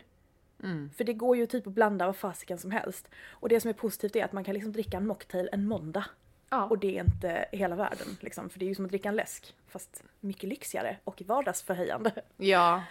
Mm. 0.64 0.90
För 0.98 1.04
det 1.04 1.14
går 1.14 1.38
ju 1.38 1.46
typ 1.46 1.68
att 1.68 1.74
blanda 1.74 2.06
vad 2.06 2.16
fasiken 2.16 2.58
som 2.58 2.72
helst. 2.72 3.10
Och 3.30 3.50
det 3.50 3.60
som 3.60 3.70
är 3.70 3.74
positivt 3.74 4.16
är 4.16 4.26
att 4.26 4.34
man 4.34 4.44
kan 4.44 4.54
liksom 4.54 4.72
dricka 4.72 4.98
en 4.98 5.08
mocktail 5.08 5.50
en 5.52 5.68
måndag. 5.68 6.06
Ja. 6.50 6.66
Och 6.66 6.80
det 6.80 6.98
är 6.98 7.04
inte 7.04 7.46
hela 7.52 7.76
världen 7.76 8.18
liksom. 8.20 8.50
För 8.50 8.60
det 8.60 8.66
är 8.66 8.68
ju 8.68 8.76
som 8.76 8.86
att 8.86 8.92
dricka 8.92 9.10
en 9.10 9.16
läsk. 9.16 9.56
Fast 9.68 10.04
mycket 10.20 10.50
lyxigare 10.50 10.98
och 11.04 11.22
vardagsförhöjande. 11.22 12.12
Ja. 12.38 12.84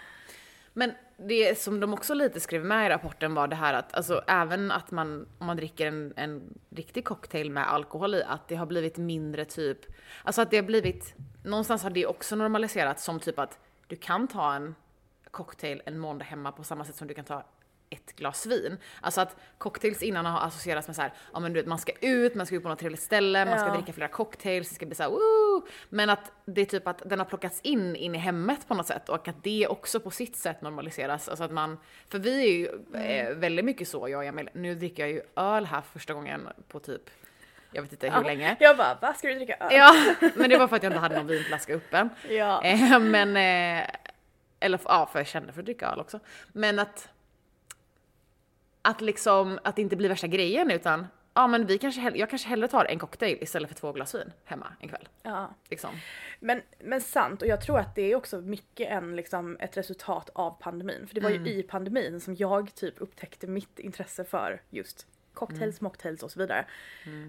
Men 0.73 0.93
det 1.17 1.59
som 1.59 1.81
de 1.81 1.95
också 1.95 2.15
lite 2.15 2.41
skrev 2.41 2.65
med 2.65 2.87
i 2.87 2.89
rapporten 2.89 3.35
var 3.35 3.49
det 3.49 3.57
här 3.57 3.75
att 3.75 3.95
alltså 3.95 4.23
även 4.27 4.71
att 4.71 4.91
man, 4.91 5.29
om 5.39 5.47
man 5.47 5.57
dricker 5.57 5.87
en, 5.87 6.13
en 6.17 6.59
riktig 6.71 7.05
cocktail 7.05 7.51
med 7.51 7.73
alkohol 7.73 8.15
i, 8.15 8.23
att 8.23 8.49
det 8.49 8.55
har 8.55 8.67
blivit 8.67 8.97
mindre 8.97 9.45
typ, 9.45 9.79
alltså 10.23 10.43
att 10.43 10.51
det 10.51 10.57
har 10.57 10.65
blivit, 10.65 11.15
någonstans 11.45 11.83
har 11.83 11.91
det 11.91 12.07
också 12.07 12.37
normaliserats 12.37 13.05
som 13.05 13.21
typ 13.21 13.39
att 13.39 13.59
du 13.89 13.97
kan 13.97 14.29
ta 14.29 14.55
en 14.55 14.75
cocktail 15.31 15.83
en 15.87 15.99
måndag 15.99 16.25
hemma 16.25 16.53
på 16.53 16.65
samma 16.65 16.85
sätt 16.85 16.97
som 16.97 17.09
du 17.09 17.15
kan 17.15 17.25
ta 17.25 17.45
ett 17.91 18.17
glas 18.17 18.47
vin. 18.47 18.77
Alltså 19.01 19.21
att 19.21 19.37
cocktails 19.59 20.03
innan 20.03 20.27
har 20.27 20.41
associerats 20.47 20.87
med 20.89 20.97
så 20.97 21.03
här, 21.03 21.13
ja 21.33 21.41
men 21.41 21.53
du 21.53 21.61
vet 21.61 21.67
man 21.69 21.79
ska 21.79 21.93
ut, 22.01 22.35
man 22.35 22.47
ska 22.47 22.57
ut 22.57 22.63
på 22.63 22.69
något 22.69 22.79
trevligt 22.79 23.03
ställe, 23.03 23.45
man 23.45 23.59
ska 23.59 23.69
Ja. 23.69 23.75
dricka 23.75 23.93
flera 23.93 24.09
cocktails, 24.09 24.69
det 24.69 24.75
ska 24.75 24.87
bli 24.87 24.95
så 24.95 25.03
här, 25.03 25.11
woo! 25.11 25.67
Men 25.89 26.11
att 26.11 26.33
det 26.45 26.61
är 26.61 26.65
typ 26.65 26.87
att 26.87 27.03
den 27.07 27.19
har 27.19 27.27
plockats 27.27 27.61
in 27.61 27.97
in 27.97 28.15
i 28.15 28.19
hemmet 28.19 28.69
på 28.69 28.75
något 28.75 28.87
sätt 28.87 29.09
och 29.09 29.29
att 29.29 29.43
det 29.45 29.67
också 29.67 30.01
på 30.01 30.11
sitt 30.11 30.37
sätt 30.37 30.63
normaliseras. 30.63 31.29
Alltså 31.29 31.45
att 31.45 31.53
man, 31.53 31.79
för 32.09 32.19
vi 32.19 32.43
är 32.45 32.53
ju 32.53 32.99
eh, 33.01 33.35
väldigt 33.37 33.65
mycket 33.65 33.89
så, 33.89 34.09
jag 34.09 34.19
och 34.19 34.25
Emil. 34.25 34.51
Nu 34.53 34.75
dricker 34.75 35.03
jag 35.03 35.11
ju 35.13 35.23
öl 35.37 35.67
här 35.67 35.81
första 35.93 36.15
gången 36.15 36.49
på 36.69 36.81
typ, 36.81 37.03
jag 37.71 37.83
vet 37.83 37.93
inte 37.93 38.11
hur 38.11 38.25
länge. 38.25 38.57
Jag 38.61 38.77
bara, 38.77 38.99
vad 39.01 39.17
ska 39.17 39.29
du 39.29 39.35
dricka 39.35 39.57
öl? 39.61 39.73
Ja, 39.73 40.15
men 40.37 40.51
det 40.51 40.59
var 40.59 40.69
för 40.69 40.77
att 40.77 40.83
jag 40.83 40.91
inte 40.91 41.01
hade 41.01 41.17
någon 41.17 41.27
vinflaska 41.27 41.75
öppen. 41.75 42.11
Ja. 42.29 42.65
Eh, 42.65 42.99
men, 42.99 43.37
eh, 43.37 43.91
eller 44.61 44.81
ja, 44.85 45.09
för 45.13 45.19
jag 45.19 45.27
kände 45.27 45.53
för 45.53 45.61
att 45.61 45.67
dricka 45.67 45.87
öl 45.87 46.01
också. 46.01 46.21
Men 46.53 46.79
att, 46.79 47.09
att 48.83 49.01
liksom, 49.01 49.59
att 49.65 49.77
det 49.77 49.83
inte 49.83 49.97
blir 49.97 50.09
värsta 50.09 50.27
grejen 50.27 50.71
utan, 50.71 51.07
ja 51.35 51.47
men 51.47 51.67
vi 51.67 51.79
kanske, 51.79 52.13
jag 52.15 52.31
kanske 52.31 52.49
hellre 52.49 52.69
tar 52.69 52.85
en 52.85 52.99
cocktail 52.99 53.39
istället 53.41 53.69
för 53.71 53.77
två 53.77 53.93
glas 53.93 54.15
vin 54.15 54.33
hemma 54.45 54.67
en 54.81 54.89
kväll. 54.89 55.09
ja. 55.23 55.55
Liksom. 55.69 55.91
Men, 56.41 56.63
men 56.79 57.01
sant, 57.01 57.43
och 57.43 57.49
jag 57.49 57.61
tror 57.61 57.79
att 57.79 57.95
det 57.95 58.13
är 58.13 58.17
också 58.17 58.41
mycket 58.41 58.89
en, 58.91 59.17
liksom, 59.17 59.57
ett 59.61 59.77
resultat 59.77 60.31
av 60.33 60.51
pandemin. 60.61 61.07
För 61.07 61.15
det 61.15 61.21
var 61.21 61.31
ju 61.31 61.49
i 61.49 61.63
pandemin 61.63 62.21
som 62.21 62.35
jag 62.35 62.75
typ 62.75 62.95
upptäckte 62.99 63.47
mitt 63.47 63.79
intresse 63.79 64.25
för 64.25 64.63
just 64.71 65.07
cocktails, 65.39 65.81
mocktails 65.81 66.23
och 66.23 66.31
så 66.31 66.39
vidare. 66.39 66.65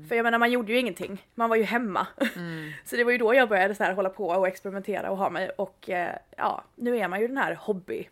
För 0.08 0.16
jag 0.16 0.24
menar 0.24 0.38
man 0.38 0.52
gjorde 0.52 0.72
ju 0.72 0.80
ingenting, 0.80 1.26
man 1.36 1.50
var 1.50 1.56
ju 1.56 1.64
hemma. 1.64 2.08
så 2.86 2.96
det 2.96 3.04
var 3.04 3.12
ju 3.12 3.18
då 3.18 3.34
jag 3.34 3.50
började 3.50 3.76
så 3.76 3.84
här 3.84 3.94
hålla 3.94 4.10
på 4.10 4.28
och 4.28 4.48
experimentera 4.48 5.12
och 5.12 5.18
ha 5.18 5.30
mig 5.30 5.50
och 5.50 5.90
eh, 5.90 6.16
ja, 6.38 6.64
nu 6.76 6.98
är 6.98 7.08
man 7.08 7.22
ju 7.22 7.28
den 7.28 7.38
här 7.38 7.56
hobby 7.56 8.10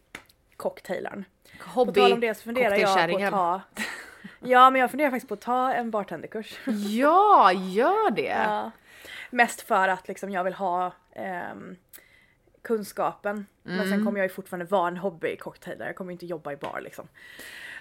cocktailaren. 0.57 1.25
På 1.59 1.69
Hobby, 1.69 2.01
tal 2.01 2.13
om 2.13 2.19
det 2.19 2.35
så 2.35 2.43
funderar 2.43 2.75
jag 2.75 3.09
på 3.09 3.17
att 3.17 3.31
ta 3.31 3.61
Ja 4.39 4.69
men 4.69 4.81
jag 4.81 4.91
funderar 4.91 5.09
faktiskt 5.09 5.27
på 5.27 5.33
att 5.33 5.41
ta 5.41 5.73
en 5.73 5.91
bartenderkurs. 5.91 6.59
Ja, 6.89 7.51
gör 7.53 8.11
det! 8.11 8.43
Ja. 8.47 8.71
Mest 9.29 9.61
för 9.61 9.87
att 9.87 10.07
liksom 10.07 10.29
jag 10.29 10.43
vill 10.43 10.53
ha 10.53 10.91
ehm, 11.13 11.75
kunskapen. 12.61 13.45
Men 13.63 13.89
sen 13.89 14.05
kommer 14.05 14.19
jag 14.19 14.25
ju 14.25 14.33
fortfarande 14.33 14.65
vara 14.65 14.87
en 14.87 14.97
hobbycocktailare, 14.97 15.89
jag 15.89 15.95
kommer 15.95 16.11
ju 16.11 16.13
inte 16.13 16.25
jobba 16.25 16.51
i 16.51 16.55
bar 16.55 16.81
liksom. 16.83 17.07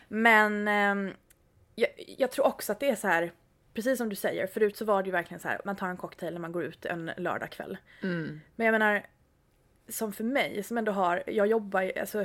Men 0.08 0.68
ehm, 0.68 1.12
jag, 1.76 1.88
jag 2.18 2.30
tror 2.30 2.46
också 2.46 2.72
att 2.72 2.80
det 2.80 2.88
är 2.88 2.96
så 2.96 3.08
här, 3.08 3.32
precis 3.74 3.98
som 3.98 4.08
du 4.08 4.16
säger, 4.16 4.46
förut 4.46 4.76
så 4.76 4.84
var 4.84 5.02
det 5.02 5.06
ju 5.06 5.12
verkligen 5.12 5.40
så 5.40 5.48
här, 5.48 5.60
man 5.64 5.76
tar 5.76 5.88
en 5.88 5.96
cocktail 5.96 6.32
när 6.32 6.40
man 6.40 6.52
går 6.52 6.64
ut 6.64 6.84
en 6.84 7.10
lördagkväll. 7.16 7.78
Mm. 8.02 8.40
Men 8.56 8.66
jag 8.66 8.72
menar, 8.72 9.06
som 9.88 10.12
för 10.12 10.24
mig 10.24 10.62
som 10.62 10.78
ändå 10.78 10.92
har, 10.92 11.22
jag 11.26 11.46
jobbar 11.46 11.82
ju, 11.82 11.98
alltså 11.98 12.24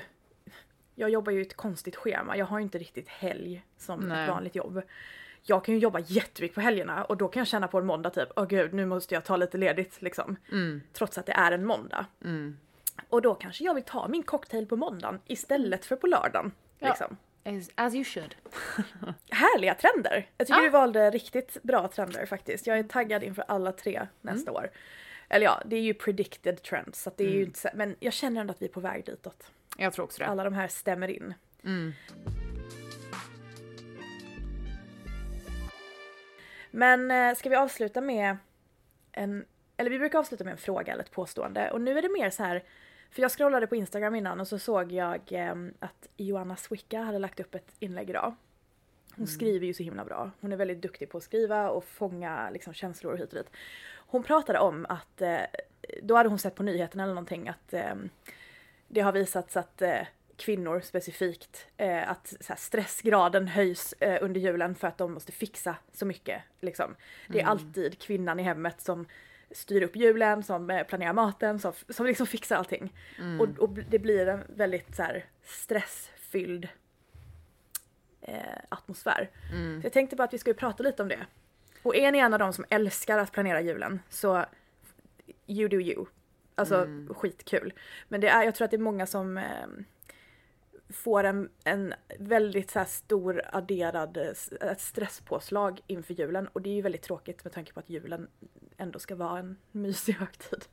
jag 0.96 1.10
jobbar 1.10 1.32
ju 1.32 1.40
i 1.40 1.42
ett 1.42 1.56
konstigt 1.56 1.96
schema. 1.96 2.38
Jag 2.38 2.46
har 2.46 2.60
ju 2.60 2.64
inte 2.64 2.78
riktigt 2.78 3.08
helg 3.08 3.66
som 3.78 4.00
Nej. 4.00 4.24
ett 4.24 4.30
vanligt 4.30 4.56
jobb. 4.56 4.82
Jag 5.44 5.66
kan 5.66 5.74
ju 5.74 5.80
jobba 5.80 6.00
jättemycket 6.00 6.56
på 6.56 6.62
helgerna 6.62 7.04
och 7.04 7.18
då 7.18 7.28
kan 7.28 7.40
jag 7.40 7.48
känna 7.48 7.68
på 7.68 7.78
en 7.78 7.86
måndag 7.86 8.10
typ, 8.10 8.30
åh 8.36 8.46
gud 8.46 8.74
nu 8.74 8.86
måste 8.86 9.14
jag 9.14 9.26
ta 9.26 9.38
lite 9.38 9.58
ledigt 9.58 10.02
liksom. 10.02 10.36
Mm. 10.52 10.82
Trots 10.94 11.18
att 11.18 11.26
det 11.26 11.32
är 11.32 11.52
en 11.52 11.66
måndag. 11.66 12.06
Mm. 12.24 12.58
Och 13.10 13.22
då 13.22 13.36
kanske 13.36 13.64
jag 13.64 13.74
vill 13.74 13.84
ta 13.84 14.08
min 14.08 14.24
cocktail 14.24 14.66
på 14.66 14.76
måndagen 14.76 15.20
istället 15.26 15.86
för 15.86 15.96
på 15.96 16.08
lördagen. 16.08 16.52
Ja. 16.80 16.88
Liksom. 16.88 17.18
As, 17.44 17.70
as 17.76 17.94
you 17.96 18.04
should. 18.04 18.36
Härliga 19.32 19.76
trender! 19.76 20.30
Jag 20.38 20.48
tycker 20.48 20.60
Ja. 20.60 20.64
du 20.64 20.70
valde 20.70 21.10
riktigt 21.10 21.58
bra 21.64 21.88
trender 21.88 22.26
faktiskt. 22.26 22.68
Jag 22.68 22.80
är 22.80 22.84
taggad 22.84 23.24
inför 23.24 23.44
alla 23.48 23.72
tre 23.72 24.08
nästa 24.22 24.52
år. 24.52 24.72
Eller 25.30 25.46
ja, 25.46 25.62
det 25.66 25.76
är 25.76 25.82
ju 25.82 25.94
predicted 25.94 26.62
trends 26.64 27.02
så 27.02 27.10
att 27.10 27.18
det 27.18 27.24
är 27.24 27.30
ju 27.30 27.44
inte 27.44 27.72
men 27.74 27.96
jag 28.00 28.14
känner 28.14 28.42
ändå 28.42 28.52
att 28.52 28.62
vi 28.62 28.66
är 28.66 28.70
på 28.70 28.80
väg 28.80 29.06
ditåt. 29.06 29.52
Jag 29.78 29.94
tror 29.94 30.06
också 30.06 30.20
det. 30.20 30.26
Alla 30.28 30.44
de 30.44 30.54
här 30.54 30.68
stämmer 30.68 31.08
in. 31.08 31.34
Mm. 31.66 31.94
Men 36.72 37.12
eh, 37.12 37.36
ska 37.36 37.50
vi 37.50 37.56
avsluta 37.56 38.02
med 38.02 38.38
en, 39.12 39.46
eller 39.78 39.90
vi 39.90 40.00
brukar 40.00 40.20
avsluta 40.20 40.44
med 40.44 40.52
en 40.52 40.58
fråga 40.58 40.94
eller 40.94 41.04
ett 41.04 41.12
påstående 41.12 41.72
och 41.72 41.82
nu 41.82 41.98
är 41.98 42.02
det 42.02 42.10
mer 42.10 42.30
så 42.30 42.44
här 42.44 42.64
för 43.12 43.22
jag 43.22 43.32
scrollade 43.32 43.68
på 43.68 43.76
Instagram 43.76 44.16
innan 44.16 44.40
och 44.40 44.48
så 44.48 44.60
såg 44.60 44.92
jag 44.92 45.22
eh, 45.32 45.56
att 45.80 46.10
Joanna 46.18 46.56
Swicka 46.56 47.02
hade 47.02 47.20
lagt 47.20 47.40
upp 47.40 47.56
ett 47.56 47.76
inlägg 47.80 48.10
idag. 48.10 48.36
Hon 49.16 49.28
skriver 49.28 49.68
ju 49.68 49.74
så 49.74 49.84
himla 49.84 50.06
bra. 50.06 50.32
Hon 50.42 50.54
är 50.54 50.58
väldigt 50.58 50.82
duktig 50.82 51.10
på 51.10 51.18
att 51.18 51.24
skriva 51.24 51.70
och 51.70 51.84
fånga 51.84 52.50
liksom, 52.50 52.74
känslor 52.74 53.18
hit 53.18 53.34
och 53.34 53.40
dit. 53.40 53.52
Hon 53.96 54.24
pratade 54.24 54.60
om 54.60 54.86
att, 54.90 55.22
eh, 55.22 55.40
då 56.04 56.16
hade 56.16 56.30
hon 56.30 56.40
sett 56.40 56.56
på 56.56 56.64
nyheterna 56.64 57.04
eller 57.04 57.14
någonting 57.14 57.50
att 57.50 57.74
eh, 57.74 57.96
det 58.88 59.02
har 59.02 59.12
visats 59.12 59.58
att 59.58 59.82
eh, 59.82 60.02
kvinnor 60.38 60.82
specifikt, 60.84 61.68
eh, 61.78 62.10
att 62.12 62.34
här, 62.48 62.56
stressgraden 62.56 63.48
höjs 63.48 63.94
eh, 63.94 64.24
under 64.24 64.42
julen 64.42 64.76
för 64.76 64.88
att 64.88 64.98
de 64.98 65.14
måste 65.14 65.32
fixa 65.32 65.76
så 65.94 66.06
mycket. 66.06 66.42
Liksom. 66.60 66.96
Det 67.28 67.42
är 67.42 67.46
alltid 67.46 68.00
kvinnan 68.00 68.40
i 68.40 68.44
hemmet 68.44 68.82
som 68.82 69.06
styr 69.52 69.82
upp 69.82 69.96
julen, 69.96 70.44
som 70.44 70.70
eh, 70.70 70.84
planerar 70.84 71.14
maten, 71.14 71.60
som, 71.60 71.74
som 71.90 72.06
liksom 72.06 72.28
fixar 72.28 72.56
allting. 72.56 72.94
Och, 73.40 73.60
och 73.60 73.70
det 73.70 74.00
blir 74.00 74.28
en 74.28 74.44
väldigt 74.48 74.96
så 74.96 75.04
här, 75.04 75.26
stressfylld 75.44 76.68
eh, 78.22 78.36
atmosfär. 78.70 79.30
Så 79.82 79.86
jag 79.86 79.94
tänkte 79.94 80.16
bara 80.16 80.24
att 80.24 80.34
vi 80.34 80.38
skulle 80.38 80.54
prata 80.54 80.84
lite 80.84 81.02
om 81.02 81.10
det. 81.10 81.26
Och 81.84 81.96
är 81.96 82.12
ni 82.12 82.18
en 82.18 82.34
av 82.34 82.40
de 82.40 82.54
som 82.54 82.66
älskar 82.70 83.18
att 83.18 83.32
planera 83.32 83.62
julen 83.62 84.00
så 84.10 84.46
you 85.48 85.68
do 85.68 85.78
you. 85.78 86.06
Alltså 86.56 86.88
skitkul. 87.10 87.74
Men 88.08 88.22
det 88.22 88.28
är, 88.28 88.44
jag 88.44 88.56
tror 88.56 88.66
att 88.66 88.72
det 88.72 88.78
är 88.78 88.82
många 88.82 89.06
som 89.06 89.38
eh, 89.38 89.44
får 90.92 91.24
en, 91.24 91.50
en 91.64 91.94
väldigt 92.20 92.72
så 92.72 92.80
här 92.80 92.86
stor 92.86 93.42
adderad 93.52 94.18
eh, 94.18 94.76
stresspåslag 94.78 95.80
inför 95.88 96.14
julen 96.14 96.48
och 96.48 96.62
det 96.62 96.70
är 96.70 96.74
ju 96.74 96.82
väldigt 96.82 97.02
tråkigt 97.02 97.44
med 97.44 97.54
tanke 97.54 97.74
på 97.74 97.80
att 97.80 97.90
julen 97.90 98.28
ändå 98.78 99.00
ska 99.00 99.16
vara 99.16 99.40
en 99.40 99.58
mysig 99.72 100.14
högtid. 100.14 100.66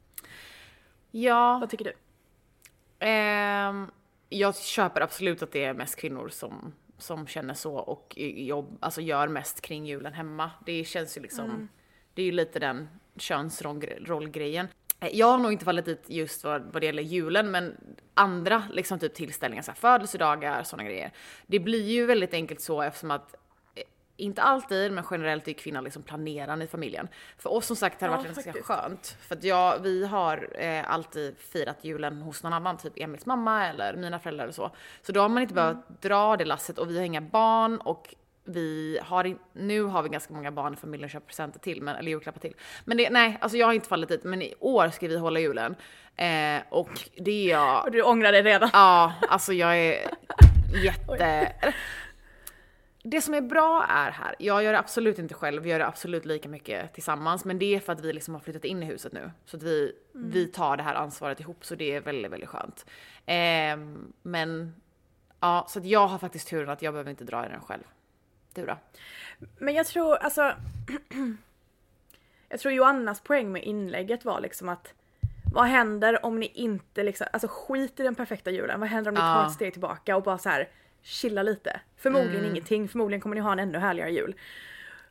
Ja, 1.10 1.58
Vad 1.60 1.70
tycker 1.70 1.84
du? 1.84 1.92
Ehm, 2.98 3.90
jag 4.28 4.56
köper 4.56 5.00
absolut 5.00 5.42
att 5.42 5.52
det 5.52 5.64
är 5.64 5.74
mest 5.74 5.96
kvinnor 5.96 6.28
som, 6.28 6.72
som 6.98 7.26
känner 7.26 7.54
så 7.54 7.74
och 7.74 8.14
jobb, 8.16 8.78
alltså 8.80 9.00
gör 9.00 9.28
mest 9.28 9.60
kring 9.60 9.86
julen 9.86 10.12
hemma. 10.12 10.50
Det 10.66 10.84
känns 10.84 11.16
ju 11.16 11.20
liksom, 11.20 11.68
det 12.14 12.22
är 12.22 12.26
ju 12.26 12.32
lite 12.32 12.58
den 12.58 12.88
könsrollgrejen. 13.16 14.68
Jag 15.00 15.26
har 15.26 15.38
nog 15.38 15.52
inte 15.52 15.64
fallit 15.64 15.84
dit 15.84 16.04
just 16.06 16.44
vad, 16.44 16.62
vad 16.62 16.82
det 16.82 16.86
gäller 16.86 17.02
julen, 17.02 17.50
men 17.50 17.76
andra 18.14 18.62
liksom 18.70 18.98
typ 18.98 19.14
tillställningar, 19.14 19.62
så 19.62 19.70
här, 19.70 19.76
födelsedagar, 19.76 20.62
sådana 20.62 20.88
grejer. 20.88 21.12
Det 21.46 21.58
blir 21.58 21.82
ju 21.88 22.06
väldigt 22.06 22.34
enkelt 22.34 22.60
så 22.60 22.82
eftersom 22.82 23.10
att 23.10 23.34
eh, 23.74 23.82
inte 24.16 24.42
alltid, 24.42 24.92
men 24.92 25.04
generellt 25.10 25.48
är 25.48 25.52
kvinnan 25.52 25.84
liksom 25.84 26.02
planerande 26.02 26.64
i 26.64 26.68
familjen. 26.68 27.08
För 27.38 27.52
oss 27.52 27.66
som 27.66 27.76
sagt 27.76 28.00
har 28.00 28.08
det 28.08 28.14
Ja, 28.14 28.16
varit 28.22 28.34
ganska 28.44 28.62
skönt. 28.62 29.16
För 29.20 29.36
att 29.36 29.44
jag, 29.44 29.78
vi 29.78 30.06
har 30.06 30.48
eh, 30.62 30.90
alltid 30.92 31.38
firat 31.38 31.84
julen 31.84 32.22
hos 32.22 32.42
någon 32.42 32.52
annan, 32.52 32.76
typ 32.76 32.92
Emils 32.96 33.26
mamma 33.26 33.66
eller 33.66 33.96
mina 33.96 34.18
föräldrar 34.18 34.44
eller 34.44 34.52
så. 34.54 34.70
Så 35.02 35.12
då 35.12 35.20
har 35.20 35.28
man 35.28 35.42
inte 35.42 35.54
Mm. 35.54 35.64
behövt 35.74 36.02
dra 36.02 36.36
det 36.36 36.44
lasset 36.44 36.78
och 36.78 36.90
vi 36.90 36.96
har 36.98 37.04
inga 37.04 37.20
barn 37.20 37.78
och 37.78 38.14
vi 38.48 38.98
har, 39.02 39.24
in, 39.24 39.38
nu 39.52 39.82
har 39.82 40.02
vi 40.02 40.08
ganska 40.08 40.34
många 40.34 40.52
barn 40.52 40.72
i 40.72 40.76
familjen 40.76 41.06
att 41.06 41.12
köpa 41.12 41.26
presenter 41.26 41.60
till, 41.60 41.82
men, 41.82 41.96
eller 41.96 42.10
julklappar 42.10 42.40
till. 42.40 42.54
Men 42.84 42.96
det, 42.96 43.10
nej, 43.10 43.38
alltså 43.40 43.58
jag 43.58 43.66
har 43.66 43.72
inte 43.72 43.88
fallit 43.88 44.08
dit, 44.08 44.24
men 44.24 44.42
i 44.42 44.54
år 44.60 44.88
ska 44.88 45.08
vi 45.08 45.18
hålla 45.18 45.40
julen. 45.40 45.76
Eh, 46.16 46.62
och 46.68 47.10
det 47.16 47.30
är 47.30 47.50
jag, 47.50 47.84
Och 47.84 47.90
du 47.90 48.02
ångrar 48.02 48.32
dig 48.32 48.42
redan. 48.42 48.70
Ja, 48.72 49.12
alltså 49.28 49.52
jag 49.52 49.78
är 49.78 50.10
jätte... 50.84 51.52
Det 53.02 53.20
som 53.20 53.34
är 53.34 53.40
bra 53.40 53.86
är 53.88 54.10
här, 54.10 54.34
jag 54.38 54.64
gör 54.64 54.72
det 54.72 54.78
absolut 54.78 55.18
inte 55.18 55.34
själv, 55.34 55.62
vi 55.62 55.70
gör 55.70 55.78
det 55.78 55.86
absolut 55.86 56.24
lika 56.24 56.48
mycket 56.48 56.94
tillsammans, 56.94 57.44
men 57.44 57.58
det 57.58 57.74
är 57.74 57.80
för 57.80 57.92
att 57.92 58.00
vi 58.00 58.12
liksom 58.12 58.34
har 58.34 58.40
flyttat 58.40 58.64
in 58.64 58.82
i 58.82 58.86
huset 58.86 59.12
nu. 59.12 59.30
Så 59.44 59.56
att 59.56 59.62
vi, 59.62 59.92
vi 60.12 60.46
tar 60.46 60.76
det 60.76 60.82
här 60.82 60.94
ansvaret 60.94 61.40
ihop, 61.40 61.64
så 61.64 61.74
det 61.74 61.94
är 61.94 62.00
väldigt, 62.00 62.32
väldigt 62.32 62.48
skönt. 62.48 62.86
Ehm, 63.26 64.12
men 64.22 64.74
ja, 65.40 65.66
så 65.68 65.78
att 65.78 65.84
jag 65.84 66.06
har 66.06 66.18
faktiskt 66.18 66.48
turen 66.48 66.68
att 66.68 66.82
jag 66.82 66.94
behöver 66.94 67.10
inte 67.10 67.24
dra 67.24 67.46
i 67.46 67.48
den 67.48 67.60
själv. 67.60 67.84
Du 68.60 68.66
då? 68.66 68.78
Men 69.58 69.74
jag 69.74 69.86
tror 69.86 70.16
alltså... 70.16 70.54
jag 72.48 72.60
tror 72.60 72.74
Joannas 72.74 73.20
poäng 73.20 73.52
med 73.52 73.62
inlägget 73.64 74.24
var 74.24 74.40
liksom 74.40 74.68
att 74.68 74.94
vad 75.52 75.64
händer 75.66 76.26
om 76.26 76.40
ni 76.40 76.46
inte 76.46 77.02
liksom, 77.02 77.26
alltså 77.32 77.48
skit 77.50 78.00
i 78.00 78.02
den 78.02 78.14
perfekta 78.14 78.50
julen. 78.50 78.80
Vad 78.80 78.88
händer 78.88 79.10
om 79.10 79.14
ni 79.14 79.20
tar 79.20 79.46
ett 79.46 79.52
steg 79.52 79.72
tillbaka 79.72 80.16
och 80.16 80.22
bara 80.22 80.38
så 80.38 80.48
här 80.48 80.68
chilla 81.02 81.42
lite? 81.42 81.80
Förmodligen 81.96 82.44
ingenting, 82.44 82.88
förmodligen 82.88 83.20
kommer 83.20 83.34
ni 83.36 83.40
ha 83.40 83.52
en 83.52 83.58
ännu 83.58 83.78
härligare 83.78 84.10
jul. 84.10 84.34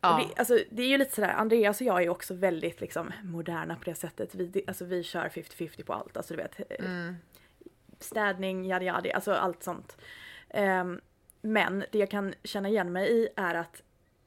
Ja. 0.00 0.20
Det, 0.34 0.38
alltså, 0.40 0.58
det 0.70 0.82
är 0.82 0.86
ju 0.86 0.98
lite 0.98 1.14
sådär, 1.14 1.28
Andreas 1.28 1.80
och 1.80 1.86
jag 1.86 2.02
är 2.02 2.08
också 2.08 2.34
väldigt 2.34 2.80
liksom 2.80 3.12
moderna 3.22 3.76
på 3.76 3.84
det 3.84 3.94
sättet. 3.94 4.34
Vi, 4.34 4.64
alltså, 4.66 4.84
vi 4.84 5.02
kör 5.02 5.28
50-50 5.28 5.84
på 5.84 5.92
allt, 5.92 6.16
alltså 6.16 6.34
du 6.34 6.42
vet. 6.42 6.60
eh, 6.70 7.12
Städning, 8.00 8.66
yadi 8.66 8.86
yadi, 8.86 9.12
alltså 9.12 9.32
allt 9.32 9.62
sånt. 9.62 9.96
Ehm, 10.50 11.00
men 11.52 11.84
det 11.92 11.98
jag 11.98 12.10
kan 12.10 12.34
känna 12.44 12.68
igen 12.68 12.92
mig 12.92 13.10
i 13.10 13.28
är 13.36 13.54
att 13.54 13.82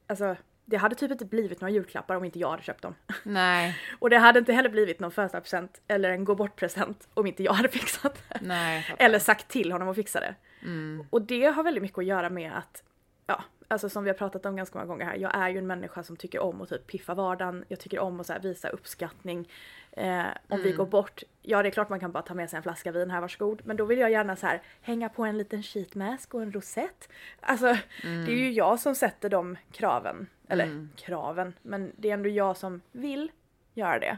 alltså, 0.07 0.35
det 0.65 0.77
hade 0.77 0.95
typ 0.95 1.11
inte 1.11 1.25
blivit 1.25 1.61
några 1.61 1.71
julklappar 1.71 2.15
om 2.15 2.23
inte 2.23 2.39
jag 2.39 2.49
hade 2.49 2.63
köpt 2.63 2.81
dem. 2.81 2.95
Nej, 3.23 3.77
Och 3.99 4.09
det 4.09 4.17
hade 4.17 4.39
inte 4.39 4.53
heller 4.53 4.69
blivit 4.69 4.99
någon 4.99 5.11
födelsedagspresent 5.11 5.81
eller 5.87 6.09
en 6.09 6.25
gå 6.25 6.35
bort-present 6.35 7.07
om 7.13 7.27
inte 7.27 7.43
jag 7.43 7.53
hade 7.53 7.69
fixat 7.69 8.23
det. 8.29 8.39
nej. 8.41 8.95
Eller 8.97 9.19
sagt 9.19 9.47
till 9.47 9.71
honom 9.71 9.89
att 9.89 9.95
fixa 9.95 10.19
det. 10.19 10.35
Mm. 10.61 11.05
Och 11.09 11.21
det 11.21 11.45
har 11.45 11.63
väldigt 11.63 11.83
mycket 11.83 11.97
att 11.97 12.05
göra 12.05 12.29
med 12.29 12.57
att, 12.57 12.83
ja, 13.27 13.43
alltså 13.71 13.89
som 13.89 14.03
vi 14.03 14.09
har 14.09 14.17
pratat 14.17 14.45
om 14.45 14.55
ganska 14.55 14.77
många 14.77 14.87
gånger 14.87 15.05
här, 15.05 15.15
jag 15.15 15.35
är 15.35 15.49
ju 15.49 15.57
en 15.57 15.67
människa 15.67 16.03
som 16.03 16.17
tycker 16.17 16.39
om 16.39 16.61
att 16.61 16.69
typ 16.69 16.87
piffa 16.87 17.13
vardagen, 17.13 17.65
jag 17.67 17.79
tycker 17.79 17.99
om 17.99 18.19
att 18.19 18.27
så 18.27 18.33
visa 18.41 18.69
uppskattning. 18.69 19.49
Eh, 19.91 20.25
om 20.47 20.61
vi 20.61 20.71
går 20.71 20.85
bort, 20.85 21.23
ja 21.41 21.63
det 21.63 21.69
är 21.69 21.71
klart 21.71 21.89
man 21.89 21.99
kan 21.99 22.11
bara 22.11 22.23
ta 22.23 22.33
med 22.33 22.49
sig 22.49 22.57
en 22.57 22.63
flaska 22.63 22.91
vin 22.91 23.11
här, 23.11 23.21
varsågod. 23.21 23.61
Men 23.65 23.77
då 23.77 23.85
vill 23.85 23.99
jag 23.99 24.11
gärna 24.11 24.35
så 24.35 24.47
här 24.47 24.61
hänga 24.81 25.09
på 25.09 25.23
en 25.23 25.37
liten 25.37 25.63
sheet 25.63 25.95
mask 25.95 26.33
och 26.33 26.41
en 26.41 26.51
rosett. 26.51 27.09
Alltså 27.39 27.77
det 28.03 28.31
är 28.31 28.37
ju 28.37 28.51
jag 28.51 28.79
som 28.79 28.95
sätter 28.95 29.29
de 29.29 29.57
kraven. 29.71 30.27
Eller 30.47 30.87
kraven, 30.95 31.53
men 31.61 31.91
det 31.97 32.09
är 32.09 32.13
ändå 32.13 32.29
jag 32.29 32.57
som 32.57 32.81
vill 32.91 33.31
göra 33.73 33.99
det. 33.99 34.17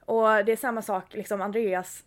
Och 0.00 0.44
det 0.44 0.52
är 0.52 0.56
samma 0.56 0.82
sak, 0.82 1.14
liksom 1.14 1.40
Andreas 1.40 2.04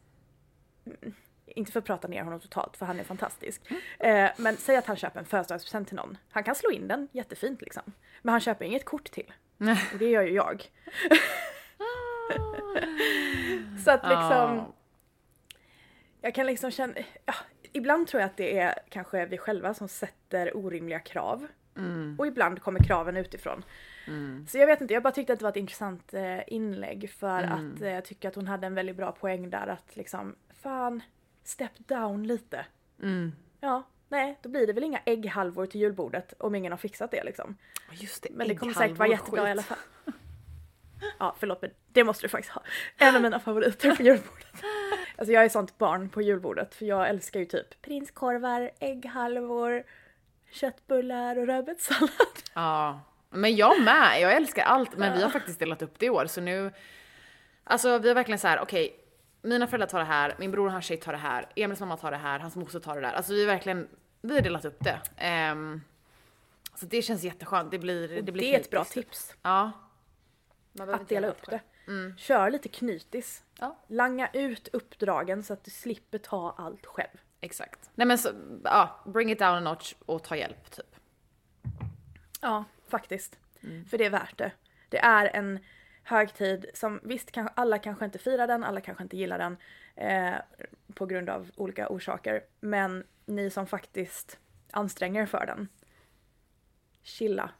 inte 1.47 1.71
för 1.71 1.79
att 1.79 1.85
prata 1.85 2.07
ner 2.07 2.23
honom 2.23 2.39
totalt 2.39 2.77
för 2.77 2.85
han 2.85 2.99
är 2.99 3.03
fantastisk. 3.03 3.61
Eh, 3.99 4.29
men 4.37 4.57
säg 4.57 4.75
att 4.75 4.85
han 4.85 4.95
köper 4.95 5.19
en 5.19 5.25
födelsedagspresent 5.25 5.87
till 5.87 5.95
någon. 5.97 6.17
Han 6.29 6.43
kan 6.43 6.55
slå 6.55 6.71
in 6.71 6.87
den 6.87 7.07
jättefint 7.11 7.61
liksom. 7.61 7.83
Men 8.21 8.31
han 8.31 8.41
köper 8.41 8.65
inget 8.65 8.85
kort 8.85 9.11
till. 9.11 9.33
Och 9.93 9.99
det 9.99 10.09
gör 10.09 10.23
ju 10.23 10.33
jag. 10.33 10.65
Så 13.85 13.91
att 13.91 14.03
liksom. 14.03 14.55
Ja. 14.57 14.73
Jag 16.21 16.35
kan 16.35 16.45
liksom 16.45 16.71
känna, 16.71 16.93
ja, 17.25 17.33
ibland 17.73 18.07
tror 18.07 18.21
jag 18.21 18.29
att 18.29 18.37
det 18.37 18.59
är 18.59 18.75
kanske 18.89 19.25
vi 19.25 19.37
själva 19.37 19.73
som 19.73 19.87
sätter 19.87 20.57
orimliga 20.57 20.99
krav. 20.99 21.47
Och 22.17 22.27
ibland 22.27 22.61
kommer 22.61 22.79
kraven 22.83 23.17
utifrån. 23.17 23.63
Så 24.47 24.57
jag 24.57 24.67
vet 24.67 24.81
inte, 24.81 24.93
jag 24.93 25.03
bara 25.03 25.13
tyckte 25.13 25.33
att 25.33 25.39
det 25.39 25.43
var 25.43 25.49
ett 25.49 25.55
intressant 25.57 26.13
eh, 26.13 26.39
inlägg 26.47 27.09
för 27.09 27.43
att 27.43 27.81
eh, 27.81 27.89
jag 27.89 28.05
tycker 28.05 28.27
att 28.27 28.35
hon 28.35 28.47
hade 28.47 28.67
en 28.67 28.75
väldigt 28.75 28.95
bra 28.95 29.11
poäng 29.11 29.49
där 29.49 29.67
att 29.67 29.95
liksom, 29.95 30.35
fan, 30.61 31.01
step 31.47 31.71
down 31.77 32.27
lite. 32.27 32.65
Mm. 33.01 33.31
Ja, 33.59 33.83
nej, 34.09 34.39
då 34.41 34.49
blir 34.49 34.67
det 34.67 34.73
väl 34.73 34.83
inga 34.83 34.99
ägghalvor 35.05 35.65
till 35.65 35.81
julbordet 35.81 36.33
om 36.39 36.55
ingen 36.55 36.71
har 36.71 36.77
fixat 36.77 37.11
det 37.11 37.23
liksom. 37.23 37.57
Just 37.91 38.23
det, 38.23 38.29
Men 38.31 38.47
det 38.47 38.55
kommer 38.55 38.73
säkert 38.73 38.97
vara 38.97 39.09
jättebra 39.09 39.41
skit. 39.41 39.47
i 39.47 39.51
alla 39.51 39.61
fall. 39.63 39.77
Ja, 41.19 41.35
förlåt 41.39 41.61
men 41.61 41.71
det 41.87 42.03
måste 42.03 42.25
du 42.25 42.29
faktiskt 42.29 42.53
ha. 42.53 42.61
En 42.97 43.15
av 43.15 43.21
mina 43.21 43.39
favoriter 43.39 43.95
på 43.95 44.03
julbordet. 44.03 44.47
Alltså 45.17 45.33
jag 45.33 45.45
är 45.45 45.49
sånt 45.49 45.77
barn 45.77 46.09
på 46.09 46.21
julbordet 46.21 46.75
för 46.75 46.85
jag 46.85 47.09
älskar 47.09 47.39
ju 47.39 47.45
typ 47.45 47.81
prinskorvar, 47.81 48.71
ägghalvor, 48.79 49.83
köttbullar 50.51 51.37
och 51.37 51.47
rödbetssallad. 51.47 52.11
Ja, 52.53 53.01
men 53.29 53.55
jag 53.55 53.81
med. 53.81 54.21
Jag 54.21 54.35
älskar 54.35 54.63
allt, 54.63 54.97
men 54.97 55.17
vi 55.17 55.23
har 55.23 55.29
faktiskt 55.29 55.59
delat 55.59 55.81
upp 55.81 55.99
det 55.99 56.05
i 56.05 56.09
år 56.09 56.25
så 56.25 56.41
nu. 56.41 56.71
Alltså 57.63 57.97
vi 57.97 58.07
har 58.07 58.15
verkligen 58.15 58.39
så 58.39 58.47
här, 58.47 58.59
okej, 58.59 58.99
mina 59.41 59.67
föräldrar 59.67 59.87
tar 59.87 59.99
det 59.99 60.05
här, 60.05 60.35
min 60.39 60.51
bror 60.51 60.65
och 60.65 60.71
hans 60.71 60.85
tjej 60.85 60.97
tar 60.97 61.11
det 61.11 61.17
här, 61.17 61.45
Emils 61.55 61.79
mamma 61.79 61.97
tar 61.97 62.11
det 62.11 62.17
här, 62.17 62.39
hans 62.39 62.55
moster 62.55 62.79
tar 62.79 62.95
det 62.95 63.01
där. 63.01 63.13
Alltså 63.13 63.33
vi 63.33 63.39
har 63.39 63.47
verkligen, 63.53 63.87
vi 64.21 64.35
har 64.35 64.41
delat 64.41 64.65
upp 64.65 64.83
det. 64.83 65.01
Ehm, 65.17 65.81
så 66.75 66.85
det 66.85 67.01
känns 67.01 67.23
jätteskönt. 67.23 67.71
Det 67.71 67.79
blir, 67.79 68.07
det 68.07 68.21
Det, 68.21 68.31
blir 68.31 68.53
är 68.53 68.59
ett 68.59 68.69
bra 68.69 68.83
tips. 68.83 69.35
Ja. 69.41 69.71
Att 70.79 71.09
dela 71.09 71.27
upp 71.27 71.45
det. 71.49 71.61
Kör 72.17 72.51
lite 72.51 72.69
knytis. 72.69 73.43
Ja. 73.59 73.77
Langa 73.87 74.29
ut 74.33 74.67
uppdragen 74.73 75.43
så 75.43 75.53
att 75.53 75.63
du 75.63 75.71
slipper 75.71 76.17
ta 76.17 76.55
allt 76.57 76.85
själv. 76.85 77.17
Exakt. 77.41 77.89
Nej 77.95 78.07
men 78.07 78.17
så, 78.17 78.29
ja, 78.63 79.03
bring 79.05 79.31
it 79.31 79.39
down 79.39 79.53
a 79.55 79.59
notch 79.59 79.93
och 80.05 80.23
ta 80.23 80.35
hjälp 80.35 80.71
typ. 80.71 80.95
Ja, 82.41 82.63
faktiskt. 82.87 83.39
För 83.89 83.97
det 83.97 84.05
är 84.05 84.09
värt 84.09 84.37
det. 84.37 84.51
Det 84.89 84.97
är 84.97 85.35
en 85.35 85.59
högtid 86.07 86.65
som 86.73 86.99
visst, 87.03 87.31
kan, 87.31 87.49
alla 87.55 87.79
kanske 87.79 88.05
inte 88.05 88.19
firar 88.19 88.47
den, 88.47 88.63
alla 88.63 88.81
kanske 88.81 89.03
inte 89.03 89.17
gillar 89.17 89.37
den 89.37 89.57
eh, 89.95 90.35
på 90.93 91.05
grund 91.05 91.29
av 91.29 91.51
olika 91.55 91.89
orsaker. 91.89 92.43
Men 92.59 93.03
ni 93.25 93.49
som 93.49 93.67
faktiskt 93.67 94.39
anstränger 94.71 95.21
er 95.21 95.25
för 95.25 95.45
den, 95.45 95.67
chilla. 97.03 97.51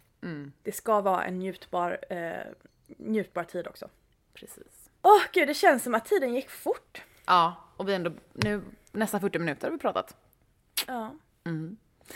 Det 0.63 0.71
ska 0.71 1.01
vara 1.01 1.25
en 1.25 1.39
njutbar, 1.39 1.99
eh, 2.09 2.45
njutbar 2.87 3.43
tid 3.43 3.67
också. 3.67 3.89
Precis. 4.33 4.89
Åh 5.01 5.21
gud, 5.33 5.47
det 5.47 5.53
känns 5.53 5.83
som 5.83 5.95
att 5.95 6.05
tiden 6.05 6.33
gick 6.33 6.49
fort. 6.49 7.01
Ja, 7.25 7.55
och 7.77 7.89
vi 7.89 7.93
ändå, 7.93 8.11
nu 8.33 8.61
nästan 8.91 9.21
40 9.21 9.39
minuter 9.39 9.67
har 9.67 9.71
vi 9.71 9.77
pratat. 9.77 10.15
Ja. 10.87 11.15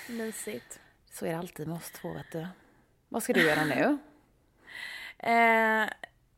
Mysigt. 0.08 0.80
Så 1.06 1.26
är 1.26 1.30
det 1.30 1.38
alltid 1.38 1.68
med 1.68 1.78
oss 1.78 1.92
två 1.92 2.14
vet 2.14 2.32
du. 2.32 2.48
Vad 3.10 3.24
ska 3.24 3.34
du 3.34 3.48
göra 3.48 3.66
nu? 3.66 3.98
Eh, 5.24 5.90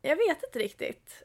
jag 0.09 0.15
vet 0.15 0.43
inte 0.43 0.59
riktigt. 0.59 1.23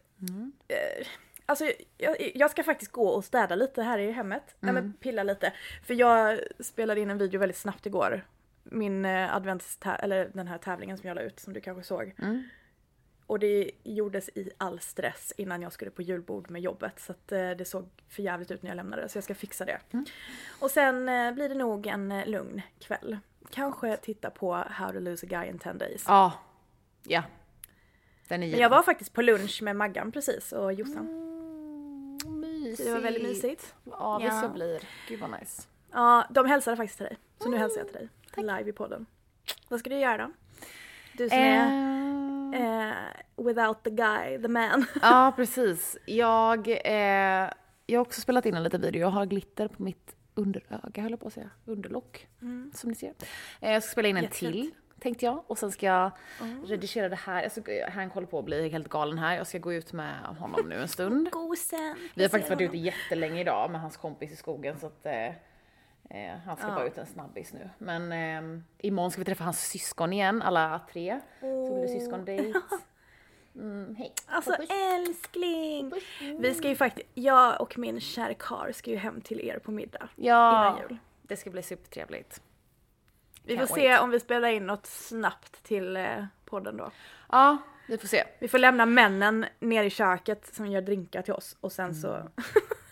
Eh, 0.68 1.06
alltså 1.46 1.64
jag, 1.98 2.32
jag 2.34 2.50
ska 2.50 2.64
faktiskt 2.64 2.92
gå 2.92 3.08
och 3.08 3.24
städa 3.24 3.54
lite 3.54 3.82
här 3.82 3.98
i 3.98 4.10
hemmet. 4.12 4.56
Nej 4.60 4.72
men 4.74 4.92
pilla 4.92 5.22
lite. 5.22 5.52
För 5.86 5.94
jag 5.94 6.40
spelade 6.60 7.00
in 7.00 7.10
en 7.10 7.18
video 7.18 7.40
väldigt 7.40 7.56
snabbt 7.58 7.86
igår. 7.86 8.26
Min 8.62 9.04
eh, 9.04 9.34
advents 9.36 9.78
eller 9.84 10.30
den 10.34 10.46
här 10.48 10.58
tävlingen 10.58 10.98
som 10.98 11.08
jag 11.08 11.14
la 11.14 11.20
ut 11.20 11.40
som 11.40 11.52
du 11.52 11.60
kanske 11.60 11.82
såg. 11.84 12.14
Och 13.26 13.38
det 13.38 13.70
gjordes 13.84 14.28
i 14.28 14.50
all 14.58 14.80
stress 14.80 15.32
innan 15.36 15.62
jag 15.62 15.72
skulle 15.72 15.90
på 15.90 16.02
julbord 16.02 16.50
med 16.50 16.62
jobbet. 16.62 17.00
Så 17.00 17.12
att 17.12 17.32
eh, 17.32 17.50
det 17.50 17.64
såg 17.64 17.88
för 18.08 18.22
jävligt 18.22 18.50
ut 18.50 18.62
när 18.62 18.70
jag 18.70 18.76
lämnade 18.76 19.08
så 19.08 19.16
jag 19.16 19.24
ska 19.24 19.34
fixa 19.34 19.64
det. 19.64 19.78
Och 20.60 20.70
sen 20.70 21.04
blir 21.34 21.48
det 21.48 21.54
nog 21.54 21.86
en 21.86 22.22
lugn 22.26 22.62
kväll. 22.80 23.18
Kanske 23.50 23.96
titta 23.96 24.30
på 24.30 24.54
How 24.54 24.92
to 24.92 24.98
lose 25.00 25.26
a 25.26 25.28
guy 25.30 25.48
in 25.48 25.58
10 25.58 25.72
days. 25.72 26.04
Ja. 26.06 26.32
Ja. 27.06 27.22
Den 28.28 28.42
är 28.42 28.50
Men 28.50 28.60
jag 28.60 28.68
var 28.70 28.82
faktiskt 28.82 29.12
på 29.12 29.22
lunch 29.22 29.62
med 29.62 29.76
Maggan 29.76 30.12
precis 30.12 30.52
och 30.52 30.72
Jossan. 30.72 31.06
mysigt. 32.26 32.84
Det 32.88 32.92
var 32.94 33.00
väldigt 33.00 33.22
mysigt. 33.22 33.74
Ja, 33.84 34.18
vi 34.18 34.24
Ja. 34.26 34.38
ska 34.38 34.48
bli. 34.48 34.78
Gud 35.08 35.20
vad 35.20 35.30
nice. 35.40 35.62
Ja, 35.92 36.24
de 36.30 36.46
hälsade 36.46 36.76
faktiskt 36.76 36.96
till 36.98 37.06
dig. 37.06 37.16
Så 37.42 37.48
nu 37.50 37.56
hälsar 37.56 37.78
jag 37.80 37.86
till 37.88 37.96
dig. 37.96 38.08
Live 38.36 38.70
i 38.70 38.72
podden. 38.72 39.06
Vad 39.68 39.80
ska 39.80 39.90
du 39.90 39.98
göra 39.98 40.16
då? 40.26 40.32
Du 41.12 41.28
som 41.28 41.38
är 41.38 42.88
eh, 42.88 43.44
without 43.44 43.82
the 43.82 43.90
guy, 43.90 44.42
the 44.42 44.48
man. 44.48 44.84
ja, 45.02 45.32
precis. 45.36 45.96
Jag, 46.06 46.68
eh, 46.68 47.50
jag 47.86 47.98
har 47.98 48.00
också 48.00 48.20
spelat 48.20 48.46
in 48.46 48.54
en 48.54 48.62
liten 48.62 48.80
video. 48.80 49.00
Jag 49.00 49.08
har 49.10 49.26
glitter 49.26 49.68
på 49.68 49.82
mitt 49.82 50.14
underöga 50.34 51.02
höll 51.02 51.10
jag 51.10 51.20
på 51.20 51.26
att 51.26 51.32
säga, 51.32 51.50
underlock. 51.64 52.28
Mm. 52.42 52.72
Som 52.74 52.90
ni 52.90 52.96
ser. 52.96 53.12
Jag 53.60 53.82
ska 53.82 53.92
spela 53.92 54.08
in 54.08 54.16
en 54.16 54.22
Jättefint. 54.22 54.52
till 54.52 54.70
tänkte 55.00 55.24
jag 55.24 55.44
och 55.46 55.58
sen 55.58 55.72
ska 55.72 55.86
jag 55.86 56.10
redigera 56.64 57.08
det 57.08 57.16
här. 57.16 57.48
Ska, 57.48 57.90
Hank 57.90 58.12
håller 58.14 58.26
på 58.26 58.38
att 58.38 58.44
bli 58.44 58.68
helt 58.68 58.88
galen 58.88 59.18
här. 59.18 59.36
Jag 59.36 59.46
ska 59.46 59.58
gå 59.58 59.72
ut 59.72 59.92
med 59.92 60.18
honom 60.24 60.68
nu 60.68 60.74
en 60.74 60.88
stund. 60.88 61.30
Gosen. 61.32 61.96
Vi 62.14 62.22
har 62.22 62.28
faktiskt 62.28 62.50
varit 62.50 62.60
ute 62.68 62.76
jättelänge 62.76 63.40
idag 63.40 63.70
med 63.70 63.80
hans 63.80 63.96
kompis 63.96 64.32
i 64.32 64.36
skogen 64.36 64.78
så 64.78 64.86
att 64.86 65.06
eh, 65.06 65.26
eh, 66.10 66.38
han 66.46 66.56
ska 66.56 66.68
Ja. 66.68 66.74
bara 66.74 66.86
ut 66.86 66.98
en 66.98 67.06
snabbis 67.06 67.52
nu. 67.52 67.70
Men 67.78 68.12
eh, 68.12 68.60
imorgon 68.78 69.10
ska 69.10 69.20
vi 69.20 69.24
träffa 69.24 69.44
hans 69.44 69.60
syskon 69.60 70.12
igen, 70.12 70.42
alla 70.42 70.80
tre. 70.92 71.20
Så 71.40 71.74
blir 71.74 71.82
det 71.82 71.88
syskondejt. 72.00 72.54
Mm, 73.54 73.94
hej. 73.98 74.12
Alltså 74.26 74.52
Puss. 74.56 74.68
älskling! 74.70 75.92
Vi 76.40 76.54
ska 76.54 76.68
ju 76.68 76.74
faktiskt, 76.76 77.08
jag 77.14 77.60
och 77.60 77.78
min 77.78 78.00
kära 78.00 78.34
karl 78.34 78.72
ska 78.72 78.90
ju 78.90 78.96
hem 78.96 79.20
till 79.20 79.40
er 79.40 79.58
på 79.58 79.70
middag 79.70 80.08
Ja, 80.16 80.66
innan 80.68 80.78
jul. 80.88 80.98
det 81.22 81.36
ska 81.36 81.50
bli 81.50 81.62
supertrevligt. 81.62 82.42
Vi 83.48 83.58
får 83.58 83.66
se 83.74 83.88
wait. 83.88 84.00
om 84.00 84.10
vi 84.10 84.20
spelar 84.20 84.48
in 84.48 84.66
något 84.66 84.86
snabbt 84.86 85.62
till 85.62 85.96
eh, 85.96 86.24
podden 86.44 86.76
då. 86.76 86.90
Ja, 87.28 87.58
vi 87.86 87.98
får 87.98 88.08
se. 88.08 88.24
Vi 88.38 88.48
får 88.48 88.58
lämna 88.58 88.86
männen 88.86 89.46
ner 89.60 89.84
i 89.84 89.90
köket 89.90 90.54
som 90.54 90.66
gör 90.66 90.82
drinkar 90.82 91.22
till 91.22 91.32
oss 91.32 91.56
och 91.60 91.72
sen 91.72 91.94
så... 91.94 92.22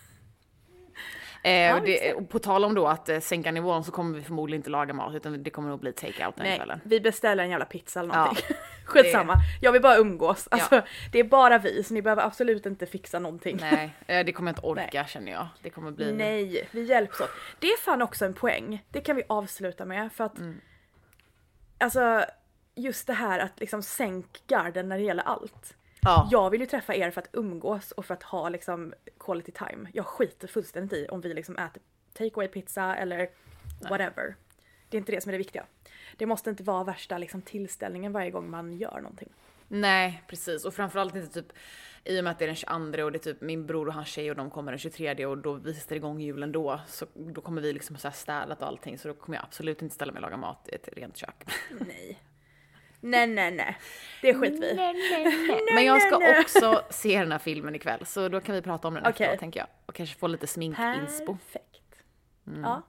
Eh, 1.43 1.51
Ja, 1.51 1.75
och 1.75 1.81
det, 1.85 2.13
och 2.13 2.29
på 2.29 2.39
tal 2.39 2.65
om 2.65 2.73
då 2.75 2.87
att 2.87 3.09
eh, 3.09 3.19
sänka 3.19 3.51
nivån 3.51 3.83
så 3.83 3.91
kommer 3.91 4.17
vi 4.17 4.23
förmodligen 4.23 4.59
inte 4.59 4.69
laga 4.69 4.93
mat 4.93 5.15
utan 5.15 5.43
det 5.43 5.49
kommer 5.49 5.69
nog 5.69 5.79
bli 5.79 5.91
take-out 5.91 6.33
den 6.35 6.45
Nej, 6.45 6.57
kvällen. 6.57 6.81
vi 6.83 6.99
beställer 6.99 7.43
en 7.43 7.49
jävla 7.49 7.65
pizza 7.65 7.99
eller 7.99 8.13
Ja. 8.13 8.19
någonting. 8.19 8.45
Skitsamma. 8.85 9.33
Jag 9.61 9.71
vill 9.71 9.81
bara 9.81 9.97
umgås. 9.97 10.47
Alltså, 10.51 10.75
Ja. 10.75 10.81
Det 11.11 11.19
är 11.19 11.23
bara 11.23 11.57
vi 11.57 11.83
så 11.83 11.93
ni 11.93 12.01
behöver 12.01 12.23
absolut 12.23 12.65
inte 12.65 12.85
fixa 12.85 13.19
någonting. 13.19 13.57
Nej, 13.61 13.93
eh, 14.07 14.25
det 14.25 14.31
kommer 14.31 14.49
jag 14.51 14.53
inte 14.57 14.67
orka 14.67 15.05
känner 15.05 15.31
jag. 15.31 15.47
Det 15.61 15.69
kommer 15.69 15.91
bli... 15.91 16.13
Nej, 16.13 16.67
vi 16.71 16.83
hjälps 16.83 17.21
åt. 17.21 17.29
Det 17.59 17.67
är 17.67 17.77
fan 17.77 18.01
också 18.01 18.25
en 18.25 18.33
poäng. 18.33 18.83
Det 18.89 19.01
kan 19.01 19.15
vi 19.15 19.23
avsluta 19.29 19.85
med 19.85 20.11
för 20.13 20.23
att 20.23 20.37
Mm. 20.37 20.61
alltså 21.79 22.25
just 22.75 23.07
det 23.07 23.13
här 23.13 23.39
att 23.39 23.59
liksom 23.59 23.83
sänk 23.83 24.41
garden 24.47 24.89
när 24.89 24.97
det 24.97 25.03
gäller 25.03 25.23
allt. 25.23 25.76
Ja. 26.01 26.29
Jag 26.31 26.49
vill 26.49 26.61
ju 26.61 26.67
träffa 26.67 26.95
er 26.95 27.11
för 27.11 27.21
att 27.21 27.29
umgås 27.33 27.91
och 27.91 28.05
för 28.05 28.13
att 28.13 28.23
ha 28.23 28.49
liksom 28.49 28.93
quality 29.19 29.51
time. 29.51 29.89
Jag 29.93 30.05
skiter 30.05 30.47
fullständigt 30.47 30.93
i 30.93 31.07
om 31.07 31.21
vi 31.21 31.33
liksom 31.33 31.57
äter 31.57 31.81
takeaway 32.13 32.47
pizza 32.47 32.95
eller 32.95 33.29
whatever. 33.89 34.35
Det 34.89 34.97
är 34.97 34.99
inte 34.99 35.11
det 35.11 35.21
som 35.21 35.29
är 35.29 35.33
det 35.33 35.37
viktiga. 35.37 35.65
Det 36.17 36.25
måste 36.25 36.49
inte 36.49 36.63
vara 36.63 36.83
värsta 36.83 37.17
liksom 37.17 37.41
tillställningen 37.41 38.11
varje 38.11 38.31
gång 38.31 38.49
man 38.49 38.73
gör 38.73 39.01
någonting. 39.01 39.29
Nej, 39.67 40.23
precis. 40.27 40.65
Och 40.65 40.73
framförallt 40.73 41.15
inte 41.15 41.41
typ 41.41 41.53
i 42.03 42.19
och 42.19 42.23
med 42.23 42.31
att 42.31 42.39
det 42.39 42.45
är 42.45 42.47
den 42.47 42.55
22 42.55 43.03
och 43.03 43.11
det 43.11 43.17
är 43.17 43.33
typ 43.33 43.41
min 43.41 43.65
bror 43.65 43.87
och 43.87 43.93
hans 43.93 44.07
tjej 44.07 44.29
och 44.29 44.35
de 44.37 44.49
kommer 44.49 44.71
den 44.71 44.79
23 44.79 45.25
och 45.25 45.37
då 45.37 45.53
vi 45.53 45.73
sätter 45.73 45.95
igång 45.95 46.19
julen 46.19 46.51
då. 46.51 46.79
Så 46.87 47.05
då 47.13 47.41
kommer 47.41 47.61
vi 47.61 47.73
liksom 47.73 47.97
här 48.03 48.11
städat 48.11 48.61
och 48.61 48.67
allting 48.67 48.97
så 48.97 49.07
då 49.07 49.13
kommer 49.13 49.37
jag 49.37 49.45
absolut 49.45 49.81
inte 49.81 49.95
ställa 49.95 50.11
mig 50.11 50.17
och 50.17 50.21
laga 50.21 50.37
mat 50.37 50.69
i 50.71 50.75
ett 50.75 50.89
rent 50.93 51.17
kök. 51.17 51.43
Nej. 51.79 52.19
Nej, 53.09 53.27
nej, 53.27 53.51
nej. 53.51 53.77
Det 54.21 54.33
skiter 54.33 54.61
vi 54.61 54.67
i. 55.71 55.73
Men 55.75 55.85
jag 55.85 56.01
ska 56.01 56.19
nej, 56.19 56.31
nej. 56.31 56.41
också 56.41 56.81
se 56.89 57.19
den 57.19 57.31
här 57.31 57.39
filmen 57.39 57.75
ikväll 57.75 58.05
så 58.05 58.29
då 58.29 58.39
kan 58.41 58.55
vi 58.55 58.61
prata 58.61 58.87
om 58.87 58.93
den 58.93 59.03
Okej. 59.03 59.11
efteråt 59.11 59.39
tänker 59.39 59.59
jag. 59.59 59.67
Och 59.85 59.95
kanske 59.95 60.15
få 60.19 60.27
lite 60.27 60.47
sminkinspo. 60.47 61.37
Perfekt. 61.37 61.95
Mm. 62.47 62.61
Ja. 62.61 62.81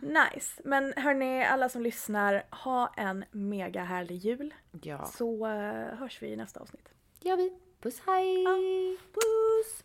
Nice. 0.00 0.62
Men 0.64 0.94
hörni, 0.96 1.44
alla 1.44 1.68
som 1.68 1.82
lyssnar, 1.82 2.42
ha 2.50 2.94
en 2.96 3.24
mega 3.30 3.84
härlig 3.84 4.16
jul. 4.16 4.54
Ja, 4.82 5.04
Så 5.04 5.46
eh, 5.46 5.98
hörs 5.98 6.22
vi 6.22 6.26
i 6.26 6.36
nästa 6.36 6.60
avsnitt. 6.60 6.88
gör 7.20 7.36
vi. 7.36 7.52
Puss 7.80 8.02
hej! 8.06 8.44
Puss! 9.12 9.84